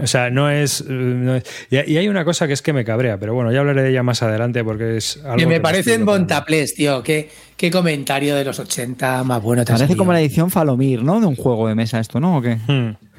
[0.00, 0.82] O sea, no es.
[0.82, 3.52] eh, no es- y, y hay una cosa que es que me cabrea, pero bueno,
[3.52, 5.36] ya hablaré de ella más adelante porque es algo.
[5.36, 6.06] Que me parecen
[6.76, 7.02] tío.
[7.02, 11.20] Qué, qué comentario de los 80 más bueno te Parece como la edición Falomir, ¿no?
[11.20, 12.38] De un juego de mesa, esto, ¿no?
[12.38, 12.56] ¿O qué?
[12.68, 13.09] Hmm.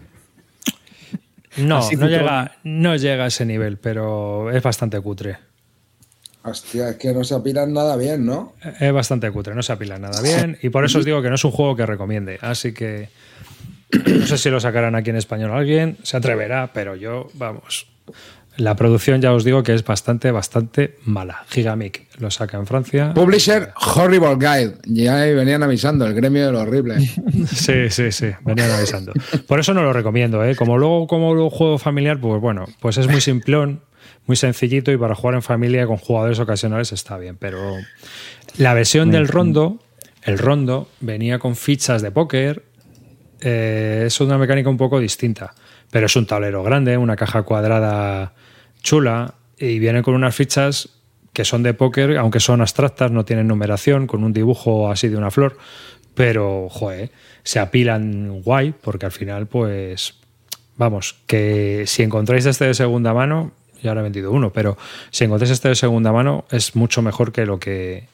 [1.58, 5.38] No, Así no llega, no llega a ese nivel, pero es bastante cutre.
[6.44, 8.54] Hostia, es que no se apilan nada bien, ¿no?
[8.80, 11.36] Es bastante cutre, no se apila nada bien y por eso os digo que no
[11.36, 12.40] es un juego que recomiende.
[12.42, 13.10] Así que
[14.08, 17.88] no sé si lo sacarán aquí en español alguien, se atreverá, pero yo, vamos.
[18.62, 21.44] La producción ya os digo que es bastante, bastante mala.
[21.50, 23.12] Gigamic lo saca en Francia.
[23.16, 24.76] Publisher Horrible Guide.
[24.86, 26.98] Ya ahí venían avisando, el gremio de lo horrible.
[27.48, 29.14] Sí, sí, sí, venían avisando.
[29.48, 30.56] Por eso no lo recomiendo, ¿eh?
[30.56, 33.82] Como luego, como lo juego familiar, pues bueno, pues es muy simplón,
[34.28, 37.38] muy sencillito y para jugar en familia con jugadores ocasionales está bien.
[37.38, 37.78] Pero
[38.58, 39.80] la versión del rondo,
[40.22, 42.64] el rondo, venía con fichas de póker.
[43.42, 45.56] eh, es una mecánica un poco distinta.
[45.90, 48.34] Pero es un tablero grande, una caja cuadrada
[48.82, 50.90] chula y viene con unas fichas
[51.34, 55.16] que son de póker, aunque son abstractas, no tienen numeración, con un dibujo así de
[55.16, 55.58] una flor,
[56.14, 57.10] pero, joder,
[57.44, 60.16] se apilan guay, porque al final, pues,
[60.76, 64.78] vamos, que si encontráis este de segunda mano, ya ahora he vendido uno, pero
[65.10, 68.08] si encontráis este de segunda mano, es mucho mejor que lo que,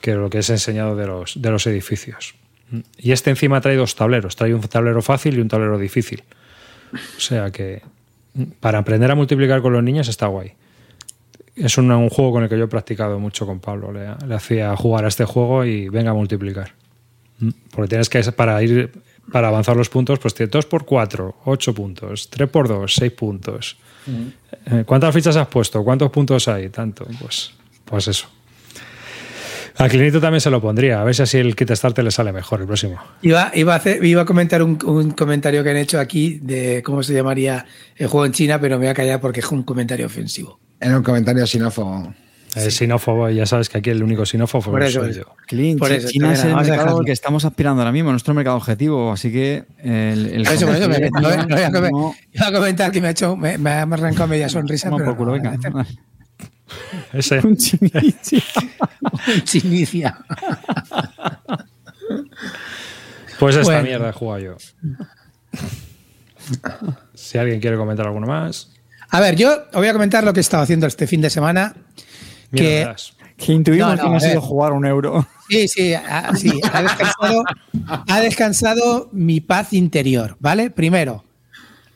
[0.00, 2.34] que lo que es enseñado de los, de los edificios.
[2.98, 6.22] Y este encima trae dos tableros, trae un tablero fácil y un tablero difícil.
[7.16, 7.82] O sea que
[8.60, 10.52] para aprender a multiplicar con los niños está guay.
[11.56, 13.92] Es un, un juego con el que yo he practicado mucho con Pablo.
[13.92, 16.72] Le, le hacía jugar a este juego y venga a multiplicar.
[17.40, 17.50] Mm.
[17.70, 18.92] Porque tienes que, para ir,
[19.30, 23.12] para avanzar los puntos, pues tienes 2 por 4, 8 puntos, 3 por 2, 6
[23.12, 23.76] puntos.
[24.66, 25.82] Eh, ¿Cuántas fichas has puesto?
[25.84, 26.68] ¿Cuántos puntos hay?
[26.68, 27.52] Tanto, pues,
[27.84, 28.28] pues eso.
[29.80, 32.32] A Clinito también se lo pondría, a ver si así el kit starter le sale
[32.32, 32.98] mejor el próximo.
[33.22, 36.82] Iba, iba, a, hacer- iba a comentar un, un comentario que han hecho aquí de
[36.82, 37.64] cómo se llamaría
[37.96, 40.60] el juego en China, pero me voy a callar porque es un comentario ofensivo.
[40.80, 42.12] En un comentario xenófobo.
[42.56, 45.22] El sinófobo, ya sabes que aquí el único sinófobo Por eso soy yo.
[45.78, 49.12] Por eso, China es el mercado al que estamos aspirando ahora mismo, nuestro mercado objetivo,
[49.12, 52.90] así que el, el Por eso, por eso, me- no voy- no voy a comentar
[52.90, 54.90] que me ha hecho, me, me ha arrancado media sonrisa.
[54.90, 55.86] Pero por culo, no, venga.
[57.12, 57.40] Ese.
[57.46, 57.56] Un.
[59.44, 60.18] Chinicia.
[63.38, 63.82] Pues esta Bueno.
[63.88, 64.56] mierda he jugado yo.
[67.14, 68.70] Si alguien quiere comentar alguno más,
[69.10, 71.30] A ver, yo os voy a comentar lo que he estado haciendo este fin de
[71.30, 71.74] semana.
[72.54, 72.88] Que-.
[73.36, 75.26] Que intuimos No, no, que no ha sido jugar un euro.
[75.48, 77.44] Sí, sí, ha, sí, ha descansado,
[78.06, 80.70] ha descansado mi paz interior, ¿vale?
[80.70, 81.24] Primero,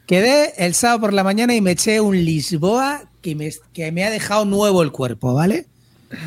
[0.07, 4.45] quedé el sábado por la mañana y me eché un Lisboa que me, ha dejado
[4.45, 5.67] nuevo el cuerpo, ¿vale?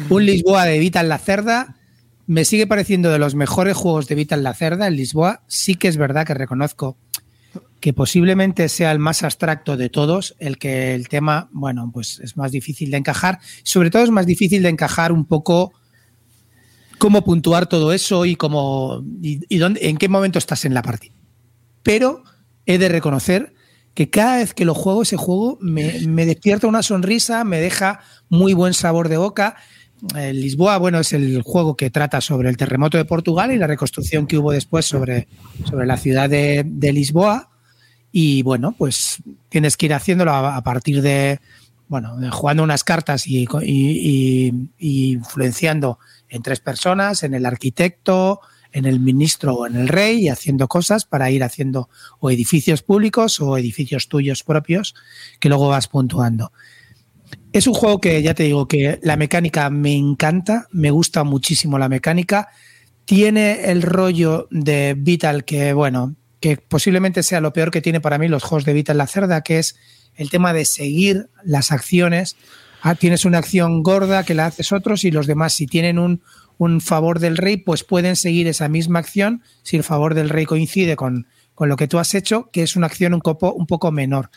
[0.09, 1.77] Un Lisboa de Vital la Cerda.
[2.25, 4.87] Me sigue pareciendo de los mejores juegos de Vital la Cerda.
[4.87, 6.97] El Lisboa sí que es verdad que reconozco
[7.79, 12.35] que posiblemente sea el más abstracto de todos, el que el tema, bueno, pues es
[12.35, 13.39] más difícil de encajar.
[13.61, 15.73] Sobre todo es más difícil de encajar un poco
[16.97, 20.81] cómo puntuar todo eso y cómo y, y dónde, en qué momento estás en la
[20.81, 21.13] partida.
[21.83, 22.23] Pero
[22.65, 23.53] he de reconocer
[23.97, 27.99] que cada vez que lo juego, ese juego me, me despierta una sonrisa, me deja
[28.29, 29.55] muy buen sabor de boca.
[30.33, 34.27] Lisboa, bueno, es el juego que trata sobre el terremoto de Portugal y la reconstrucción
[34.27, 35.27] que hubo después sobre,
[35.67, 37.49] sobre la ciudad de, de Lisboa.
[38.11, 39.17] Y bueno, pues
[39.49, 41.39] tienes que ir haciéndolo a, a partir de,
[41.87, 45.97] bueno, jugando unas cartas y- y influenciando
[46.29, 48.41] en tres personas, en el arquitecto,
[48.77, 51.89] en el ministro o en el rey, y haciendo cosas para ir haciendo
[52.19, 54.93] o edificios públicos o edificios tuyos propios
[55.39, 56.51] que luego vas puntuando.
[57.53, 61.79] Es un juego que ya te digo que la mecánica me encanta, me gusta muchísimo
[61.79, 62.49] la mecánica.
[63.05, 68.19] Tiene el rollo de Vital que, bueno, que posiblemente sea lo peor que tiene para
[68.19, 69.75] mí los juegos de Vital la Cerda, que es
[70.15, 72.35] el tema de seguir las acciones.
[72.83, 76.21] Ah, tienes una acción gorda que la haces otros y los demás, si tienen un,
[76.57, 80.45] un favor del rey, pues pueden seguir esa misma acción si el favor del rey
[80.45, 83.91] coincide con, con lo que tú has hecho, que es una acción un, un poco
[83.91, 84.29] menor.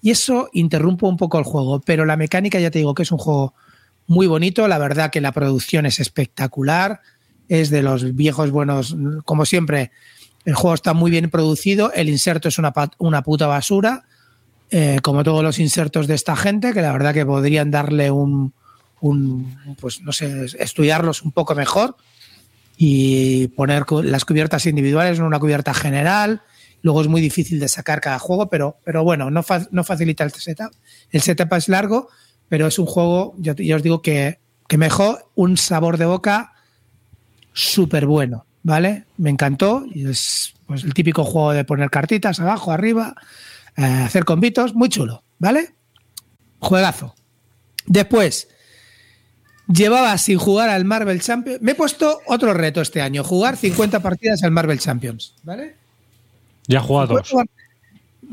[0.00, 3.12] Y eso interrumpe un poco el juego, pero la mecánica ya te digo que es
[3.12, 3.54] un juego
[4.06, 7.00] muy bonito, la verdad que la producción es espectacular,
[7.48, 9.90] es de los viejos buenos, como siempre,
[10.44, 14.04] el juego está muy bien producido, el inserto es una, una puta basura,
[14.70, 18.54] eh, como todos los insertos de esta gente, que la verdad que podrían darle un,
[19.02, 21.96] un, pues no sé, estudiarlos un poco mejor
[22.76, 26.42] y poner las cubiertas individuales en una cubierta general.
[26.82, 30.30] Luego es muy difícil de sacar cada juego, pero, pero bueno, no, no facilita el
[30.32, 30.72] setup.
[31.10, 32.08] El setup es largo,
[32.48, 34.38] pero es un juego, yo, os digo que,
[34.68, 36.52] que me dejó un sabor de boca
[37.52, 39.06] súper bueno, ¿vale?
[39.16, 43.16] Me encantó y es pues, el típico juego de poner cartitas abajo, arriba,
[43.76, 45.74] eh, hacer convitos, muy chulo, ¿vale?
[46.60, 47.16] Juegazo.
[47.86, 48.48] Después,
[49.72, 51.60] llevaba sin jugar al Marvel Champions.
[51.62, 55.74] Me he puesto otro reto este año, jugar 50 partidas al Marvel Champions, ¿vale?
[56.66, 57.32] Ya he jugado dos.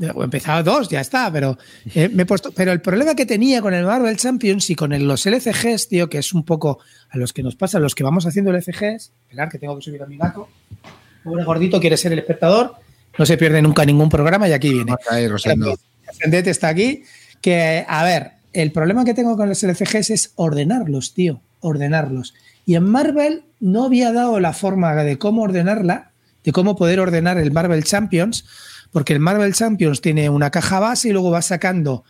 [0.02, 1.58] He empezado dos, ya está, pero
[1.94, 2.52] eh, me he puesto.
[2.52, 6.10] Pero el problema que tenía con el Marvel Champions y con el- los LCGs, tío,
[6.10, 6.80] que es un poco
[7.10, 9.82] a los que nos pasa, a los que vamos haciendo LCGs, esperar que tengo que
[9.82, 10.48] subir a mi gato.
[11.24, 12.76] Pobre gordito quiere ser el espectador,
[13.18, 14.94] no se pierde nunca ningún programa y aquí viene.
[15.10, 15.76] Ahí, Rosendo.
[16.08, 17.04] Ascendente está aquí.
[17.42, 18.32] Que, a ver,
[18.62, 21.42] el problema que tengo con los LCGs es ordenarlos, tío.
[21.62, 22.34] Ordenarlos.
[22.66, 26.12] Y en Marvel no había dado la forma de cómo ordenarla,
[26.44, 28.46] de cómo poder ordenar el Marvel Champions,
[28.92, 32.04] porque el Marvel Champions tiene una caja base y luego va sacando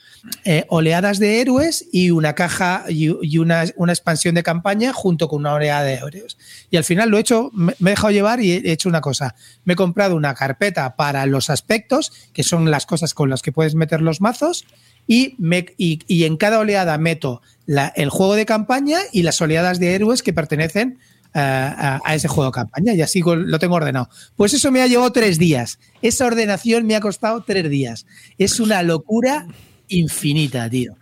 [0.46, 5.54] eh, oleadas de héroes y una caja y, una expansión de campaña junto con una
[5.54, 6.38] oleada de héroes.
[6.70, 9.02] Y al final lo he hecho, me, me he dejado llevar y he hecho una
[9.02, 9.36] cosa.
[9.66, 13.52] Me he comprado una carpeta para los aspectos, que son las cosas con las que
[13.52, 14.66] puedes meter los mazos,
[15.10, 19.42] y, me- y- y en cada oleada meto la- el juego de campaña y las
[19.42, 21.00] oleadas de héroes que pertenecen
[21.34, 24.10] eh, a, ese juego de campaña y así lo tengo ordenado.
[24.36, 25.78] Pues eso me ha llevado tres días.
[26.02, 28.06] Esa ordenación me ha costado tres días.
[28.38, 29.46] Es una locura
[29.88, 30.96] infinita, tío.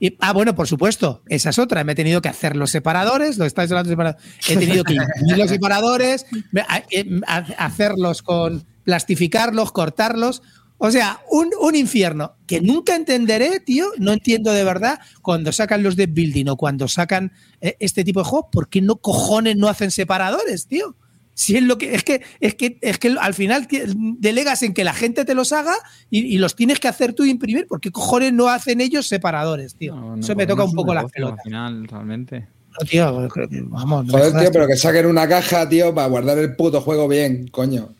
[0.00, 1.82] Y- ah, bueno, por supuesto, esa es otra.
[1.84, 4.24] Me he tenido que hacer los separadores, lo estáis hablando separadores.
[4.48, 6.26] He tenido que imprimir los separadores,
[7.26, 10.42] a- hacerlos con plastificarlos, cortarlos.
[10.78, 13.88] O sea, un, un infierno que nunca entenderé, tío.
[13.98, 18.20] No entiendo de verdad cuando sacan los de building o cuando sacan eh, este tipo
[18.20, 20.96] de juegos, ¿por qué no cojones no hacen separadores, tío?
[21.34, 23.68] Si es lo que es que es que es que al final
[24.18, 25.74] delegas en que la gente te los haga
[26.10, 29.74] y, y los tienes que hacer tú imprimir, ¿por qué cojones no hacen ellos separadores,
[29.76, 29.94] tío?
[29.94, 31.34] No, no, Eso me porque toca no un poco la pelota.
[31.34, 32.48] Al final, realmente.
[32.70, 33.28] No, tío,
[33.68, 34.06] vamos.
[34.06, 36.80] no me Joder, jodas, tío, pero que saquen una caja, tío, para guardar el puto
[36.80, 37.94] juego bien, coño.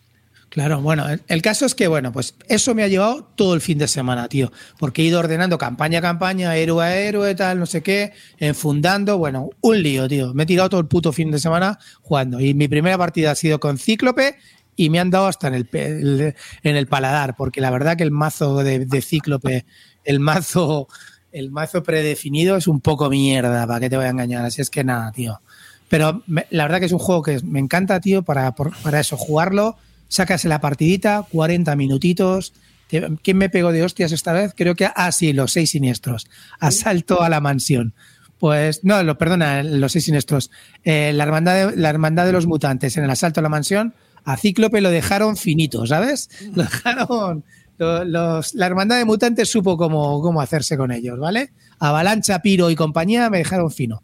[0.50, 3.76] Claro, bueno, el, caso es que, bueno, pues eso me ha llevado todo el fin
[3.76, 7.66] de semana, tío, porque he ido ordenando campaña a campaña, héroe a héroe, tal, no
[7.66, 10.32] sé qué, enfundando, bueno, un lío, tío.
[10.32, 12.40] Me he tirado todo el puto fin de semana jugando.
[12.40, 14.36] Y mi primera partida ha sido con Cíclope
[14.74, 18.10] y me han dado hasta en el- en el paladar, porque la verdad que el
[18.10, 19.66] mazo de, de Cíclope,
[20.04, 20.88] el mazo,
[21.30, 24.46] el mazo predefinido es un poco mierda, para que te voy a engañar.
[24.46, 25.42] Así es que nada, tío.
[25.90, 28.98] Pero me- la verdad que es un juego que me encanta, tío, para, por- para
[29.00, 29.76] eso, jugarlo,
[30.08, 32.52] sacas la partidita, 40 minutitos.
[32.88, 34.54] ¿Quién me pegó de hostias esta vez?
[34.56, 36.26] Creo que, ah, sí, los seis siniestros.
[36.58, 37.92] Asalto a la mansión.
[38.38, 40.50] Pues, no, lo, perdona, los seis siniestros.
[40.84, 43.94] Eh, la, hermandad de, la hermandad de los mutantes en el asalto a la mansión,
[44.24, 46.30] a Cíclope lo dejaron finito, ¿sabes?
[46.54, 47.44] Lo dejaron.
[47.78, 51.52] lo- los- la hermandad de mutantes supo cómo, cómo hacerse con ellos, ¿vale?
[51.78, 54.00] Avalancha, Piro y compañía me dejaron fino.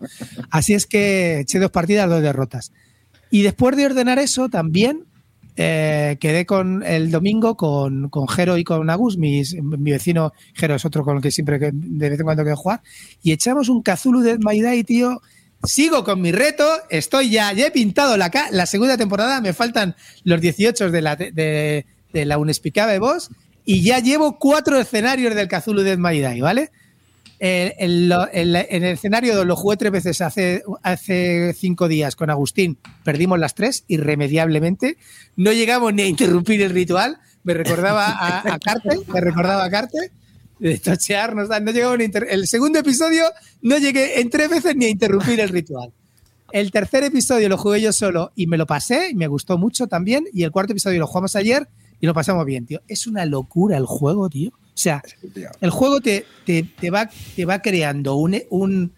[0.50, 2.70] Así es que eché dos partidas, dos derrotas.
[3.30, 5.04] Y después de ordenar eso, también
[5.56, 9.42] eh, quedé con el domingo con, con Jero y con Agus, mi
[9.92, 10.32] vecino.
[10.54, 12.82] Jero es otro con el que siempre de vez en cuando quiero jugar,
[13.22, 15.20] y echamos un Cthulhu de My Day, tío.
[15.62, 19.96] Sigo con mi reto, estoy ya, ya he pintado la, la segunda temporada, me faltan
[20.22, 23.30] los 18 de la, de, de la Unexplicable Boss,
[23.64, 26.70] y ya llevo cuatro escenarios del Cthulhu de My Day, ¿vale?
[27.38, 27.72] En,
[28.12, 32.78] el escenario lo jugué tres veces hace, hace cinco días con Agustín.
[33.04, 34.96] Perdimos las tres irremediablemente.
[35.36, 37.18] No llegamos ni a interrumpir el ritual.
[37.42, 38.58] Me recordaba a, a
[39.12, 40.10] me recordaba a Carte
[40.58, 40.80] de.
[41.64, 41.98] No llegamos
[42.30, 43.24] El segundo episodio
[43.62, 45.92] no llegué en tres veces ni a interrumpir el ritual.
[46.52, 49.88] El tercer episodio lo jugué yo solo y me lo pasé y me gustó mucho
[49.88, 50.24] también.
[50.32, 51.68] Y el cuarto episodio lo jugamos ayer
[52.00, 52.80] y lo pasamos bien, tío.
[52.86, 54.52] Es una locura el juego, tío.
[54.74, 55.02] O sea,
[55.60, 58.92] el juego te, te, te va, te va creando un, un,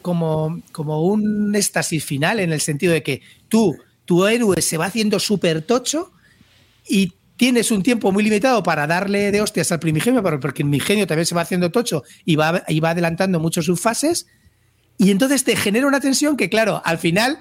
[0.00, 4.86] como, como un éxtasis final en el sentido de que tú, tu héroe se va
[4.86, 6.12] haciendo súper tocho
[6.88, 11.06] y tienes un tiempo muy limitado para darle de hostias al primigenio, porque el primigenio
[11.06, 14.26] también se va haciendo tocho y va, y va adelantando mucho sus fases.
[14.96, 17.38] Y entonces te genera una tensión que, claro, al final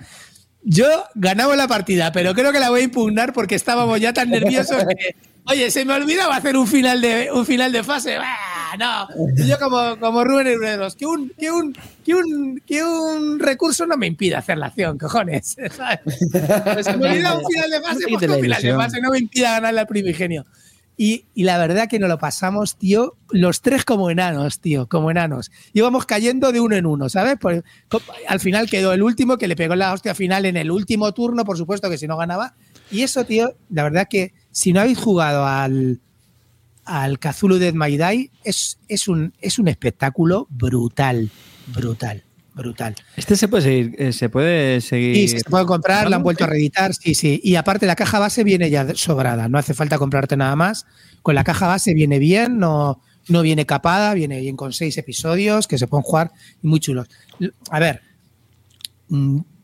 [0.62, 4.30] yo ganaba la partida, pero creo que la voy a impugnar porque estábamos ya tan
[4.30, 5.16] nerviosos que,
[5.48, 8.18] oye, se me olvidaba hacer un final de, un final de fase.
[8.20, 9.08] ¡Ah, no!
[9.38, 13.86] Y yo como, como Rubén Herreros, que un, que, un, que, un, que un recurso
[13.86, 15.56] no me impide hacer la acción, cojones.
[15.76, 16.00] ¿sabes?
[16.74, 19.12] Pues se me olvidaba un final de fase, pues la un final de fase no
[19.12, 20.46] me impida ganarle al primigenio.
[20.98, 25.12] Y, y la verdad que nos lo pasamos, tío, los tres como enanos, tío, como
[25.12, 25.52] enanos.
[25.74, 27.36] Íbamos cayendo de uno en uno, ¿sabes?
[27.90, 31.14] Co- al final quedó el último que le pegó la hostia final en el último
[31.14, 32.56] turno, por supuesto que si no ganaba.
[32.92, 36.00] Y eso, tío, la verdad que si no habéis jugado al,
[36.86, 41.30] al Cthulhu Dead My Die, es, es, un, es un espectáculo brutal,
[41.68, 42.24] brutal,
[42.54, 42.96] brutal.
[43.18, 45.14] Este se puede seguir, eh, se puede seguir.
[45.14, 47.42] Sí, sí, se puede comprar, la han vuelto a reeditar, sí, sí.
[47.44, 50.86] Y aparte la caja base viene ya sobrada, no hace falta comprarte nada más.
[51.22, 55.68] Con la caja base viene bien, no, no viene capada, viene bien con seis episodios
[55.68, 56.32] que se pueden jugar
[56.64, 57.10] y muy chulos.
[57.72, 58.02] A ver,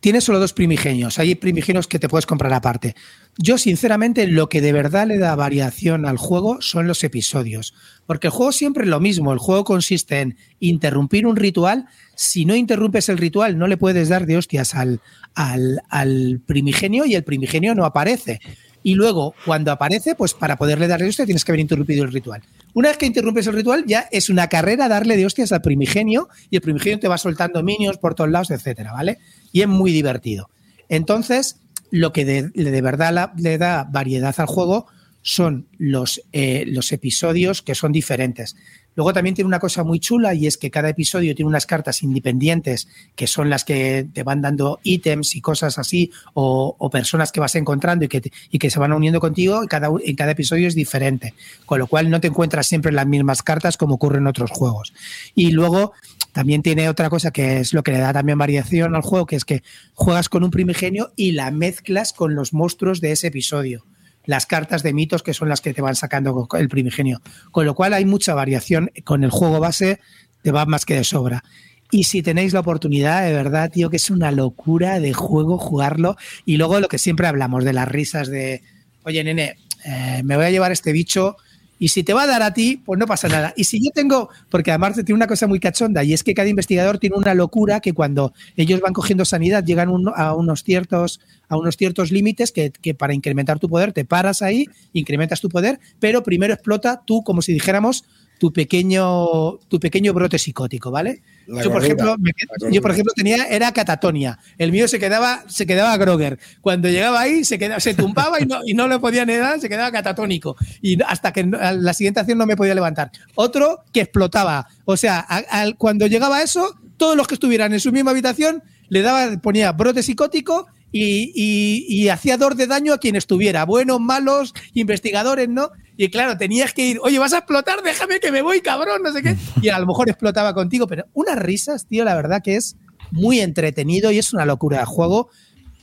[0.01, 2.95] tienes solo dos primigenios, hay primigenios que te puedes comprar aparte.
[3.37, 7.73] Yo, sinceramente, lo que de verdad le da variación al juego son los episodios.
[8.05, 9.31] Porque el juego siempre es lo mismo.
[9.31, 11.85] El juego consiste en interrumpir un ritual.
[12.15, 14.99] Si no interrumpes el ritual, no le puedes dar de hostias al,
[15.35, 18.41] al, primigenio y el primigenio no aparece.
[18.83, 22.41] Y luego, cuando aparece, pues para poderle darle hostias tienes que haber interrumpido el ritual.
[22.73, 26.27] Una vez que interrumpes el ritual, ya es una carrera darle de hostias al primigenio
[26.49, 29.19] y el primigenio te va soltando minions por todos lados, etcétera, ¿vale?
[29.51, 30.49] Y es muy divertido.
[30.89, 31.57] Entonces,
[31.89, 34.87] lo que de, de verdad le da variedad al juego
[35.21, 38.55] son los, eh, los episodios que son diferentes.
[38.95, 42.03] Luego también tiene una cosa muy chula y es que cada episodio tiene unas cartas
[42.03, 47.31] independientes que son las que te van dando ítems y cosas así o, o personas
[47.31, 50.31] que vas encontrando y que, y que se van uniendo contigo y cada, en cada
[50.31, 51.33] episodio es diferente.
[51.65, 54.93] Con lo cual no te encuentras siempre las mismas cartas como ocurre en otros juegos.
[55.35, 55.93] Y luego
[56.31, 59.35] también tiene otra cosa que es lo que le da también variación al juego, que
[59.35, 59.63] es que
[59.93, 63.85] juegas con un primigenio y la mezclas con los monstruos de ese episodio.
[64.25, 67.21] Las cartas de mitos que son las que te van sacando el primigenio.
[67.51, 68.91] Con lo cual hay mucha variación.
[69.03, 69.99] Con el juego base
[70.43, 71.43] te va más que de sobra.
[71.89, 76.15] Y si tenéis la oportunidad, de verdad, tío, que es una locura de juego jugarlo.
[76.45, 78.61] Y luego lo que siempre hablamos de las risas de,
[79.03, 81.35] oye, nene, eh, me voy a llevar este bicho
[81.81, 83.55] y si te va a dar a ti, pues no pasa nada.
[83.57, 86.47] Y si yo tengo, porque además tiene una cosa muy cachonda, y es que cada
[86.47, 91.57] investigador tiene una locura que cuando ellos van cogiendo sanidad llegan a unos ciertos, a
[91.57, 95.79] unos ciertos límites que, que para incrementar tu poder te paras ahí, incrementas tu poder,
[95.99, 98.03] pero primero explota tú, como si dijéramos,
[98.41, 101.21] tu pequeño, tu pequeño brote psicótico, ¿vale?
[101.45, 102.71] La yo, por gordura, ejemplo, me- la gordura.
[102.71, 104.39] yo, por ejemplo, tenía, era catatonia.
[104.57, 106.39] El mío se quedaba, se quedaba Groger.
[106.59, 109.59] Cuando llegaba ahí, se, quedaba, se tumbaba y no, y no le podía ni dar,
[109.59, 110.55] se quedaba catatónico.
[110.81, 113.11] Y hasta que la siguiente acción no me podía levantar.
[113.35, 114.67] Otro que explotaba.
[114.85, 118.09] O sea, a- al- cuando llegaba a eso, todos los que estuvieran en su misma
[118.09, 123.15] habitación le daba, ponía brote psicótico y, y- y hacía dor de daño a quien
[123.15, 125.69] estuviera, buenos, malos, investigadores, ¿no?
[126.01, 129.13] Y claro, tenías que ir, oye, vas a explotar, déjame que me voy, cabrón, no
[129.13, 129.35] sé qué.
[129.61, 132.75] Y a lo mejor explotaba contigo, pero unas risas, tío, la verdad que es
[133.11, 135.29] muy entretenido y es una locura de juego.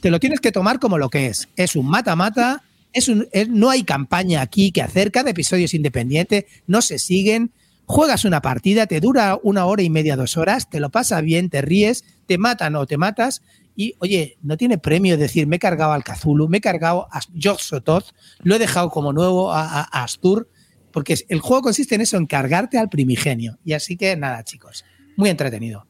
[0.00, 1.48] Te lo tienes que tomar como lo que es.
[1.54, 3.08] Es un mata-mata, es
[3.48, 7.52] no hay campaña aquí que hacer, cada episodio es independiente, no se siguen.
[7.86, 11.48] Juegas una partida, te dura una hora y media, dos horas, te lo pasa bien,
[11.48, 13.40] te ríes, te matan o te matas.
[13.80, 17.20] Y oye, no tiene premio decir, me he cargado al Cthulhu, me he cargado a
[17.32, 18.06] George Sototh,
[18.42, 20.50] lo he dejado como nuevo a, a- a Astur,
[20.90, 23.56] porque el juego consiste en eso, en cargarte al primigenio.
[23.64, 24.84] Y así que nada, chicos,
[25.16, 25.86] muy entretenido.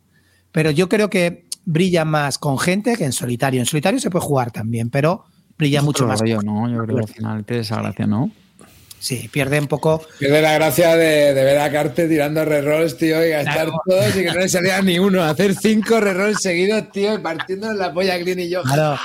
[0.53, 3.59] Pero yo creo que brilla más con gente que en solitario.
[3.61, 5.25] En solitario se puede jugar también, pero
[5.57, 6.21] brilla mucho más.
[6.21, 6.69] rollo, ¿no?
[6.69, 7.45] Yo creo que al final
[8.07, 8.31] ¿no?
[9.01, 10.03] Sí, pierde un poco.
[10.19, 13.73] Pierde la gracia de, de ver a Carte tirando rerolls, tío, y gastar Claro.
[13.87, 15.23] todos y que no le salía ni uno.
[15.23, 18.63] Hacer cinco rerolls seguidos, tío, y partiendo la polla Clean y yo.
[18.63, 18.99] Claro,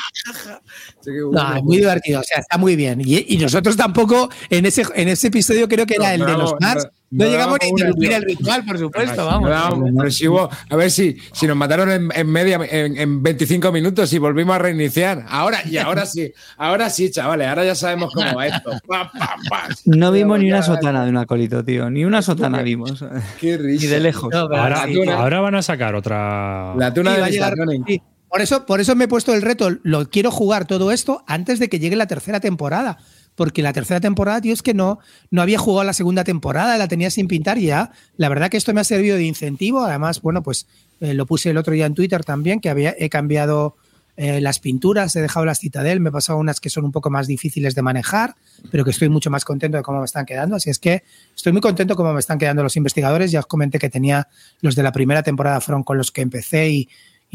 [1.02, 3.02] Sí, que no, es muy divertido, o sea, está muy bien.
[3.06, 6.26] Y, y nosotros tampoco, en ese, en ese episodio creo que era No, el no
[6.28, 9.49] de los Mars, no- no, no llegamos ni a interrumpir el ritual, por supuesto, vamos.
[9.49, 12.98] No, vamos, pero si hubo- a ver si, si nos mataron en, en media en,
[12.98, 15.26] en 25 minutos y volvimos a reiniciar.
[15.30, 18.72] Ahora, y ahora sí, ahora sí, chavales, ahora ya sabemos cómo va esto.
[18.88, 19.68] Pa, pa, pa.
[19.85, 21.90] No vimos ni una sotana de un acolito, tío.
[21.90, 23.03] Ni una sotana vimos.
[23.40, 23.94] Qué Ni risa.
[23.94, 24.34] de lejos.
[24.34, 26.73] Ahora, sí, ahora van a sacar otra.
[26.76, 27.53] La tuna Sí, de llegar-
[27.88, 28.02] sí.
[28.30, 29.69] Por eso, por eso me he puesto el reto.
[29.84, 32.98] Lo quiero jugar todo esto antes de que llegue la tercera temporada.
[33.36, 35.00] Porque la tercera temporada, tío, es que no,
[35.32, 37.92] no había jugado la segunda temporada, la tenía sin pintar ya.
[38.18, 39.84] La verdad que esto me ha servido de incentivo.
[39.84, 40.68] Además, bueno, pues
[41.02, 43.76] eh, lo puse el otro día en Twitter también, que había, he cambiado
[44.16, 47.10] eh, las pinturas, he dejado las Citadel, me he pasado unas que son un poco
[47.10, 48.36] más difíciles de manejar,
[48.70, 50.56] pero que estoy mucho más contento de cómo me están quedando.
[50.56, 51.04] Así es que
[51.36, 53.32] estoy muy contento cómo me están quedando los investigadores.
[53.32, 54.28] Ya os comenté que tenía
[54.62, 56.90] los de la primera temporada fueron con los que empecé y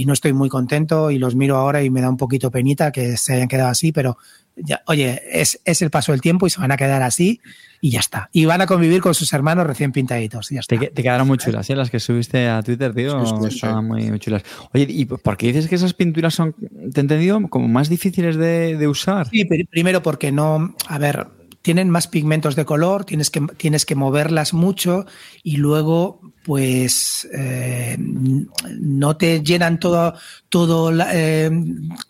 [0.05, 3.17] no estoy muy contento y los miro ahora y me da un poquito penita que
[3.17, 4.17] se hayan quedado así, pero
[4.65, 7.41] ya, oye, es, es el paso del tiempo y se van a quedar así
[7.81, 8.29] y ya está.
[8.33, 10.75] Y van a convivir con sus hermanos recién pintaditos y ya está.
[10.77, 11.77] Te, que- te quedaron muy chulas, ¿eh?
[11.77, 13.25] Las que subiste a Twitter, tío.
[13.25, 13.55] Sí, sí, sí.
[13.57, 14.43] Estaban muy, muy chulas.
[14.75, 16.55] Oye, ¿y por qué dices que esas pinturas son,
[16.93, 19.29] te he entendido, como más difíciles de, de usar?
[19.31, 21.27] Sí, pri- primero porque no, a ver,
[21.63, 25.07] tienen más pigmentos de color, tienes que, tienes que moverlas mucho
[25.43, 30.15] y luego, pues, eh, no te llenan todo,
[30.49, 31.51] todo la- eh,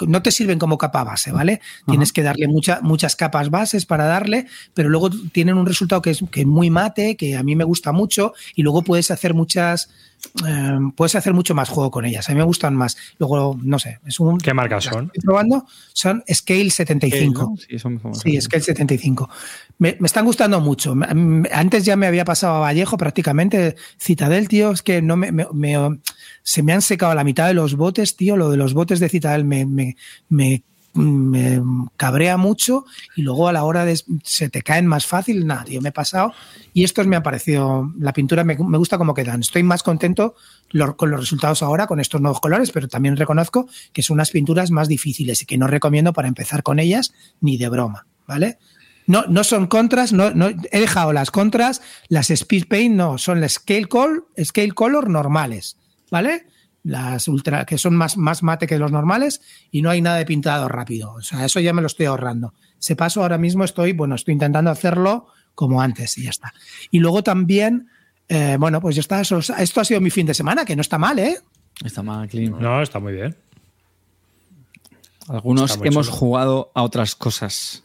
[0.07, 1.61] no te sirven como capa base, ¿vale?
[1.89, 6.11] Tienes que darle mucha- muchas capas bases para darle, pero luego tienen un resultado que
[6.11, 9.35] es, que es muy mate, que a mí me gusta mucho y luego puedes hacer
[9.35, 9.91] muchas,
[10.47, 12.29] eh, puedes hacer mucho más juego con ellas.
[12.29, 12.97] A mí me gustan más.
[13.19, 14.39] Luego, no sé, es un...
[14.39, 15.07] ¿Qué marcas son?
[15.07, 17.43] Estoy probando, son Scale 75.
[17.43, 17.57] ¿no?
[17.69, 18.01] Sí, son.
[18.15, 19.29] Sí, es que el 75.
[19.79, 20.95] Me, me están gustando mucho.
[21.53, 23.75] Antes ya me había pasado a Vallejo prácticamente.
[24.29, 25.99] Citadel, tío, es que no me, me-
[26.43, 28.37] se me han secado la mitad de los botes, tío.
[28.37, 29.97] Lo de los botes de Citadel me, me,
[30.29, 30.63] me-
[31.97, 32.85] cabrea mucho
[33.15, 35.47] y luego a la hora de se te caen más fácil.
[35.47, 36.33] Nada, tío, me he pasado.
[36.75, 39.41] Y estos me han parecido, la pintura me, gusta como quedan.
[39.41, 40.35] Estoy más contento
[40.97, 44.71] con los resultados ahora, con estos nuevos colores, pero también reconozco que son unas pinturas
[44.71, 48.59] más difíciles y que no recomiendo para empezar con ellas ni de broma, ¿vale?
[49.09, 53.41] No, no son contras, no, no, he dejado las contras, las Speed Paint no, son
[53.41, 55.77] las Scale, Col- scale Color normales,
[56.11, 56.47] ¿vale?
[56.85, 59.41] Las ultra, que son más, más mate que los normales
[59.71, 61.13] y no hay nada de pintado rápido.
[61.15, 62.55] O sea, eso ya me lo estoy ahorrando.
[62.79, 66.55] Ese paso ahora mismo estoy, bueno, estoy intentando hacerlo como antes y ya está.
[66.91, 67.89] Y luego también,
[68.29, 69.21] eh, bueno, pues ya está.
[69.23, 71.39] eso- esto ha sido mi fin de semana, que no está mal, ¿eh?
[71.85, 72.55] Está mal, clean.
[72.61, 73.35] No, está muy bien.
[75.29, 76.19] Algunos hemos chulo.
[76.19, 77.85] jugado a otras cosas.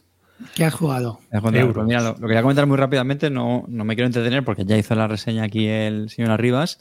[0.54, 1.20] ¿Qué has jugado?
[1.32, 1.74] Euros.
[1.74, 4.76] pues mira, lo, lo quería comentar muy rápidamente, no, no me quiero entretener porque ya
[4.76, 6.78] hizo la reseña aquí el señor Arribas.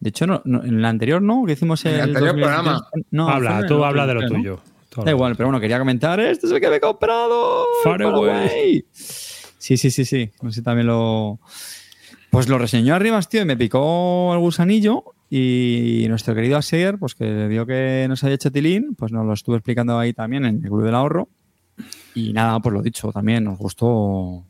[0.00, 2.54] De hecho, no, no- en la anterior no, que hicimos En el, el anterior 2023.
[2.72, 2.88] programa.
[3.10, 4.62] No, habla, tú habla de lo 2023, ¿no?
[4.96, 5.04] tuyo.
[5.04, 7.64] Da igual, pero bueno, quería comentar, este es el que me he comprado.
[7.84, 8.30] Far Far away.
[8.30, 8.84] away.
[8.92, 10.30] Sí, sí, sí, sí.
[10.42, 11.40] No sé, también lo...
[12.30, 17.14] Pues lo reseñó Arribas, tío, y me picó el gusanillo y nuestro querido Asier, pues
[17.14, 20.56] que vio que nos había hecho tilín, pues nos lo estuve explicando ahí también en
[20.56, 21.28] el Club del Ahorro.
[22.14, 24.44] Y nada, pues lo dicho, también nos gustó.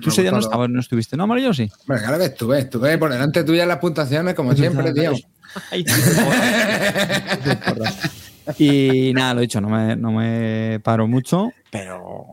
[0.00, 1.52] Tú ese día no, estabas, no estuviste, ¿no, Amarillo?
[1.52, 1.70] Sí.
[1.86, 5.12] Bueno, claro que estuve, estuve por delante tuya en las puntuaciones, como siempre, tío.
[5.70, 5.94] Ay, tío,
[8.58, 12.26] Y nada, lo dicho, no me, no me paro mucho, pero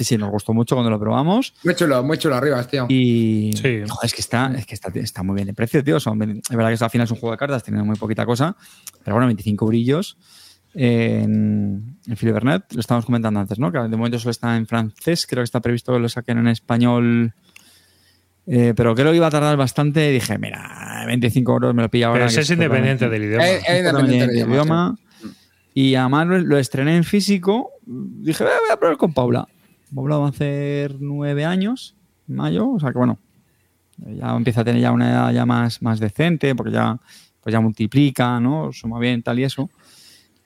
[0.00, 1.52] Sí, sí, nos gustó mucho cuando lo probamos.
[1.62, 2.86] Muy chulo, muy chulo arriba, tío.
[2.88, 3.82] Y Sí.
[3.86, 6.00] joder, es que está, es que está, está muy bien de precio, tío.
[6.00, 8.56] Son, es verdad que al final es un juego de cartas, tiene muy poquita cosa,
[9.04, 10.16] pero bueno, 25 brillos.
[10.74, 13.72] En, en Filibernet, lo estábamos comentando antes, ¿no?
[13.72, 16.48] Que de momento solo está en francés, creo que está previsto que lo saquen en
[16.48, 17.32] español.
[18.46, 22.06] eh, pero creo que iba a tardar bastante dije, mira, 25 euros me lo pilla
[22.08, 22.20] ahora.
[22.20, 23.46] Pero ese es independiente del idioma.
[23.48, 24.98] Eh, eh, independiente del idioma, idioma.
[25.74, 27.70] Y además lo, lo estrené en físico.
[27.86, 29.48] Dije, "Voy a- voy a probar con Paula.
[29.94, 31.94] Paula va a hacer nueve años,
[32.28, 32.68] en mayo.
[32.70, 33.18] O sea que bueno,
[33.98, 36.96] ya empieza a tener ya una edad ya más, más decente, porque ya,
[37.40, 38.72] pues ya multiplica, ¿no?
[38.72, 39.68] Suma bien, tal y eso.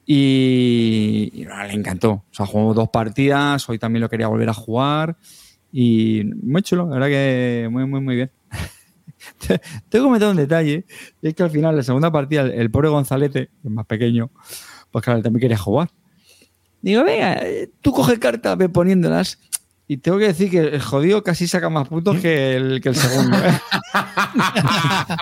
[0.07, 2.11] Y, le encantó.
[2.13, 5.17] O sea, jugó dos partidas, hoy también lo quería volver a jugar.
[5.73, 8.31] Y muy chulo, la verdad que muy, muy, muy bien.
[9.89, 10.85] Tengo que meter un detalle,
[11.23, 14.31] y es que al final, la segunda partida, el, el pobre Gonzalete, es más pequeño,
[14.91, 15.91] pues claro, también quería jugar.
[16.85, 19.39] Digo, venga, eh, tú coge cartas, ve poniéndolas.
[19.87, 22.97] Y tengo que decir que el jodido casi saca más puntos que el, que el
[22.97, 23.37] segundo.
[23.37, 23.53] ¿eh?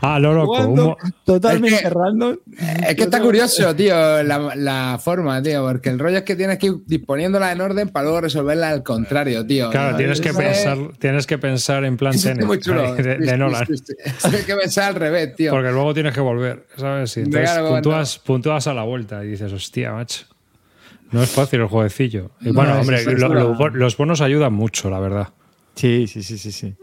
[0.00, 0.96] Ah, lo loco.
[1.24, 2.36] totalmente Es que- random.
[2.88, 6.58] Es que está curioso, tío, la, la forma, tío, porque el rollo es que tienes
[6.58, 9.70] que ir disponiéndola en orden para luego resolverla al contrario, tío.
[9.70, 9.96] Claro, ¿no?
[9.96, 12.94] tienes que es- pensar, tienes que pensar en plan Tenet, muy chulo.
[12.94, 13.64] de, de Nolan.
[13.66, 15.52] Tienes que pensar al revés, tío.
[15.52, 17.16] Porque luego tienes que volver, ¿sabes?
[17.16, 17.76] Y entonces Claro, bueno.
[17.76, 20.26] puntúas, puntúas a la vuelta y dices, hostia, macho.
[21.12, 22.30] No es fácil el jueguecillo.
[22.40, 25.28] Y No, bueno, hombre, lo- lo- los bonos ayudan mucho, la verdad.
[25.74, 26.74] Sí, sí, sí, sí, sí.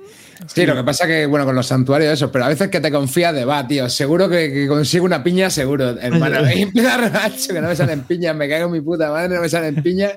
[0.48, 2.90] Sí, lo que pasa que, bueno, con los santuarios eso, pero a veces que te
[2.92, 6.40] confías de, va, tío, seguro que, que consigo una piña, seguro, hermano.
[6.52, 9.36] Y empieza a rebacho, que no me salen piñas, me cago en mi puta madre,
[9.36, 10.14] no me salen piñas.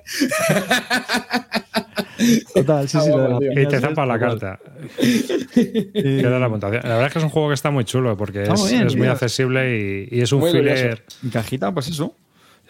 [2.54, 3.08] Total, sí, sí.
[3.10, 4.58] lo de la Y te sí, zampa la carta.
[5.94, 6.82] Queda la puntuación.
[6.84, 8.70] La verdad es que es un juego que está muy chulo porque Está es, muy
[8.70, 9.12] bien, es muy tío.
[9.12, 9.78] accesible
[10.10, 11.04] y, y es un Muy filler.
[11.22, 12.16] En cajita, pues eso.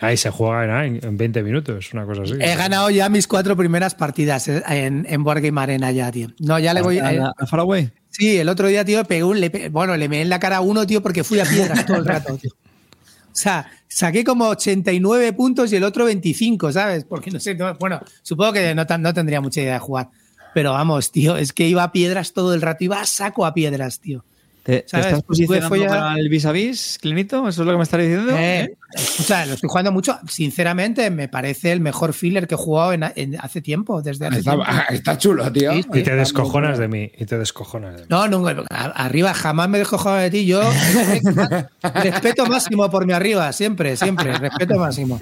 [0.03, 2.35] Ahí se juega en, en 20 minutos, una cosa así.
[2.41, 6.29] He ganado ya mis cuatro primeras partidas eh, en, en Board Game Arena ya, tío.
[6.41, 6.99] No, ya le voy.
[6.99, 7.91] ¿A, a Faraway?
[8.11, 10.61] sí, el otro día, tío, pegué un, le bueno, le meé en la cara a
[10.61, 12.51] uno, tío, porque fui a piedras todo el rato, tío.
[12.53, 17.05] O sea, saqué como 89 puntos y el otro 25, ¿sabes?
[17.05, 20.11] Porque no sé, no- bueno, supongo que no, no tendría mucha idea de jugar.
[20.53, 23.55] Pero vamos, tío, es que iba a piedras todo el rato, iba a saco a
[23.55, 24.23] piedras, tío.
[24.63, 25.07] ¿Te, te ¿Sabes?
[25.07, 27.49] estás Pues tuve posicionando follar- para el vis a vis, Clinito?
[27.49, 28.33] ¿Eso es lo que me estás diciendo?
[28.39, 30.19] Eh, escucha, lo estoy jugando mucho.
[30.29, 34.39] Sinceramente, me parece el mejor filler que he jugado en, en- hace tiempo, desde hace
[34.39, 34.71] Está, tiempo.
[34.91, 35.73] está chulo, tío.
[35.73, 37.11] Sí, y te descojonas de mí.
[37.19, 38.07] Y te descojonas de mí.
[38.09, 40.47] No, no, arriba jamás me joder de ti.
[40.47, 40.63] Yo
[41.95, 45.19] respeto máximo por mi arriba, siempre, siempre, respeto máximo.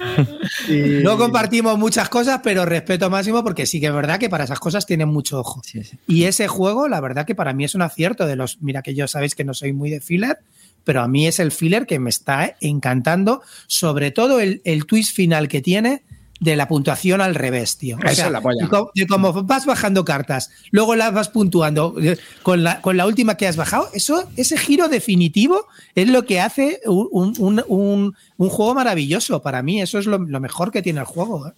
[1.03, 4.59] No compartimos muchas cosas, pero respeto máximo porque sí que es verdad que para esas
[4.59, 5.61] cosas tienen mucho ojo.
[5.63, 5.97] Sí, sí.
[6.07, 8.61] Y ese juego, la verdad que para mí es un acierto de los.
[8.61, 10.37] Mira que yo sabéis que no soy muy de filler,
[10.83, 15.15] pero a mí es el filler que me está encantando, sobre todo el, el twist
[15.15, 16.03] final que tiene
[16.39, 17.97] de la puntuación al revés, tío.
[17.97, 18.63] O sea, es la polla.
[18.63, 22.97] de co- de cómo vas bajando cartas, luego las vas puntuando eh, con la, con
[22.97, 27.35] la última que has bajado, eso, ese giro definitivo es lo que hace un, un-
[27.37, 29.43] un- un- un juego maravilloso.
[29.43, 31.47] Para mí, eso es lo, lo mejor que tiene el juego.
[31.47, 31.51] ¿eh?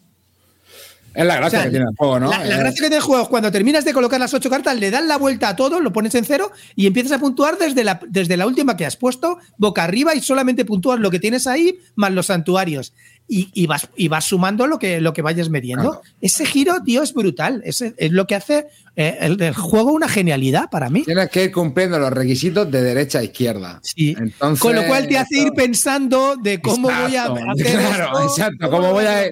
[1.13, 2.29] Es la gracia O sea, que tiene el juego, ¿no?
[2.29, 4.49] La, la Eh, gracia que tiene el juego es cuando terminas de colocar las ocho
[4.49, 7.57] cartas, le das la vuelta a todo, lo pones en cero y empiezas a puntuar
[7.57, 11.19] desde la, desde la última que has puesto, boca arriba, y solamente puntúas lo que
[11.19, 12.93] tienes ahí más los santuarios.
[13.25, 15.91] Y, y vas, y vas sumando lo que, lo que vayas mediendo.
[15.91, 16.01] Claro.
[16.19, 17.61] Ese giro, tío, es brutal.
[17.63, 21.03] Ese es lo que hace eh, el, el juego una genialidad para mí.
[21.03, 23.79] Tienes que ir cumpliendo los requisitos de derecha a izquierda.
[23.81, 24.15] Sí.
[24.19, 28.23] Entonces, Con lo cual te hace ir pensando de cómo voy a hacer Claro, esto,
[28.27, 28.69] exacto.
[28.69, 29.27] ¿Cómo voy a.?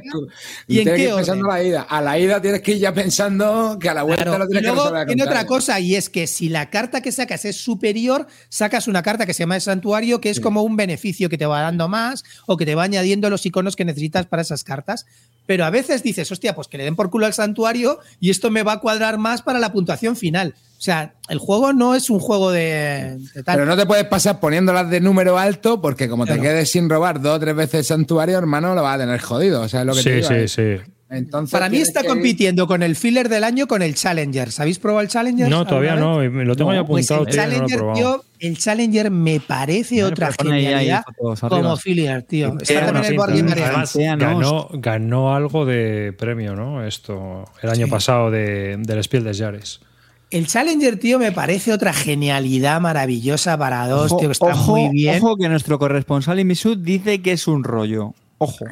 [0.68, 1.82] ¿Y en que qué ir pensando a la ida.
[1.84, 4.48] A la ida tienes que ir ya pensando que a la vuelta Claro, lo y
[4.48, 5.02] tienes que luego resolver.
[5.02, 8.88] al tiene otra cosa, y es que si la carta que sacas es superior, sacas
[8.88, 11.62] una carta que se llama el santuario, que es como un beneficio que te va
[11.62, 15.06] dando más o que te va añadiendo los iconos que necesitas para esas cartas.
[15.48, 18.52] Pero a veces dices, hostia, pues que le den por culo al santuario y esto
[18.52, 20.56] me va a cuadrar más para la puntuación final.
[20.58, 23.56] O sea, el juego no es un juego de, de tal.
[23.56, 27.22] Pero no te puedes pasar poniéndolas de número alto porque como te quedes sin robar
[27.22, 29.62] dos o tres veces el santuario, hermano, lo vas a tener jodido.
[29.62, 30.48] O sea, es lo que te Sí, digo, sí, ¿eh?
[30.48, 30.92] sí.
[31.14, 34.50] Entonces, Para mí está ir- compitiendo con el filler del año con el Challenger.
[34.50, 35.50] ¿Sabéis probar el Challenger?
[35.50, 36.20] No, todavía no.
[36.20, 36.32] vez?
[36.32, 37.98] y me Lo tengo No, ya Pues apuntado, el tío, no Challenger, probado.
[38.00, 42.56] tío, el Challenger me parece Vale, otra pues genialidad fotos como filler, tío.
[42.62, 43.64] Está también el ¿eh?
[43.64, 44.18] Además, ¿no?
[44.18, 46.84] ganó, ganó algo de premio, ¿no?
[46.86, 49.82] Esto, el año pasado de, del Spiel des Jahres.
[50.30, 54.78] El Challenger, tío, me parece otra genialidad maravillosa para dos, Ojo, tío, que está ojo,
[54.78, 55.18] muy bien.
[55.22, 58.14] Ojo que nuestro corresponsal Imisud dice que es un rollo.
[58.44, 58.66] Ojo.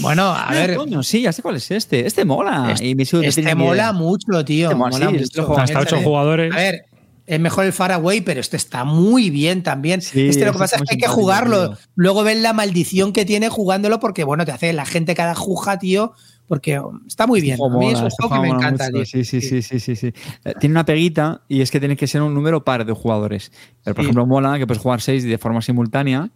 [0.00, 2.06] Bueno, a ver, coño, sí, ya sé cuál es este.
[2.06, 2.74] Este mola.
[2.80, 3.92] este, este mola idea.
[3.92, 4.66] mucho, tío.
[4.66, 5.46] Este mola, mola sí, este lo mucho.
[5.54, 6.52] juega hasta ocho jugadores.
[6.52, 6.84] A ver,
[7.26, 10.00] es mejor el Faraway, pero este está muy bien también.
[10.02, 11.68] Sí, este lo este que pasa es que hay que jugarlo.
[11.70, 11.78] tío.
[11.94, 15.78] Luego ven la maldición que tiene jugándolo, porque bueno, te hace la gente cada juja,
[15.78, 16.12] tío,
[16.48, 17.58] porque um, está muy bien.
[17.62, 18.86] A mí es un Este juego que me encanta.
[18.88, 19.48] el Sí, sí, 10.
[19.48, 20.12] sí, sí, sí, sí.
[20.44, 23.50] Eh, Tiene una peguita y es que tiene que ser un número par de jugadores.
[23.82, 24.06] Pero, por Sí.
[24.06, 26.28] ejemplo, mola que puedes jugar seis de forma simultánea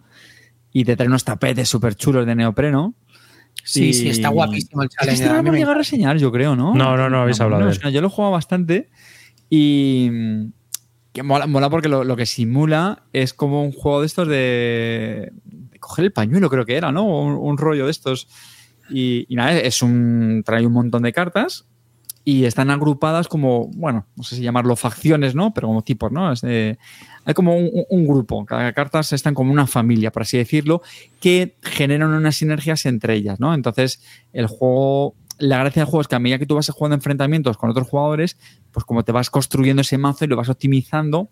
[0.72, 2.94] y te trae unos tapetes súper chulos de neopreno.
[3.64, 5.22] Sí, Y- sí, está guapísimo el Es que challenge.
[5.22, 6.74] este no a lo llegado a reseñar, yo creo, ¿no?
[6.74, 7.90] No, no, no habéis hablado de suena.
[7.90, 8.88] Yo lo he jugado bastante
[9.48, 10.52] y mm,
[11.12, 15.32] que mola, mola porque lo, lo que simula es como un juego de estos de,
[15.44, 17.04] de coger el pañuelo, creo que era, ¿no?
[17.04, 18.28] Un, un rollo de estos.
[18.88, 20.42] Y, y nada, es un.
[20.44, 21.66] trae un montón de cartas
[22.24, 25.54] y están agrupadas como, bueno, no sé si llamarlo facciones, ¿no?
[25.54, 26.34] Pero como tipos, ¿no?
[26.34, 26.78] De-
[27.24, 30.82] hay como un, grupo, cada carta están como una familia, por así decirlo,
[31.20, 33.54] que generan unas sinergias entre ellas, ¿no?
[33.54, 34.02] Entonces,
[34.32, 37.56] el juego, la gracia del juego es que a medida que tú vas jugando enfrentamientos
[37.56, 38.36] con otros jugadores,
[38.72, 41.30] pues como te vas construyendo ese mazo y lo vas optimizando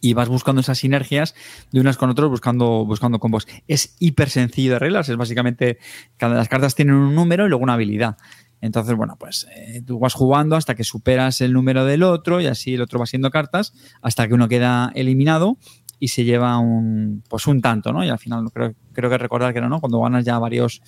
[0.00, 1.34] y vas buscando esas sinergias
[1.72, 3.46] de unas con otros, buscando, buscando combos.
[3.66, 5.78] Es hiper sencillo de reglas, es básicamente,
[6.16, 8.16] cada las cartas tienen un número y luego una habilidad.
[8.60, 12.46] Entonces, bueno, pues eh, tú vas jugando hasta que superas el número del otro y
[12.46, 15.58] así el otro va siendo cartas hasta que uno queda eliminado
[15.98, 18.04] y se lleva un pues un tanto, ¿no?
[18.04, 19.80] Y al final creo, creo que recordar que no, ¿no?
[19.80, 20.82] Cuando ganas ya varios,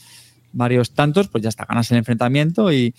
[0.52, 2.94] varios tantos, pues ya está, ganas el enfrentamiento y,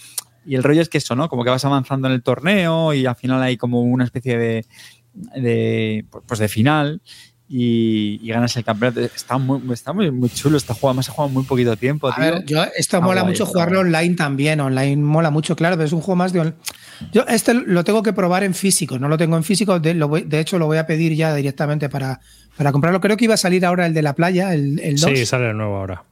[0.46, 1.30] y el rollo es que eso, ¿no?
[1.30, 4.66] Como que vas avanzando en el torneo y al final hay como una especie de,
[5.14, 7.02] de pues de final
[7.50, 9.02] y, y ganas el campeonato.
[9.02, 12.16] Está muy, está muy, muy chulo este juego, además se juega muy poquito tiempo, A
[12.16, 12.24] tío.
[12.24, 13.88] ver, yo, esto Está mola guay, mucho está jugarlo guay.
[13.94, 14.60] online también.
[14.62, 16.40] Online mola mucho, claro, pero es un juego más de.
[16.42, 16.56] on-
[17.12, 19.80] Yo este lo tengo que probar en físico, no lo tengo en físico.
[19.80, 22.20] De, lo voy- de hecho, lo voy a pedir ya directamente para,
[22.56, 23.02] para comprarlo.
[23.02, 25.10] Creo que iba a salir ahora el de la playa, el, el 2.
[25.18, 26.04] Sí, sale el nuevo ahora.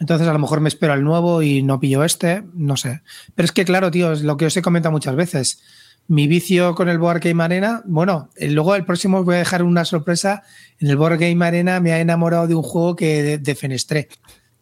[0.00, 3.02] Entonces a lo mejor me espero al nuevo y no pillo este, no sé.
[3.36, 5.62] Pero es que claro, tío, es lo que os he comentado muchas veces.
[6.08, 9.38] Mi vicio con el Board Game Arena, bueno, eh, luego el próximo os voy a
[9.38, 10.42] dejar una sorpresa.
[10.78, 14.08] En el Board Game Arena me ha enamorado de un juego que de- defenestré.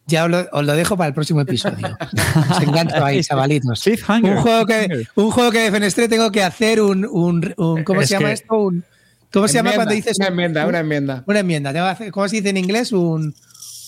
[0.07, 1.87] Ya os lo, os lo dejo para el próximo episodio.
[2.51, 3.85] Os engancho ahí, chavalitos.
[4.23, 8.09] Un juego que, un juego que defenestré tengo que hacer un, un, un- ¿cómo Es
[8.09, 8.55] se llama que- esto?
[8.57, 8.83] Un,
[9.31, 11.23] ¿Cómo se llama cuando dices Una enmienda, una enmienda.
[11.27, 11.71] una enmienda?
[11.71, 12.91] Tengo que hacer- ¿Cómo se dice en inglés?
[12.91, 13.33] Un,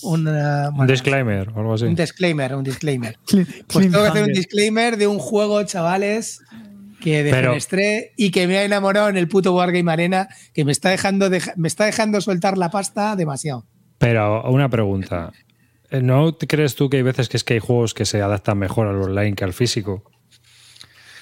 [0.02, 1.84] un, uh, Un disclaimer o algo así.
[1.84, 3.18] un disclaimer, un disclaimer.
[3.66, 6.40] Pues tengo que hacer un disclaimer de un juego, chavales,
[7.04, 10.72] que Pero- defenestré y que me ha enamorado en el puto Wargame Arena, que me
[10.72, 13.66] está dejando deja- me está dejando soltar la pasta demasiado.
[13.98, 15.32] Pero una pregunta.
[15.90, 18.58] Eh, ¿No crees tú que hay veces que es que hay juegos que se adaptan
[18.58, 20.02] mejor al online que al físico?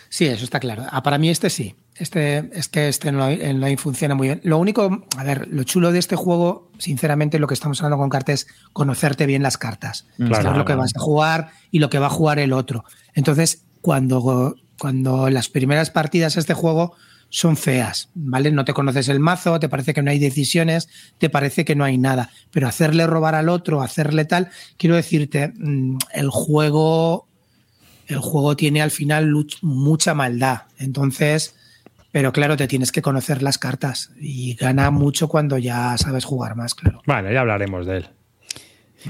[0.08, 0.84] Sí, eso está claro.
[0.90, 1.74] Ah, para mí este sí.
[1.96, 4.40] Este es que este en online, funciona muy bien.
[4.44, 8.08] Lo único, a ver, lo chulo de este juego, sinceramente, lo que estamos hablando con
[8.08, 10.06] cartas es conocerte bien las cartas.
[10.16, 10.80] Claro, saber lo que claro.
[10.80, 12.84] vas a jugar y lo que va a jugar el otro.
[13.14, 16.96] Entonces, cuando, cuando las primeras partidas a este juego
[17.28, 18.50] son feas, ¿vale?
[18.50, 20.88] No te conoces el mazo, te parece que no hay decisiones,
[21.18, 22.30] te parece que no hay nada.
[22.50, 24.48] Pero hacerle robar al otro, hacerle tal,
[24.78, 27.28] quiero decirte, mm, el juego
[28.08, 30.62] el juego tiene al final mucha maldad.
[30.78, 31.54] Entonces,
[32.10, 36.56] pero claro, te tienes que conocer las cartas y gana mucho cuando ya sabes jugar
[36.56, 37.02] más, claro.
[37.06, 38.08] Vale, ya hablaremos de él.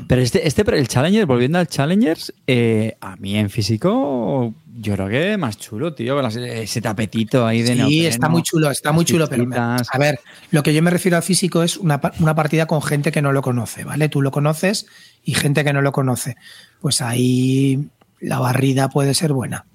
[0.07, 5.09] Pero este, este, el Challenger, volviendo al Challengers, eh, a mí en físico, yo creo
[5.09, 6.21] que más chulo, tío.
[6.29, 10.21] Ese tapetito ahí de Sí, neopreno, está muy chulo, está muy chulo, pero a ver,
[10.51, 13.33] lo que yo me refiero al físico es una, una partida con gente que no
[13.33, 14.09] lo conoce, ¿vale?
[14.09, 14.87] Tú lo conoces
[15.25, 16.37] y gente que no lo conoce.
[16.81, 17.89] Pues ahí
[18.21, 19.67] la barrida puede ser buena,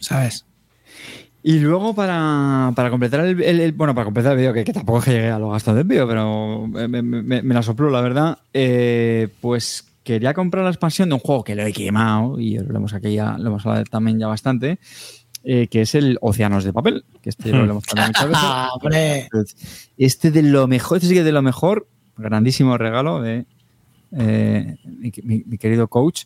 [0.00, 0.44] ¿sabes?
[1.48, 4.72] Y luego para, para completar el, el- el- Bueno, para completar el vídeo, que, que
[4.72, 7.62] tampoco es que llegué a los gastos del vídeo, pero me, me- me- me la
[7.62, 8.38] sopló, la verdad.
[8.52, 12.76] eh, pues quería comprar la expansión de un juego que lo he quemado, y lo
[12.76, 14.80] hemos aquí ya, lo hemos hablado también ya bastante,
[15.44, 18.42] eh, que es el Océanos de Papel, que este lo hemos hablado muchas veces.
[18.44, 19.28] Ah, hombre.
[19.96, 21.86] Este de lo mejor, este es de lo mejor,
[22.16, 23.46] grandísimo regalo de
[24.18, 26.24] eh, mi, mi- mi querido coach.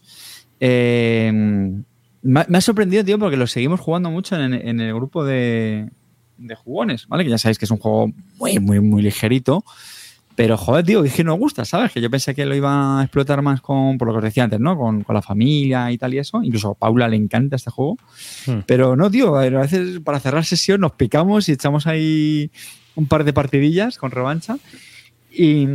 [0.60, 1.82] Eh,
[2.22, 5.24] me, ha- me ha sorprendido, tío, porque lo seguimos jugando mucho en, en el grupo
[5.24, 5.88] de,
[6.38, 7.24] de jugones, ¿vale?
[7.24, 9.64] Que ya sabéis que es un juego muy, muy, muy ligerito.
[10.36, 11.92] Pero, joder, tío, es que nos gusta, ¿sabes?
[11.92, 14.44] Que yo pensé que lo iba a explotar más con, por lo que os decía
[14.44, 14.74] antes, ¿no?
[14.78, 16.42] Con, con la familia y tal y eso.
[16.42, 17.98] Incluso a Paula le encanta este juego.
[18.46, 18.60] Hmm.
[18.64, 22.50] Pero no, tío, a veces para cerrar sesión nos picamos y echamos ahí
[22.94, 24.56] un par de partidillas con revancha.
[25.30, 25.66] Y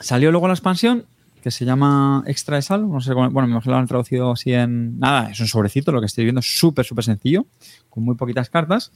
[0.00, 1.04] salió luego la expansión
[1.46, 2.90] que se llama Extra de Sal.
[2.90, 4.98] No sé cómo, bueno, mejor lo han traducido así en.
[4.98, 7.46] Nada, es un sobrecito, lo que estoy viendo, súper, súper sencillo,
[7.88, 8.90] con muy poquitas cartas.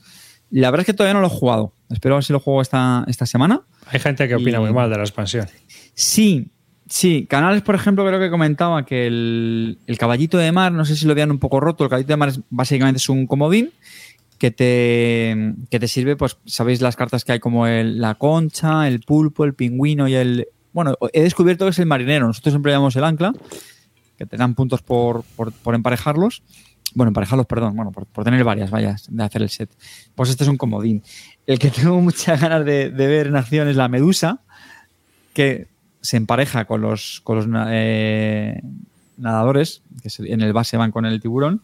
[0.50, 1.74] La verdad es que todavía no lo he jugado.
[1.90, 3.60] Espero a ver si lo juego esta, esta semana.
[3.86, 5.46] Hay gente que opina Y- muy mal de la expansión.
[5.94, 6.50] Sí,
[6.88, 7.24] sí.
[7.30, 11.06] Canales, por ejemplo, creo que comentaba que el, el caballito de mar, no sé si
[11.06, 13.70] lo vean un poco roto, el caballito de mar es, básicamente es un comodín
[14.38, 18.88] que te, que te sirve, pues sabéis las cartas que hay como el- la concha,
[18.88, 20.48] el pulpo, el pingüino y el...
[20.72, 23.32] Bueno, he descubierto que es el marinero, nosotros siempre llamamos el ancla,
[24.16, 26.42] que te dan puntos por, por, por emparejarlos.
[26.94, 29.70] Bueno, emparejarlos, perdón, bueno, por, tener varias vallas de hacer el set.
[30.14, 31.02] Pues este es un comodín.
[31.46, 34.40] El que tengo muchas ganas de, ver en acción es la medusa,
[35.32, 35.68] que
[36.00, 38.60] se empareja con los, con los eh,
[39.16, 41.62] nadadores, que en el base van con el tiburón,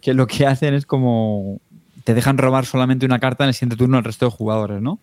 [0.00, 1.60] que lo que hacen es como
[2.04, 5.00] te dejan robar solamente una carta en el siguiente turno al resto de jugadores, ¿no?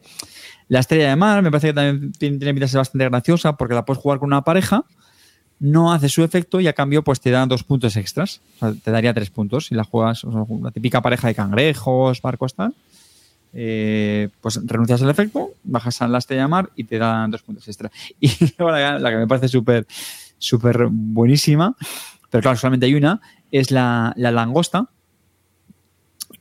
[0.70, 3.56] La estrella de mar me parece que también tiene, tiene pinta de ser bastante graciosa
[3.58, 4.84] porque la puedes jugar con una pareja,
[5.60, 8.42] no hace su efecto y a cambio pues te dan dos puntos extras.
[8.56, 11.36] O sea, te daría tres puntos si la juegas, o sea, la típica pareja de
[11.36, 12.74] cangrejos, barcos, tal.
[13.54, 17.44] Eh, pues renuncias al efecto, bajas a la estrella de mar y te dan dos
[17.44, 17.92] puntos extra.
[18.20, 19.86] Y luego la, la que me parece súper
[20.40, 21.76] súper buenísima,
[22.30, 23.22] pero claro, solamente hay una,
[23.52, 24.90] es la, la langosta,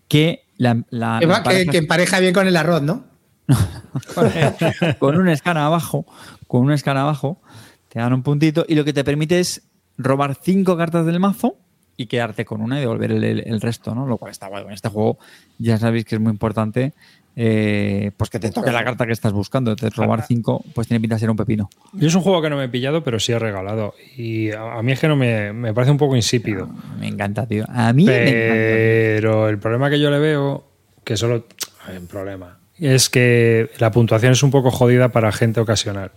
[0.09, 0.75] que la,
[1.21, 3.05] Que, parejas- que empareja bien con el arroz, ¿no?
[4.99, 6.07] con un escarabajo,
[6.47, 7.41] con un escarabajo,
[7.89, 9.63] te dan un puntito y lo que te permite es
[9.99, 11.57] robar cinco cartas del mazo
[11.97, 14.07] y quedarte con una y devolver el, el- el resto, ¿no?
[14.07, 14.65] Lo cual está guay.
[14.65, 15.19] En este juego
[15.59, 16.95] ya sabéis que es muy importante
[17.35, 19.71] eh, pues que te toque la carta que estás buscando.
[19.71, 21.71] Entonces, robar cinco, pues tiene pinta de ser un pepino.
[21.95, 23.95] Yo es un juego que no me he pillado, pero sí he regalado.
[24.17, 26.69] Y a, a mí es que no me, me parece un poco insípido.
[26.99, 27.65] Me encanta, tío.
[27.69, 28.55] A mí me encanta.
[28.75, 30.65] Pero el problema que yo le veo,
[31.05, 31.47] que solo
[31.87, 32.59] hay un problema,
[32.89, 36.11] es que la puntuación es un poco jodida para gente ocasional.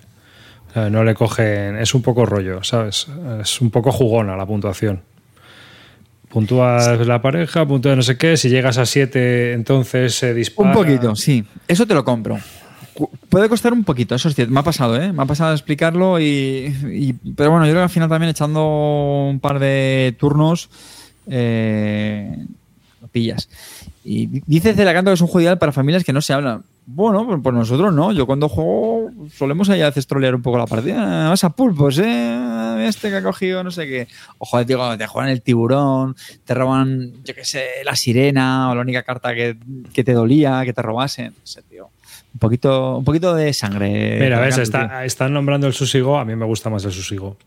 [0.69, 3.07] O sea, no le cogen, es un poco rollo, ¿sabes?
[3.41, 5.01] Es un poco jugona la puntuación.
[6.29, 10.69] Puntúas la pareja, puntúas no sé qué, si llegas a 7 entonces se dispara.
[10.69, 11.45] Un poquito, sí.
[11.67, 12.37] Eso te lo compro.
[13.29, 14.53] Puede costar un poquito, eso es cierto.
[14.53, 15.13] Me ha pasado, ¿eh?
[15.13, 19.27] Me ha pasado explicarlo y, y- Pero bueno, yo creo que al final también echando
[19.29, 20.69] un par de turnos
[21.27, 22.35] eh,
[23.01, 23.49] lo pillas.
[24.07, 26.61] Y di- dice Celacanto que es un juego ideal para familias que no se hablan.
[26.85, 28.11] Bueno, pues, pues nosotros no.
[28.11, 31.27] Yo cuando juego solemos ahí a veces trolear un poco la partida.
[31.29, 32.85] Vas a pulpos, ¿eh?
[32.87, 34.07] Este que ha cogido no sé qué.
[34.37, 38.75] Ojo, tío, cuando te juegan el tiburón, te roban, yo qué sé, la sirena o
[38.75, 39.57] la única carta que,
[39.91, 41.27] que te dolía, que te robasen.
[41.29, 41.89] No sé, tío.
[42.35, 44.19] Un poquito, un poquito de sangre.
[44.19, 47.37] Mira, ves, está, están nombrando el Susigo, a mí me gusta más el Susigo.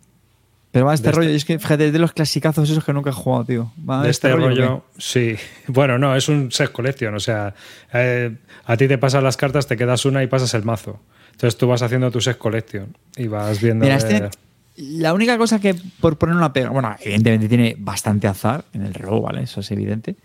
[0.71, 1.29] Pero va este de rollo.
[1.29, 3.73] este- y es que, fíjate, de los clasicazos esos que nunca he jugado, tío.
[3.89, 5.01] Va de este, rollo, ¿qué?
[5.01, 5.37] sí.
[5.69, 7.55] Bueno, no, es un set collection, o sea,
[7.93, 8.37] eh,
[8.67, 11.01] a ti te pasan las cartas, te quedas una y pasas el mazo.
[11.33, 13.85] Entonces tú vas haciendo tu set collection y vas viendo.
[13.85, 14.31] Mira, eh, este,
[14.77, 18.95] la única cosa que, por poner una pega, bueno, evidentemente tiene bastante azar en el
[18.95, 19.43] reloj, ¿vale?
[19.43, 20.17] Eso es evidente.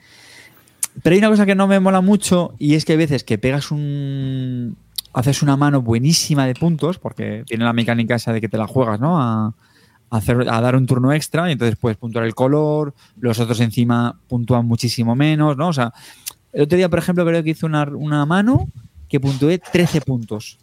[1.01, 3.37] Pero hay una cosa que no me mola mucho y es que hay veces que
[3.37, 4.75] pegas un.
[5.13, 8.67] haces una mano buenísima de puntos, porque tiene la mecánica esa de que te la
[8.67, 9.19] juegas, ¿no?
[9.21, 9.53] A,
[10.13, 13.59] a hacer, a dar un turno extra y entonces puedes puntuar el color, los otros
[13.59, 15.69] encima puntúan muchísimo menos, ¿no?
[15.69, 15.91] O sea,
[16.51, 18.69] el otro día, por ejemplo, creo que hice una, una mano
[19.09, 20.59] que puntué 13 puntos.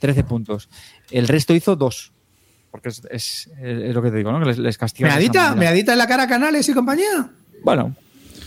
[0.00, 0.68] 13 puntos.
[1.10, 2.12] El resto hizo 2.
[2.70, 4.40] Porque es, es- es lo que te digo, ¿no?
[4.40, 5.10] Que les, les castigan.
[5.10, 5.54] ¿Meadita?
[5.54, 7.30] ¿Meadita en la cara a Canales y compañía?
[7.64, 7.94] Bueno,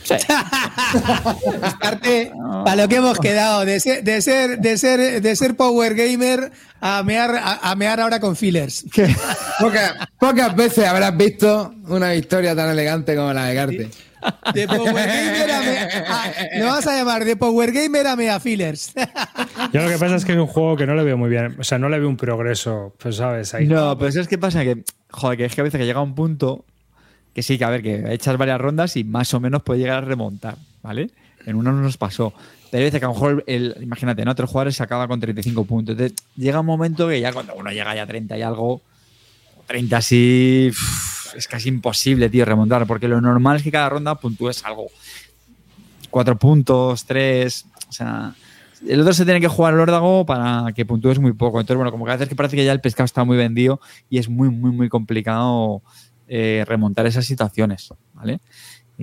[0.04, 0.14] sí.
[1.80, 2.32] Parte
[2.64, 6.52] para lo que hemos quedado, de ser, de ser, de ser, de ser Power Gamer
[6.80, 8.86] a mear, a, a mear ahora con fillers.
[9.60, 13.90] Pocas, pocas veces habrás visto una victoria tan elegante como la de Carte.
[14.54, 18.40] De Power Gamer a, mea- a- lo vas a llamar de Power Gamer a mea
[18.40, 18.94] fillers.
[19.74, 21.56] Yo lo que pasa es que es un juego que no le veo muy bien.
[21.60, 23.68] O sea, no le veo un progreso, pues sabes, ahí.
[23.68, 24.64] No, pero ¿sabes qué pasa?
[24.64, 26.66] Que, joder, que es que a veces que llega un punto
[27.34, 30.00] que sí, que a ver, que echas varias rondas y más o menos puede llegar
[30.00, 31.10] a remontar, ¿vale?
[31.46, 32.34] En uno no nos pasó.
[32.74, 34.32] Hay veces que a lo mejor, el, imagínate, ¿no?
[34.32, 35.94] Otro jugador se acaba con 35 puntos.
[35.94, 38.82] Entonces llega un momento que ya cuando uno llega ya a 30 y algo,
[39.68, 40.72] 30 así,
[41.36, 42.86] es casi imposible, tío, remontar.
[42.88, 44.88] Porque lo normal es que cada ronda puntúes algo.
[46.10, 48.34] Cuatro puntos, tres, o sea...
[48.88, 51.60] El otro se tiene que jugar el órdago para que puntúes muy poco.
[51.60, 53.80] Entonces, bueno, como que a veces que parece que ya el pescado está muy vendido
[54.10, 55.84] y es muy, muy, muy complicado
[56.34, 58.40] eh, remontar esas situaciones, ¿vale?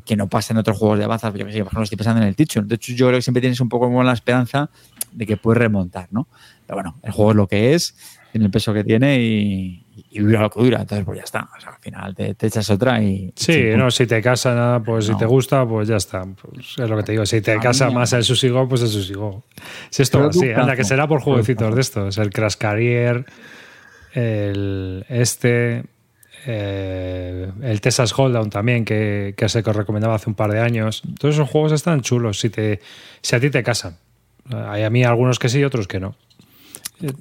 [0.03, 1.35] Que no pasa en otros juegos de bazas.
[1.35, 2.65] Yo que sé, por ejemplo, estoy pensando en el Teacher.
[2.65, 4.71] De hecho, yo creo que siempre tienes un poco como la esperanza
[5.13, 6.27] de que puedes remontar, ¿no?
[6.67, 7.95] Pero bueno, el juego es lo que es,
[8.33, 10.81] tiene el peso que tiene y, y dura lo que dura.
[10.83, 11.51] Entonces, pues ya está.
[11.55, 13.33] O sea, al final te, te echas otra y.
[13.37, 15.15] Sí, y no, si te casa nada, pues No.
[15.15, 16.25] si te gusta, pues ya está.
[16.25, 17.27] Pues es lo que te digo.
[17.27, 19.45] Si te A casa más el Susigo, pues el Susigo.
[19.91, 22.19] Si esto Pero así, anda, que será por jueguecitos de estos.
[22.19, 23.27] El Crash Carrier,
[24.13, 25.85] el este,
[26.47, 31.03] eh, el Texas Hold'em también, que, que se recomendaba hace un par de años.
[31.19, 32.81] Todos esos juegos están chulos si, te,
[33.23, 33.97] si a ti te casan.
[34.51, 36.15] Hay a mí algunos que sí, otros que no.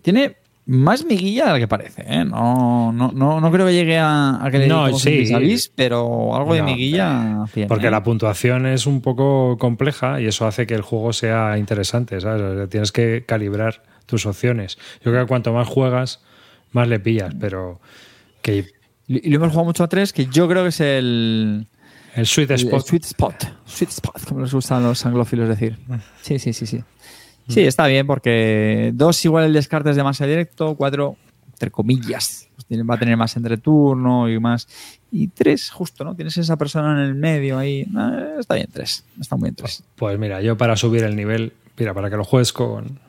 [0.01, 2.25] Tiene más miguilla de la que parece, ¿eh?
[2.25, 5.23] No, no, no, no creo que llegue a, a que le No, sí.
[5.39, 7.91] vis, pero algo de miguilla tiene, Porque ¿eh?
[7.91, 12.69] la puntuación es un poco compleja y eso hace que el juego sea interesante, ¿sabes?
[12.69, 14.77] Tienes que calibrar tus opciones.
[15.03, 16.21] Yo creo que cuanto más juegas,
[16.73, 17.79] más le pillas, pero
[18.41, 18.65] que
[19.07, 21.67] Y lo hemos jugado mucho a tres, que yo creo que es el,
[22.13, 22.85] El sweet el spot.
[22.85, 23.43] sweet spot.
[23.65, 25.77] Sweet spot, como les gustan los anglófilos decir.
[26.21, 26.83] Sí, sí, sí, sí.
[27.47, 31.15] Sí, está bien porque dos igual el descarte es demasiado directo, cuatro,
[31.47, 34.67] entre comillas, pues va a tener más entreturno y más.
[35.09, 36.13] Y tres, justo, ¿no?
[36.13, 37.87] Tienes esa persona en el medio ahí.
[37.95, 39.05] Ah, está bien, tres.
[39.19, 39.81] Está muy bien, tres.
[39.95, 42.99] Pues mira, yo para subir el nivel, mira, para que lo juegues con,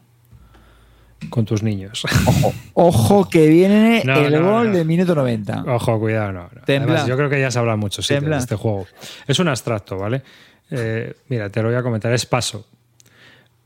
[1.31, 2.05] con tus niños.
[2.27, 4.77] Ojo, ojo que viene No, el no, gol no.
[4.77, 5.65] del minuto 90.
[5.66, 6.51] Ojo, cuidado, no.
[6.62, 8.86] Además, yo creo que ya se habla mucho sí, de este juego.
[9.27, 10.23] Es un abstracto, ¿vale?
[10.70, 12.12] Eh, mira, te lo voy a comentar.
[12.12, 12.66] Es Paso.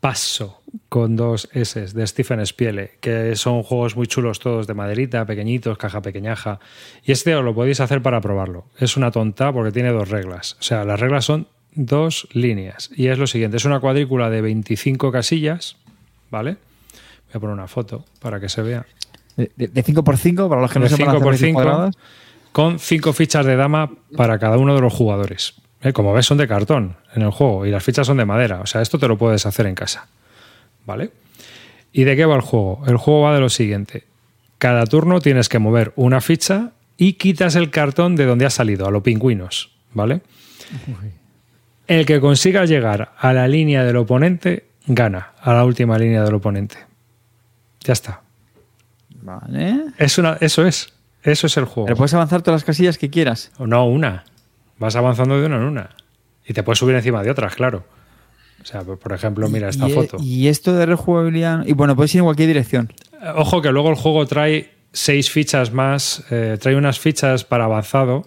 [0.01, 5.25] Paso con dos S de Stephen Spiele, que son juegos muy chulos todos de maderita,
[5.27, 6.59] pequeñitos, caja pequeñaja.
[7.05, 8.65] Y este os lo podéis hacer para probarlo.
[8.79, 10.57] Es una tonta porque tiene dos reglas.
[10.59, 12.91] O sea, las reglas son dos líneas.
[12.97, 15.77] Y es lo siguiente: es una cuadrícula de 25 casillas,
[16.31, 16.57] ¿vale?
[17.33, 18.85] Voy a poner una foto para que se vea.
[19.37, 21.55] De, de, de 5x5, para los que no De sepan 5 hacer por raíces 5
[21.63, 21.97] cuadradas.
[22.53, 25.55] con cinco fichas de dama para cada uno de los jugadores.
[25.81, 28.61] Eh, Como ves, son de cartón en el juego y las fichas son de madera.
[28.61, 30.07] O sea, esto te lo puedes hacer en casa.
[30.87, 31.11] ¿Vale?
[31.93, 32.83] ¿Y de qué va el juego?
[32.87, 34.05] El juego va de lo siguiente.
[34.59, 38.87] Cada turno tienes que mover una ficha y quitas el cartón de donde ha salido,
[38.87, 39.71] a los pingüinos.
[39.95, 40.21] ¿Vale?
[41.87, 46.35] El que consiga llegar a la línea del oponente gana, a la última línea del
[46.35, 46.77] oponente.
[47.85, 48.23] Ya está.
[49.23, 49.85] Vale.
[49.99, 50.93] Es una, eso es.
[51.23, 51.87] Eso es el juego.
[51.87, 53.53] Pero puedes avanzar todas las casillas que quieras.
[53.59, 54.25] O no, una.
[54.79, 55.91] Vas avanzando de una en una.
[56.47, 57.85] Y te puedes subir encima de otras, claro.
[58.61, 60.17] O sea, por ejemplo, mira esta y, foto.
[60.21, 61.65] Y esto de rejugabilidad.
[61.67, 62.93] Y bueno, puedes ir en cualquier dirección.
[63.37, 68.27] Ojo que luego el juego trae seis fichas más, eh, trae unas fichas para avanzado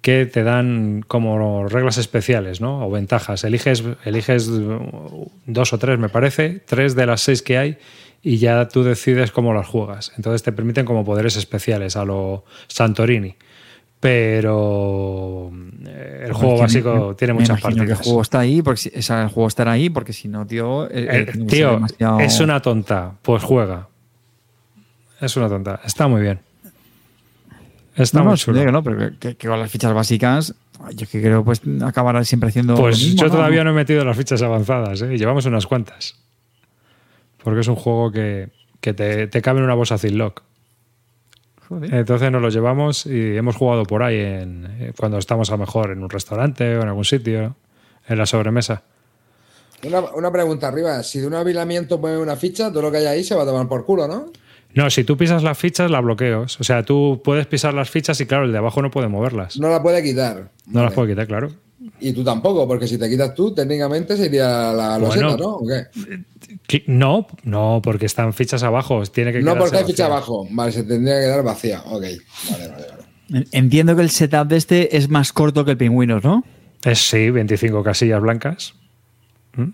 [0.00, 2.86] que te dan como reglas especiales, ¿no?
[2.86, 3.44] O ventajas.
[3.44, 4.48] Eliges, eliges
[5.46, 7.78] dos o tres, me parece, tres de las seis que hay
[8.22, 10.12] y ya tú decides cómo las juegas.
[10.16, 13.34] Entonces te permiten como poderes especiales a lo Santorini.
[14.00, 15.50] Pero
[15.86, 17.88] eh, el juego básico me- tiene me muchas partidas.
[17.88, 20.46] el juego está ahí, porque si, o sea, el juego estará ahí, porque si no,
[20.46, 20.86] tío.
[20.90, 23.12] eh, Eh, tío, demasiado- es una tonta.
[23.22, 23.88] Pues juega.
[25.20, 25.80] Es una tonta.
[25.84, 26.38] Está muy bien.
[27.96, 28.64] Está No, muy no, chulo.
[28.64, 30.54] que no, pero que, que- que con las fichas básicas,
[30.94, 32.74] yo que creo pues acabará siempre haciendo.
[32.76, 35.16] Pues mismo, yo todavía no he metido las fichas avanzadas, ¿eh?
[35.16, 36.16] llevamos unas cuantas.
[37.46, 38.48] Porque es un juego que,
[38.80, 40.42] que te, te cabe en una bolsa Ziploc.
[41.68, 41.94] Joder.
[41.94, 45.58] Entonces nos lo llevamos y hemos jugado por ahí en, eh, cuando estamos a lo
[45.58, 47.54] mejor en un restaurante o en algún sitio,
[48.08, 48.82] en la sobremesa.
[49.84, 51.00] Una, una pregunta arriba.
[51.04, 53.46] Si de un avilamiento mueve una ficha, todo lo que hay ahí se va a
[53.46, 54.32] tomar por culo, ¿no?
[54.74, 56.58] No, si tú pisas las fichas, la bloqueos.
[56.60, 59.56] O sea, tú puedes pisar las fichas y claro, el de abajo no puede moverlas.
[59.56, 60.50] No la puede quitar.
[60.66, 60.94] No las Vale.
[60.96, 61.50] puede quitar, claro.
[62.00, 65.36] Y tú tampoco, porque si te quitas tú, técnicamente sería la loseta, Bueno.
[65.36, 65.56] ¿no?
[65.56, 66.84] ¿O qué?
[66.86, 69.02] No, no, porque están fichas abajo.
[69.06, 70.46] Tiene que No porque hay ficha abajo.
[70.50, 71.82] Vale, se tendría que quedar vacía.
[71.86, 72.02] Ok.
[72.50, 73.46] Vale, vale, vale.
[73.52, 76.44] Entiendo que el setup de este es más corto que el pingüinos, ¿no?
[76.84, 78.74] Es sí, 25 casillas blancas.
[79.56, 79.70] ¿Mm?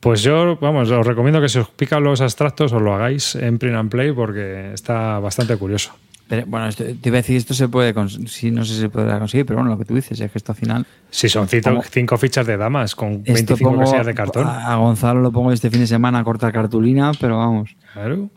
[0.00, 3.58] Pues yo, vamos, os recomiendo que si os pican los abstractos os lo hagáis en
[3.58, 5.92] print and play porque está bastante curioso.
[6.28, 7.94] Pero, bueno, esto- te iba a decir, esto se puede
[8.26, 10.38] sí, no sé si se podrá conseguir, pero bueno, lo que tú dices es que
[10.38, 10.86] esto al final.
[11.10, 14.46] Si son cinco, fichas de damas con Esto 25 pongo- casillas de cartón.
[14.48, 18.28] A Gonzalo lo pongo este fin de semana a cortar cartulina, pero vamos, Claro.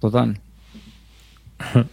[0.00, 0.38] total.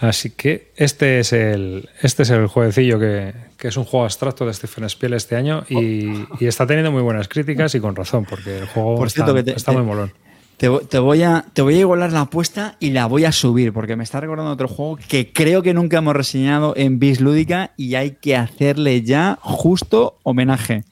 [0.00, 4.46] Así que este es el, este es el jueguecillo que, que es un juego abstracto
[4.46, 6.06] de Stephen Spiel este año y,
[6.38, 9.34] y está teniendo muy buenas críticas y con razón, porque el juego Por está, cierto,
[9.34, 10.12] que te- está muy molón.
[10.58, 14.50] Te, voy a igualar la apuesta y la voy a subir, porque me está recordando
[14.52, 19.02] otro juego que creo que nunca hemos reseñado en Bis Lúdica y hay que hacerle
[19.02, 20.82] ya justo homenaje.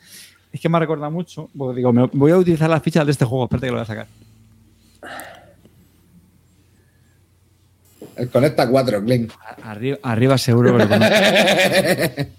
[0.53, 3.13] Es que me ha recordado mucho, porque digo, me- voy a utilizar las fichas de
[3.13, 4.07] este juego, espérate que lo voy a sacar.
[8.17, 9.33] El Conecta 4, Clink.
[9.41, 10.91] A- Arriba, arriba seguro que lo.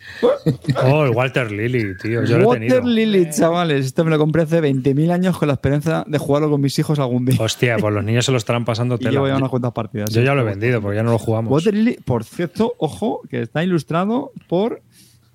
[0.84, 2.24] Oh, el Walter Lily, tío.
[2.24, 2.82] Yo lo he.
[2.84, 3.86] Lily, chavales.
[3.86, 6.98] Esto me lo compré hace 20.000 años con la esperanza de jugarlo con mis hijos
[7.00, 7.36] algún día.
[7.40, 9.38] Hostia, pues los niños se lo estarán pasando Y llevo ya tela.
[9.38, 10.10] unas cuantas partidas.
[10.12, 11.52] Yo ya lo he vendido porque ya no lo jugamos.
[11.52, 14.82] Water Lily, por cierto, ojo, que está ilustrado por.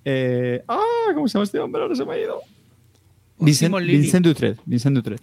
[0.04, 0.80] eh, ¡Ah!
[1.14, 1.82] ¿Cómo se llama este hombre?
[1.82, 2.40] Ahora se me ha ido.
[3.38, 3.74] Vincent.
[3.76, 4.58] Vincent Dutret.
[4.64, 5.20] Vincent Dutret.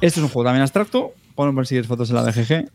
[0.00, 1.12] Esto es un juego también abstracto.
[1.34, 2.68] Por si fotos en la BGG.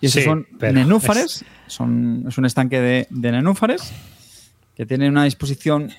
[0.00, 1.44] Y estos Sí, son nenúfares.
[1.66, 3.92] Son, es un estanque de, de nenúfares
[4.76, 5.90] que tiene una disposición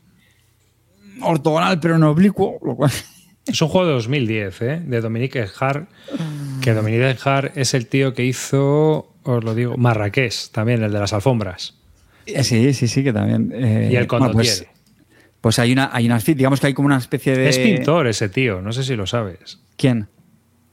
[1.21, 2.91] ortogonal pero no oblicuo, lo cual
[3.47, 4.81] Es un juego de 2010, ¿eh?
[4.85, 5.89] De Dominique Hart.
[6.61, 10.99] Que Dominique Hart es el tío que hizo, os lo digo, Marrakech, también, el de
[10.99, 11.75] las alfombras.
[12.25, 13.53] Eh, Sí, sí, sí, que también.
[13.55, 14.65] eh, Y el bueno, condottiere.
[14.65, 14.67] pues,
[15.39, 17.47] pues hay una, hay una, digamos que hay como una especie de.
[17.47, 19.59] Es pintor ese tío, no sé si lo sabes.
[19.77, 20.09] ¿Quién?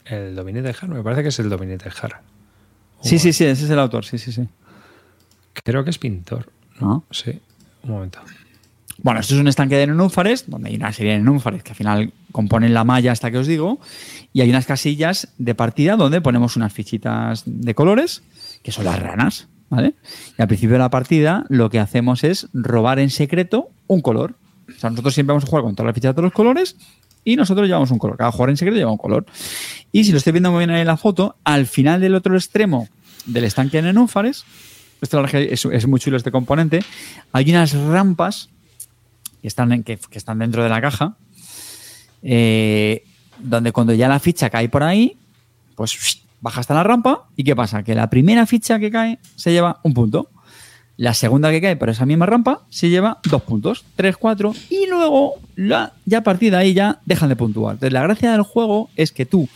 [0.04, 2.24] El Dominique Hart, me parece que es el Dominique Hart.
[3.04, 4.48] Sí, sí, sí, ese es el autor, sí, sí, sí.
[5.62, 6.50] Creo que es pintor.
[6.80, 7.04] ¿no?
[7.10, 7.40] Sí,
[7.82, 8.18] un momento.
[9.02, 11.76] Bueno, esto es un estanque de nenúfares, donde hay una serie de nenúfares que al
[11.76, 13.80] final componen la malla hasta que os digo,
[14.32, 18.22] y hay unas casillas de partida donde ponemos unas fichitas de colores,
[18.62, 19.94] que son las ranas, ¿vale?
[20.38, 24.36] Y al principio de la partida lo que hacemos es robar en secreto un color.
[24.68, 26.76] O sea, nosotros siempre vamos a jugar con todas las fichas de todos los colores
[27.24, 28.16] y nosotros llevamos un color.
[28.16, 29.24] Cada jugador en secreto lleva un color.
[29.92, 32.34] Y si lo estoy viendo muy bien ahí en la foto, al final del otro
[32.34, 32.88] extremo
[33.26, 34.44] del estanque de nenúfares,
[35.00, 36.80] esto es, es, muy chulo este componente,
[37.32, 38.48] hay unas rampas
[39.42, 41.16] que están, que están dentro de la caja,
[42.22, 43.04] eh,
[43.38, 45.18] donde cuando ya la ficha cae por ahí,
[45.74, 47.82] pues baja hasta la rampa y ¿qué pasa?
[47.82, 50.30] Que la primera ficha que cae se lleva un punto.
[50.96, 54.86] La segunda que cae por esa misma rampa se lleva dos puntos, tres, cuatro, y
[54.86, 57.74] luego la, ya a partir de ahí ya dejan de puntuar.
[57.74, 59.48] Entonces la gracia del juego es que tú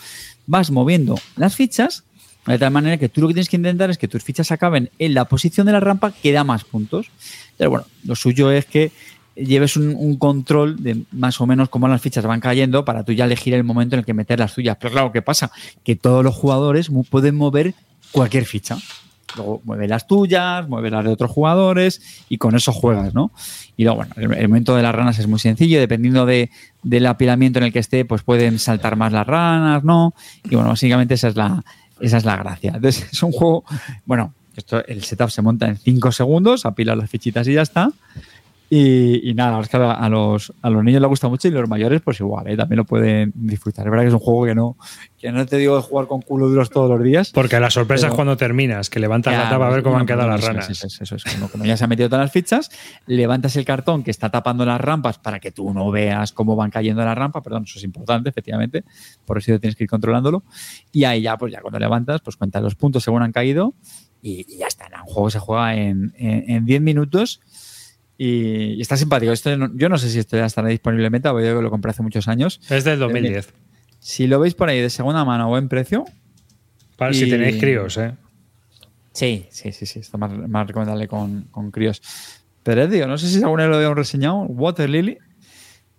[0.46, 2.04] vas moviendo las fichas
[2.52, 4.90] de tal manera que tú lo que tienes que intentar es que tus fichas acaben
[4.98, 7.10] en la posición de la rampa que da más puntos.
[7.58, 8.90] Pero bueno, lo suyo es que
[9.34, 13.12] lleves un, un control de más o menos cómo las fichas van cayendo para tú
[13.12, 14.78] ya elegir el momento en el que meter las tuyas.
[14.80, 15.50] Pero claro, ¿qué pasa?
[15.84, 17.74] Que todos los jugadores pueden mover
[18.12, 18.78] cualquier ficha.
[19.36, 23.30] Luego mueve las tuyas, mueve las de otros jugadores y con eso juegas, ¿no?
[23.76, 26.50] Y luego, bueno, el, momento de las ranas es muy sencillo, dependiendo de,
[26.82, 30.14] del apilamiento en el que esté, pues pueden saltar más las ranas, ¿no?
[30.44, 31.62] Y bueno, básicamente esa es la,
[32.00, 32.72] esa es la gracia.
[32.74, 33.64] Entonces, es un juego,
[34.06, 37.92] bueno, esto, el setup se monta en 5 segundos, apilas las fichitas y ya está.
[38.70, 41.50] Y, y nada, es que a, a los, a los niños les gusta mucho y
[41.50, 42.56] los mayores, pues igual, ¿eh?
[42.56, 43.86] también lo pueden disfrutar.
[43.86, 44.76] Es verdad que es un juego que no,
[45.18, 47.30] que no te digo de jugar con culo duros todos los días.
[47.32, 50.04] Porque la sorpresa Pero- es cuando terminas, que levantas la tapa a ver cómo han
[50.04, 50.68] quedado las ranas.
[50.68, 51.24] Eso es, eso es.
[51.24, 52.70] Como, como ya se han metido todas las fichas,
[53.06, 56.70] levantas el cartón que está tapando las rampas para que tú no veas cómo van
[56.70, 57.42] cayendo las rampas.
[57.42, 58.84] Perdón, eso es importante, efectivamente.
[59.24, 60.44] Por eso tienes que ir controlándolo.
[60.92, 63.72] Y ahí ya, pues ya cuando levantas, pues cuentas los puntos según han caído
[64.20, 64.86] y, y ya está.
[65.00, 67.40] Un juego se juega en, en, en 10 minutos.
[68.18, 69.32] Y, y está simpático.
[69.32, 71.70] Esto no- yo no sé si esto ya estará disponible en meta, porque yo lo
[71.70, 72.60] compré hace muchos años.
[72.68, 73.48] Es del 2010.
[74.00, 76.04] Si lo veis por ahí de segunda mano o en precio,
[76.96, 78.14] Para si tenéis críos, ¿eh?
[79.12, 80.00] Sí, sí, sí, sí.
[80.00, 82.02] Está más, más recomendable con, con críos.
[82.64, 84.36] Pero digo, no sé si alguna vez lo habíamos reseñado.
[84.42, 85.18] Water Lily.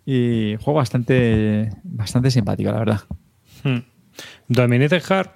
[0.05, 3.01] Y juego bastante, bastante simpático, la verdad.
[3.63, 3.79] Hmm.
[4.47, 5.31] Dominique Hart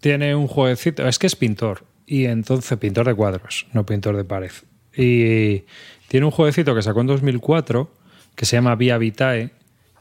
[0.00, 4.24] tiene un jueguecito, es que es pintor, y entonces pintor de cuadros, no pintor de
[4.24, 4.50] pared.
[4.96, 5.64] Y
[6.10, 7.88] tiene un jueguecito que sacó en 2004
[8.34, 9.50] que se llama Via Vitae,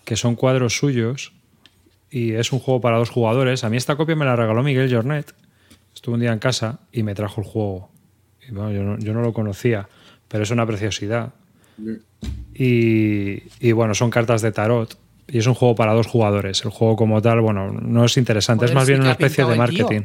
[0.06, 1.34] que son cuadros suyos,
[2.10, 3.64] y es un juego para dos jugadores.
[3.64, 5.36] A mí esta copia me la regaló Miguel Jornet.
[5.94, 7.92] Estuve un día en casa y me trajo el juego.
[8.48, 9.88] Y bueno, yo, no, yo no lo conocía,
[10.28, 11.34] pero es una preciosidad.
[12.56, 14.98] Y, y bueno, son cartas de tarot.
[15.28, 16.64] Y es un juego para dos jugadores.
[16.66, 20.02] El juego como tal, bueno, no es interesante, es más bien una especie de marketing.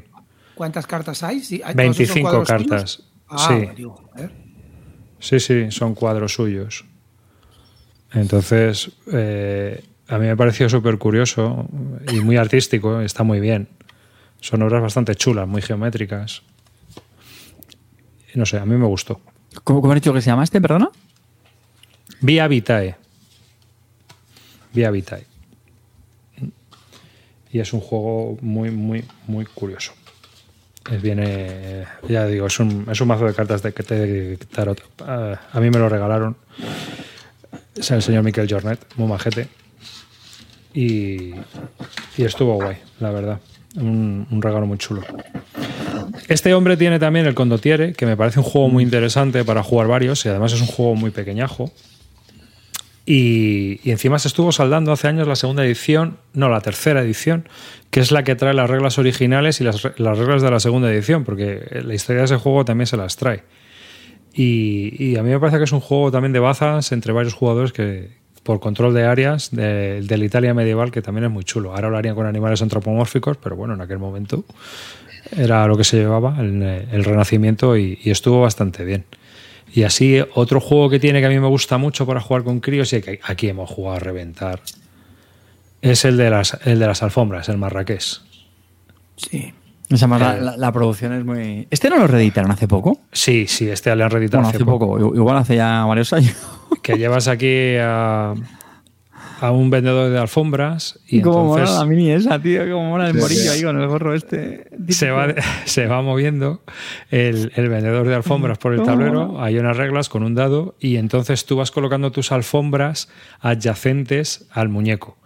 [0.55, 1.41] ¿Cuántas cartas hay?
[1.41, 3.03] Sí, ¿hay- todos esos son 25 cuadros cartas.
[3.29, 3.69] Ah, Sí.
[3.77, 4.44] digo, joder.
[5.25, 6.85] Sí, sí, son cuadros suyos.
[8.13, 11.67] Entonces, eh, a mí me pareció súper curioso
[12.13, 13.69] y muy artístico, está muy bien.
[14.41, 16.43] Son obras bastante chulas, muy geométricas.
[18.35, 19.19] No sé, a mí me gustó.
[19.65, 20.91] ¿Cómo, cómo has dicho que se llama este, perdona?
[22.21, 22.95] Via Vitae.
[24.75, 25.25] Via Vitae.
[27.51, 29.95] Y es un juego muy, muy, muy curioso.
[31.01, 34.83] Viene, ya digo, es un, es un mazo de cartas de, de tarot.
[35.01, 36.37] Ah, a mí me lo regalaron.
[37.75, 39.49] Es el señor Miquel Jornet, muy majete.
[40.75, 41.35] Y,
[42.17, 43.41] y estuvo guay, la verdad.
[43.77, 45.03] Un, un regalo muy chulo.
[46.29, 49.89] Este hombre tiene también el Condottiere, que me parece un juego muy interesante para jugar
[49.89, 51.73] varios y además es un juego muy pequeñajo.
[53.07, 57.49] Y, encima se estuvo saldando hace años la segunda edición, no, la tercera edición,
[57.91, 60.61] que es la que trae las reglas originales y las, re- las reglas de la
[60.61, 63.43] segunda edición, porque la historia de ese juego también se las trae.
[64.33, 67.73] Y, a mí me parece que es un juego también de bazas entre varios jugadores
[67.73, 68.11] que
[68.43, 71.75] por control de áreas de, de la Italia medieval, que también es muy chulo.
[71.75, 74.45] Ahora lo con animales antropomórficos, pero bueno, en aquel momento
[75.37, 79.05] era lo que se llevaba en el Renacimiento y estuvo bastante bien.
[79.77, 82.61] Y así, otro juego que tiene que a mí me gusta mucho para jugar con
[82.61, 84.61] críos y que aquí hemos jugado a reventar
[85.83, 88.23] es el de las, el de las alfombras, el marraqués.
[89.17, 89.53] Sí.
[89.91, 90.41] Esa la, Eh.
[90.41, 91.67] la- la producción es muy.
[91.71, 93.01] ¿Este no lo reeditaron hace poco?
[93.13, 94.99] Sí, sí, este le han reeditado Bueno, hace poco.
[95.15, 96.35] Igual hace ya varios años.
[96.83, 98.33] Que llevas aquí a,
[99.41, 102.63] a un vendedor de alfombras y como mola la mini esa, tío.
[102.71, 104.69] Como mola el Sí, morillo ahí con el gorro este.
[104.91, 105.29] se va,
[105.65, 106.63] se va moviendo
[107.11, 109.45] el, el vendedor de alfombras por el ¿Cómo tablero, mola?
[109.47, 113.09] hay unas reglas con un dado y entonces tú vas colocando tus alfombras
[113.41, 115.17] adyacentes al muñeco.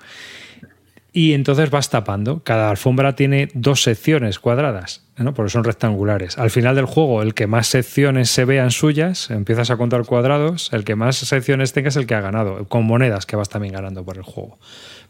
[1.13, 2.43] Y entonces vas tapando.
[2.45, 5.35] Cada alfombra tiene dos secciones cuadradas, ¿no?
[5.35, 6.39] porque son rectangulares.
[6.39, 10.71] Al final del juego, el que más secciones se vean suyas, empiezas a contar cuadrados,
[10.73, 13.75] el que más secciones tenga es el que ha ganado, con monedas que vas también
[13.75, 14.59] ganando por el juego.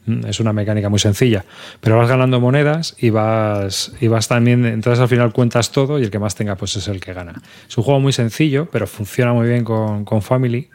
[0.07, 1.45] Mm, Es una mecánica muy sencilla,
[1.81, 6.05] pero vas ganando monedas y vas, y vas también, entonces al final cuentas todo y
[6.05, 7.43] el que más tenga pues es el que gana.
[7.69, 10.71] Es un juego muy sencillo, pero funciona muy bien con, con Family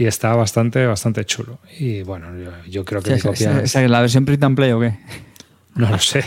[0.00, 1.58] y está bastante, bastante chulo.
[1.78, 4.42] Y bueno, yo, yo creo que mi ¿Esa, copia esa- esa es la versión print
[4.44, 4.98] and play o qué?
[5.74, 6.24] no lo sé,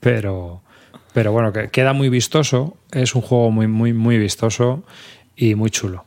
[0.00, 0.62] pero,
[1.14, 4.82] pero bueno, que queda muy vistoso, es un juego muy, muy, muy vistoso
[5.36, 6.04] y muy chulo.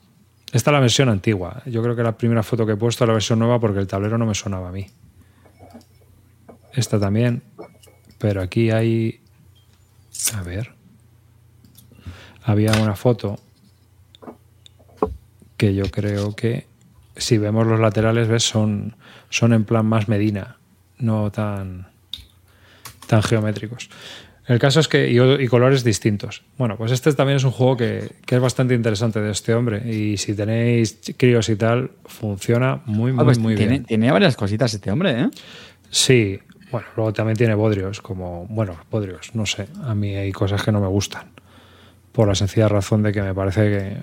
[0.51, 1.63] Esta es la versión antigua.
[1.65, 3.87] Yo creo que la primera foto que he puesto es la versión nueva porque el
[3.87, 4.85] tablero no me sonaba a mí.
[6.73, 7.41] Esta también,
[8.19, 9.21] pero aquí hay...
[10.33, 10.73] A ver.
[12.43, 13.39] Había una foto
[15.57, 16.67] que yo creo que
[17.15, 18.95] si vemos los laterales, ves, son,
[19.29, 20.57] son en plan más Medina,
[20.97, 21.87] no tan,
[23.07, 23.89] tan geométricos.
[24.47, 26.43] El caso es que, y, y colores distintos.
[26.57, 29.91] Bueno, pues este también es un juego que, que es bastante interesante de este hombre.
[29.91, 33.85] Y si tenéis críos y tal, funciona muy, muy, Ah, pues muy tiene, bien.
[33.85, 35.29] tiene varias cositas este hombre, ¿eh?
[35.89, 36.39] Sí,
[36.71, 40.71] bueno, luego también tiene bodrios, como, bueno, bodrios, no sé, a mí hay cosas que
[40.71, 41.29] no me gustan,
[42.11, 43.97] por la sencilla razón de que me parece que,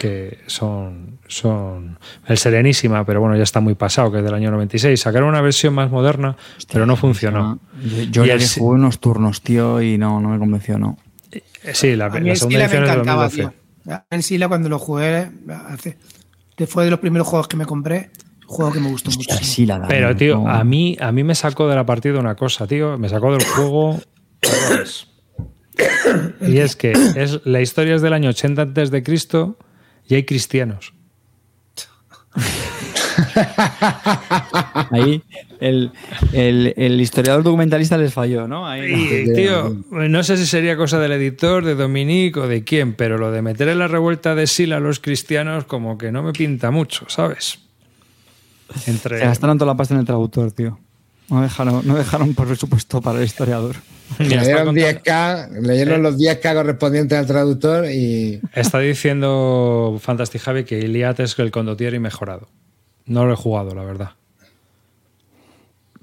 [0.00, 4.50] que son, son el Serenísima, pero bueno, ya está muy pasado, que es del año
[4.50, 5.00] 96.
[5.00, 6.36] Sacaron una versión más moderna,
[6.72, 7.58] pero no funcionó.
[7.82, 10.98] Yo, yo Y ya el jugué unos turnos, tío, y no, no me convenció, no.
[11.30, 11.42] Eh,
[11.74, 13.54] Sí, la, la segunda Sila me edición es de encantaba, 2012.
[13.84, 14.02] tío.
[14.10, 15.30] El Sila cuando lo jugué,
[15.68, 15.96] hace,
[16.66, 18.10] fue de los primeros juegos que me compré,
[18.42, 19.36] un juego que me gustó mucho.
[19.42, 20.48] Sí, la da, Pero, tío, no.
[20.48, 22.98] a mí, a mí me sacó de la partida una cosa, tío.
[22.98, 24.00] Me sacó del juego.
[26.40, 29.58] y es que es, la historia es del año 80 antes de Cristo
[30.08, 30.92] y hay cristianos.
[34.90, 35.22] Ahí
[35.60, 35.90] el,
[36.32, 38.66] el, el historiador documentalista les falló, ¿no?
[38.66, 42.94] Ahí, Y, tío, no sé si sería cosa del editor, de Dominique o de quién,
[42.94, 46.22] pero lo de meter en la revuelta de Sila a los cristianos como que no
[46.22, 47.58] me pinta mucho, ¿sabes?
[48.86, 49.18] Entre...
[49.18, 50.78] Se gastaron toda la pasta en el traductor, tío.
[51.28, 53.76] No dejaron, no dejaron por supuesto para el historiador.
[54.18, 58.40] Leyeron contando- 10K, leyeron los 10K correspondientes al traductor y.
[58.54, 62.48] Está diciendo Fantastic Javi que Iliad es el condottieri mejorado.
[63.06, 64.10] No lo he jugado, la verdad.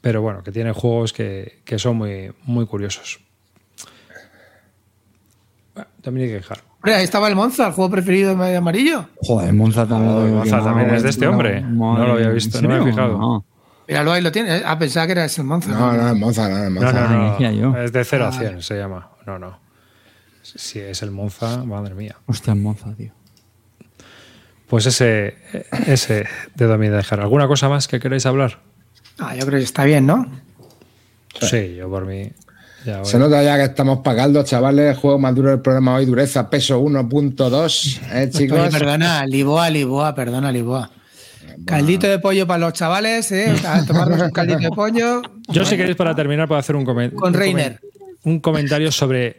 [0.02, 3.20] Pero bueno, que tiene juegos que, que son muy, muy curiosos.
[5.74, 6.60] Bueno, Dominic Guijar.
[6.76, 9.08] Hombre, ahí estaba el Monza, el juego preferido de amarillo.
[9.18, 10.36] Joder, Monza también.
[10.36, 11.62] Monza que también no, es de este no, hombre.
[11.62, 13.18] No lo había visto, ¿en no me he fijado.
[13.18, 13.46] No.
[13.88, 14.62] Míralo, ahí lo tiene.
[14.66, 15.70] Ah, pensaba que era el Monza.
[15.70, 17.08] No, no, es Monza, no, es No, Monza.
[17.08, 17.52] no, no.
[17.52, 17.78] yo.
[17.78, 18.32] Es de 0 a Ah.
[18.32, 19.10] 100, se llama.
[19.26, 19.60] No, no.
[20.42, 22.16] Si es el Monza, madre mía.
[22.26, 23.12] Hostia, en Monza, tío.
[24.68, 25.38] Pues ese,
[25.86, 26.26] ese
[26.56, 27.20] de Dominic Guijar.
[27.22, 28.60] ¿Alguna cosa más que queréis hablar?
[29.20, 30.26] Ah, yo creo que está bien, ¿no?
[31.42, 32.32] Sí, yo por mí.
[32.86, 33.06] Ya voy.
[33.06, 34.98] Se nota ya que estamos pagando, chavales.
[34.98, 38.02] Juego más duro del programa hoy, dureza, peso 1.2.
[38.14, 38.60] ¿Eh, chicos?
[38.60, 40.90] Oye, perdona, Liboa, Liboa, perdona, Liboa.
[41.66, 43.54] Caldito de pollo para los chavales, ¿eh?
[43.68, 45.22] A tomarnos un caldito de pollo.
[45.50, 47.80] Yo, si queréis, para terminar, puedo hacer un, comen- Con Reiner.
[48.24, 49.38] un comentario sobre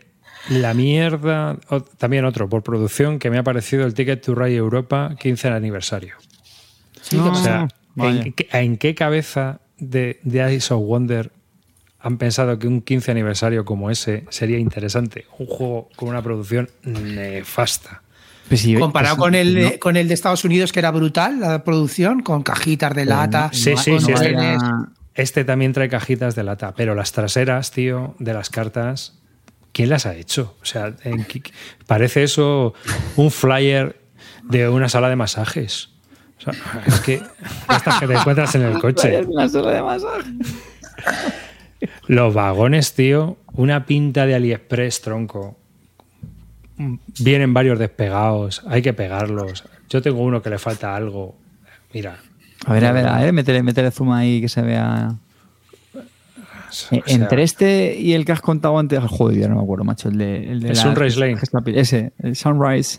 [0.48, 4.54] la mierda, o- también otro, por producción, que me ha parecido el Ticket to Ride
[4.56, 6.14] Europa 15 aniversario.
[7.02, 8.22] Sí, que O sea, vaya.
[8.22, 11.30] ¿en, qué, en qué cabeza de, de Ice of Wonder
[11.98, 15.26] han pensado que un 15 aniversario como ese sería interesante?
[15.38, 18.02] Un juego con una producción nefasta.
[18.48, 20.90] Pues sí, Comparado pues, con el, no, de, con el de Estados Unidos, que era
[20.92, 23.50] brutal, la producción, con cajitas de lata.
[23.52, 24.56] Sí, no- sí, no sí, este-
[25.14, 29.18] Este también trae cajitas de lata, pero las traseras, tío, de las cartas,
[29.72, 30.56] ¿quién las ha hecho?
[30.62, 31.26] O sea, en
[31.86, 32.74] parece eso
[33.16, 33.98] un flyer
[34.44, 35.90] de una sala de masajes.
[36.38, 36.52] O sea,
[36.86, 37.22] es que
[37.74, 39.22] estas que te encuentras en el coche.
[39.26, 40.30] Una sala de masaje.
[42.06, 45.58] Los vagones, tío, una pinta de AliExpress, tronco.
[47.20, 49.64] Vienen varios despegados, hay que pegarlos.
[49.88, 51.36] Yo tengo uno que le falta algo.
[51.94, 52.18] Mira,
[52.66, 55.14] A ver, a ver, a ver, métele, métele zoom ahí que se vea.
[55.94, 59.84] o sea, Entre este y el que has contado antes, joder, ya no me acuerdo,
[59.84, 60.08] macho.
[60.08, 61.38] El de, el de El la- Sunrise Lane.
[61.74, 62.98] Ese, el Sunrise.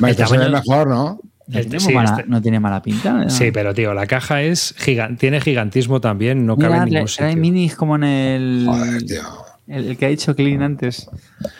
[0.00, 1.20] Vale, el este se ve tamaño- mejor, ¿no?
[1.48, 3.30] No El- tiene, sí, mala, este- no tiene mala pinta.
[3.30, 7.06] Sí, pero tío, la caja es gigan- tiene gigantismo también, no cabe Mira, en ningún
[7.06, 7.40] trae- trae sitio.
[7.42, 9.22] minis como en el, Joder, tío.
[9.68, 11.08] El, el que ha dicho Clean antes.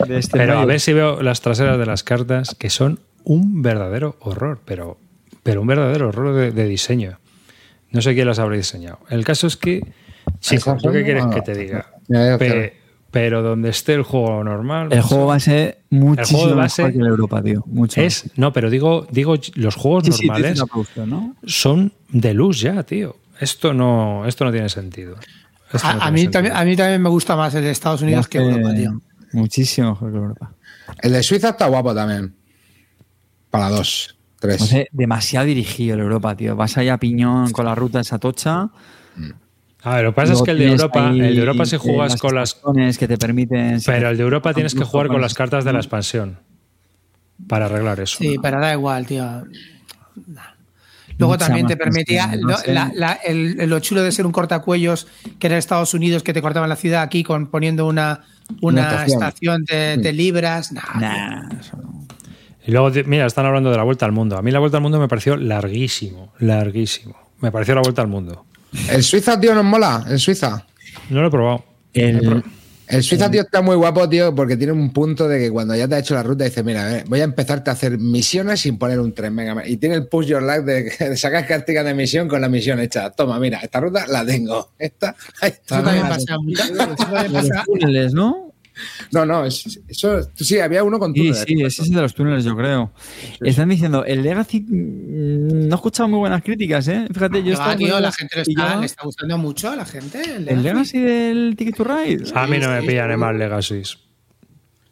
[0.07, 3.61] De este Pero a ver si veo las traseras de las cartas, que son un
[3.61, 4.97] verdadero horror, pero,
[5.43, 7.19] pero un verdadero horror de, de diseño.
[7.91, 8.99] No sé quién las habrá diseñado.
[9.09, 9.81] El caso es que,
[10.39, 11.87] chicos, ¿Esas ¿yo qué quieres Ah, que te diga?
[12.07, 12.71] ya, ya, Pe- claro.
[13.11, 14.89] pero donde esté el juego normal.
[14.91, 17.63] El juego va a ser muchísimo juego de mejor base que el Europa, tío.
[17.65, 18.01] Mucho.
[18.01, 21.35] es No, pero digo, digo los juegos Sí, sí, normales producción, ¿no?
[21.45, 23.15] son de luz ya, tío.
[23.39, 25.15] esto no, esto no tiene sentido.
[25.73, 28.37] No A, mí también, a mí también me gusta más el de Estados Unidos que
[28.37, 29.01] Europa, tío.
[29.33, 30.53] Muchísimo mejor que Europa.
[31.01, 32.33] El de Suiza está guapo también.
[33.49, 34.61] Para dos, tres.
[34.61, 36.55] No sé, demasiado dirigido el Europa, tío.
[36.55, 38.69] Vas ahí a piñón con la ruta esa tocha.
[39.83, 42.15] A ver, lo que pasa es que el de Europa, el de Europa si juegas
[42.15, 42.55] con las
[42.97, 43.79] que te permiten.
[43.85, 46.39] Pero el de Europa tienes que jugar con las las cartas de la expansión
[47.47, 48.17] para arreglar eso.
[48.17, 49.43] Sí, pero da igual, tío.
[51.17, 52.73] Luego Mucha también te permitía no lo, sé.
[52.73, 55.07] la- la- el- lo chulo de ser un cortacuellos
[55.39, 58.21] que era Estados Unidos que te cortaban la ciudad aquí con poniendo una,
[58.61, 59.63] una, Una estación.
[59.65, 60.71] de, de libras.
[60.71, 62.05] Nah, Nah, eso no.
[62.65, 64.37] Y luego, mira, están hablando de la vuelta al mundo.
[64.37, 67.15] A mí la vuelta al mundo me pareció larguísimo, larguísimo.
[67.39, 68.45] Me pareció la vuelta al mundo.
[68.89, 70.03] El Suiza, tío, nos mola.
[70.09, 70.65] El Suiza.
[71.09, 71.63] No lo he probado.
[71.93, 72.43] El,
[72.87, 75.87] El Suiza, tío, está muy guapo, tío, porque tiene un punto de que cuando ya
[75.87, 78.61] te ha hecho la ruta, dice, mira, a ver, voy a empezarte a hacer misiones
[78.61, 81.83] sin poner un tren, venga, y tiene el push your luck de, de sacar cartas
[81.85, 83.09] de misión con la misión hecha.
[83.11, 84.71] Toma, mira, esta ruta la tengo.
[84.79, 85.75] Esta, ahí está.
[85.79, 86.63] Eso también pasa mucho.
[86.63, 88.46] Eso también los pasa- túneles, ¿no?
[89.11, 91.43] No, no, es- eso, sí, había uno con Sí, túneles.
[91.47, 92.91] sí, ese es el de los túneles, yo creo.
[93.41, 97.07] Están diciendo, el Legacy mm, no he escuchado muy buenas críticas, ¿eh?
[97.13, 99.69] Fíjate, yo estaba tío, muy la gente le y está, yo- le está gustando mucho
[99.71, 100.21] a la gente.
[100.35, 100.99] El, El Legacy.
[100.99, 102.23] Del Ticket to Ride.
[102.35, 103.13] A mí no me sí, pillan sí.
[103.13, 103.97] en más Legacies.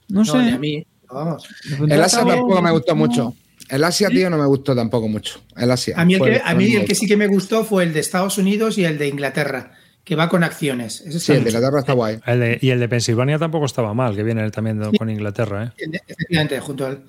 [0.10, 0.38] No No, sé.
[0.38, 0.86] ni a mí.
[1.12, 1.48] Vamos.
[1.88, 3.36] El Asia tampoco me gustó mucho.
[3.70, 5.41] El Asia, tío, no me gustó tampoco mucho.
[5.57, 5.95] El Asia.
[5.98, 7.94] A mí, el Fue- que, a mí el que sí que me gustó fue el
[7.94, 9.72] de Estados Unidos y el de Inglaterra,
[10.06, 11.02] que va con acciones.
[11.02, 11.49] Ese Sí, el de.
[11.49, 12.19] Inglaterra está guay.
[12.26, 15.73] El de- y el de Pensilvania tampoco estaba mal, que viene también con Inglaterra.
[15.77, 15.99] ¿eh?
[16.07, 17.03] Efectivamente, junto al.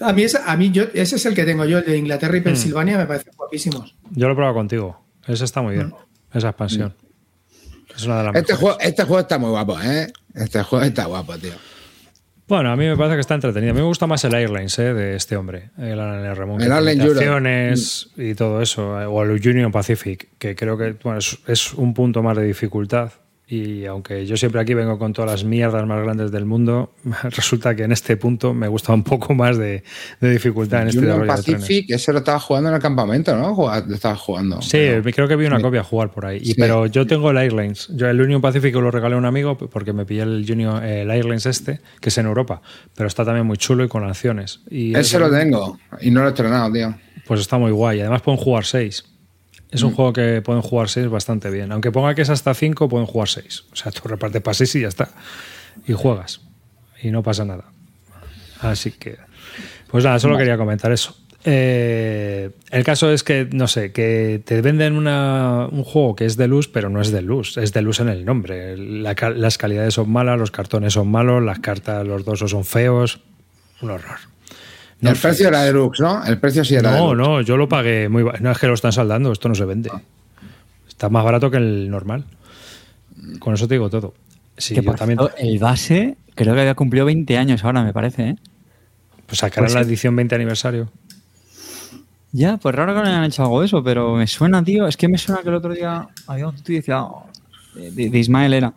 [0.00, 2.36] A mí, ese, a mí yo, ese es el que tengo yo, el de Inglaterra
[2.36, 3.96] y Pensilvania, me parecen guapísimos.
[4.10, 5.02] Yo lo he probado contigo.
[5.26, 5.92] Ese está muy bien.
[6.32, 6.94] Esa expansión.
[7.96, 8.60] Es una de las Este mejores.
[8.60, 10.12] juego, este juego está muy guapo, ¿eh?
[10.34, 11.52] Este juego está guapo, tío.
[12.48, 13.72] Bueno, a mí me parece que está entretenido.
[13.72, 14.94] A mí me gusta más el Airlines ¿eh?
[14.94, 16.24] de este hombre, el Alan
[16.60, 16.70] El
[17.00, 21.92] acciones y todo eso, o el Union Pacific, que creo que bueno, es, es un
[21.92, 23.10] punto más de dificultad.
[23.48, 26.92] Y aunque yo siempre aquí vengo con todas las mierdas más grandes del mundo,
[27.22, 29.84] resulta que en este punto me gusta un poco más de,
[30.20, 31.52] de dificultad en este Union desarrollo de.
[31.58, 33.54] Pacific, ese lo estaba jugando en el campamento, ¿no?
[33.86, 34.60] Lo estaba jugando.
[34.62, 34.78] Sí,
[35.14, 36.40] creo que vi una copia jugar por ahí.
[36.42, 36.54] Y.
[36.54, 37.88] Pero yo tengo el Airlines.
[37.94, 41.08] Yo el Union Pacific lo regalé a un amigo porque me pillé el, Union, el
[41.10, 42.62] Airlines este, que es en Europa.
[42.96, 44.60] Pero está también muy chulo y con acciones.
[44.68, 46.92] Y Ese es- lo tengo y no lo he estrenado, tío.
[47.26, 48.00] Pues está muy guay.
[48.00, 49.04] Además pueden jugar seis.
[49.76, 49.86] Es Mm.
[49.88, 51.70] un juego que pueden jugar seis bastante bien.
[51.72, 53.64] Aunque ponga que es hasta cinco, pueden jugar seis.
[53.72, 55.10] O sea, tú repartes para seis y ya está.
[55.86, 56.40] Y juegas.
[57.02, 57.64] Y no pasa nada.
[58.60, 59.18] Así que...
[59.88, 61.16] Pues nada, solo quería comentar eso.
[61.44, 66.36] Eh, el caso es que, no sé, que te venden una- un juego que es
[66.36, 68.76] de luz, pero no es de luz, es de luz en el nombre.
[68.76, 73.20] La las calidades son malas, los cartones son malos, las cartas, los dosos son feos.
[73.80, 74.18] Un horror.
[75.00, 76.24] El precio era deluxe, ¿no?
[76.24, 77.16] El precio sí era No, deluxe.
[77.28, 79.90] no, yo lo pagué muy No es que lo están saldando, esto no se vende.
[80.88, 82.24] Está más barato que el normal.
[83.38, 84.14] Con eso te digo todo.
[84.56, 85.18] Sí, que yo por también.
[85.18, 88.36] cierto, el base creo que había cumplido 20 años ahora, me parece, ¿eh?
[89.26, 89.88] Pues sacarán Pues la sí.
[89.90, 90.88] edición 20 aniversario.
[92.32, 94.86] Ya, pues raro que no hayan hecho algo de eso, pero me suena, tío.
[94.86, 97.26] Es que me suena que el otro día había un tío decía, oh,
[97.74, 98.74] de, de Ismael era,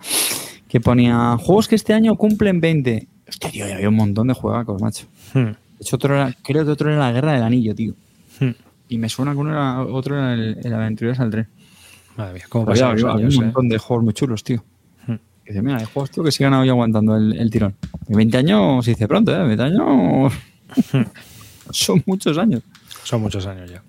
[0.68, 3.08] que ponía juegos que este año cumplen 20.
[3.28, 5.06] Hostia, tío, había un montón de juegacos, macho.
[5.34, 7.94] Hmm, hecho, otro era- creo que otro era la Guerra del Anillo, tío.
[8.40, 8.50] hmm.
[8.90, 11.48] Y me suena que uno era, otro era el, el Aventureros al Tren.
[12.18, 13.46] Madre mía, cómo los había- años, un eh.
[13.46, 14.64] montón de juegos muy chulos, tío.
[15.08, 15.16] Hmm.
[15.46, 17.76] Que dice, mira, hay juegos, tío, que sigan hoy aguantando el, el tirón.
[18.08, 19.44] Y 20 años se dice pronto, ¿eh?
[19.46, 20.34] 20 años
[21.72, 22.62] son muchos años.
[23.04, 23.82] Son muchos años ya.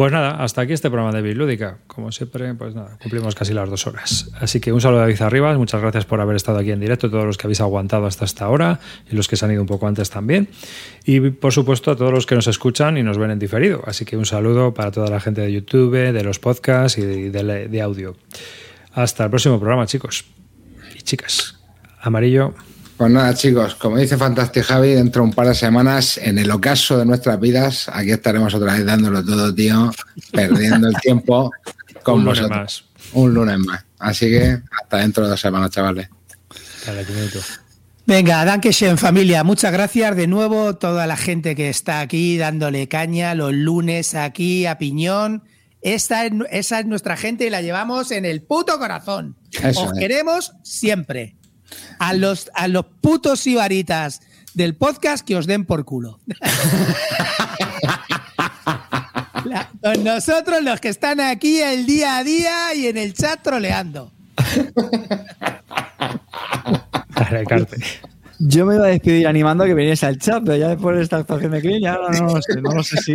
[0.00, 1.76] Pues nada, hasta aquí este programa de Bilúdica.
[1.86, 4.30] Como siempre, pues nada, cumplimos casi las dos horas.
[4.40, 7.10] Así que un saludo a David Arribas, muchas gracias por haber estado aquí en directo,
[7.10, 9.66] todos los que habéis aguantado hasta esta hora y los que se han ido un
[9.68, 10.48] poco antes también.
[11.04, 13.82] Y por supuesto a todos los que nos escuchan y nos ven en diferido.
[13.86, 17.30] Así que un saludo para toda la gente de YouTube, de los podcasts y de,
[17.30, 18.16] de- de audio.
[18.94, 20.24] Hasta el próximo programa, chicos
[20.96, 21.60] y chicas.
[22.00, 22.54] Amarillo.
[23.00, 26.50] Pues nada, chicos, como dice Fantastic Javi, dentro de un par de semanas, en el
[26.50, 29.90] ocaso de nuestras vidas, aquí estaremos otra vez dándolo todo, tío,
[30.30, 31.50] perdiendo el tiempo
[32.02, 32.60] con un lunes vosotros.
[32.60, 32.84] más.
[33.14, 33.86] Un lunes más.
[33.98, 36.10] Así que hasta dentro de dos semanas, chavales.
[36.84, 37.38] Dale, un minuto.
[38.04, 43.34] Venga, Dankeschön familia, muchas gracias de nuevo toda la gente que está aquí dándole caña
[43.34, 45.42] los lunes aquí a Piñón.
[45.80, 49.36] Esta es, esa es nuestra gente y la llevamos en el puto corazón.
[49.52, 49.98] Eso Os es.
[49.98, 51.39] queremos siempre.
[51.98, 54.20] A los, a los putos ibaritas
[54.54, 56.18] del podcast que os den por culo.
[59.44, 63.40] La- con nosotros los que están aquí el día a día y en el chat
[63.42, 64.12] troleando.
[68.38, 71.02] Yo me iba a despedir animando a que viniese al chat, pero ya después de
[71.02, 73.14] esta actuación de Clean, ya ahora no lo sé, no lo sé si,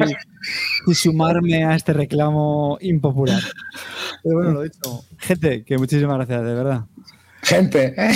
[0.86, 3.42] si sumarme a este reclamo impopular.
[4.24, 5.04] Pero bueno, lo he dicho.
[5.18, 6.82] Gente, que muchísimas gracias, de verdad.
[7.46, 8.12] Gente, ¿eh?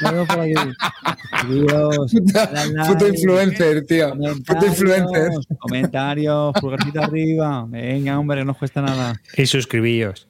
[0.00, 0.54] Por aquí.
[2.52, 4.12] Like, puto influencer, tío.
[4.46, 5.30] Puto influencer.
[5.58, 7.66] Comentarios, pulgarcito arriba.
[7.68, 9.20] Venga, hombre, que no cuesta nada.
[9.36, 10.28] Y suscribíos.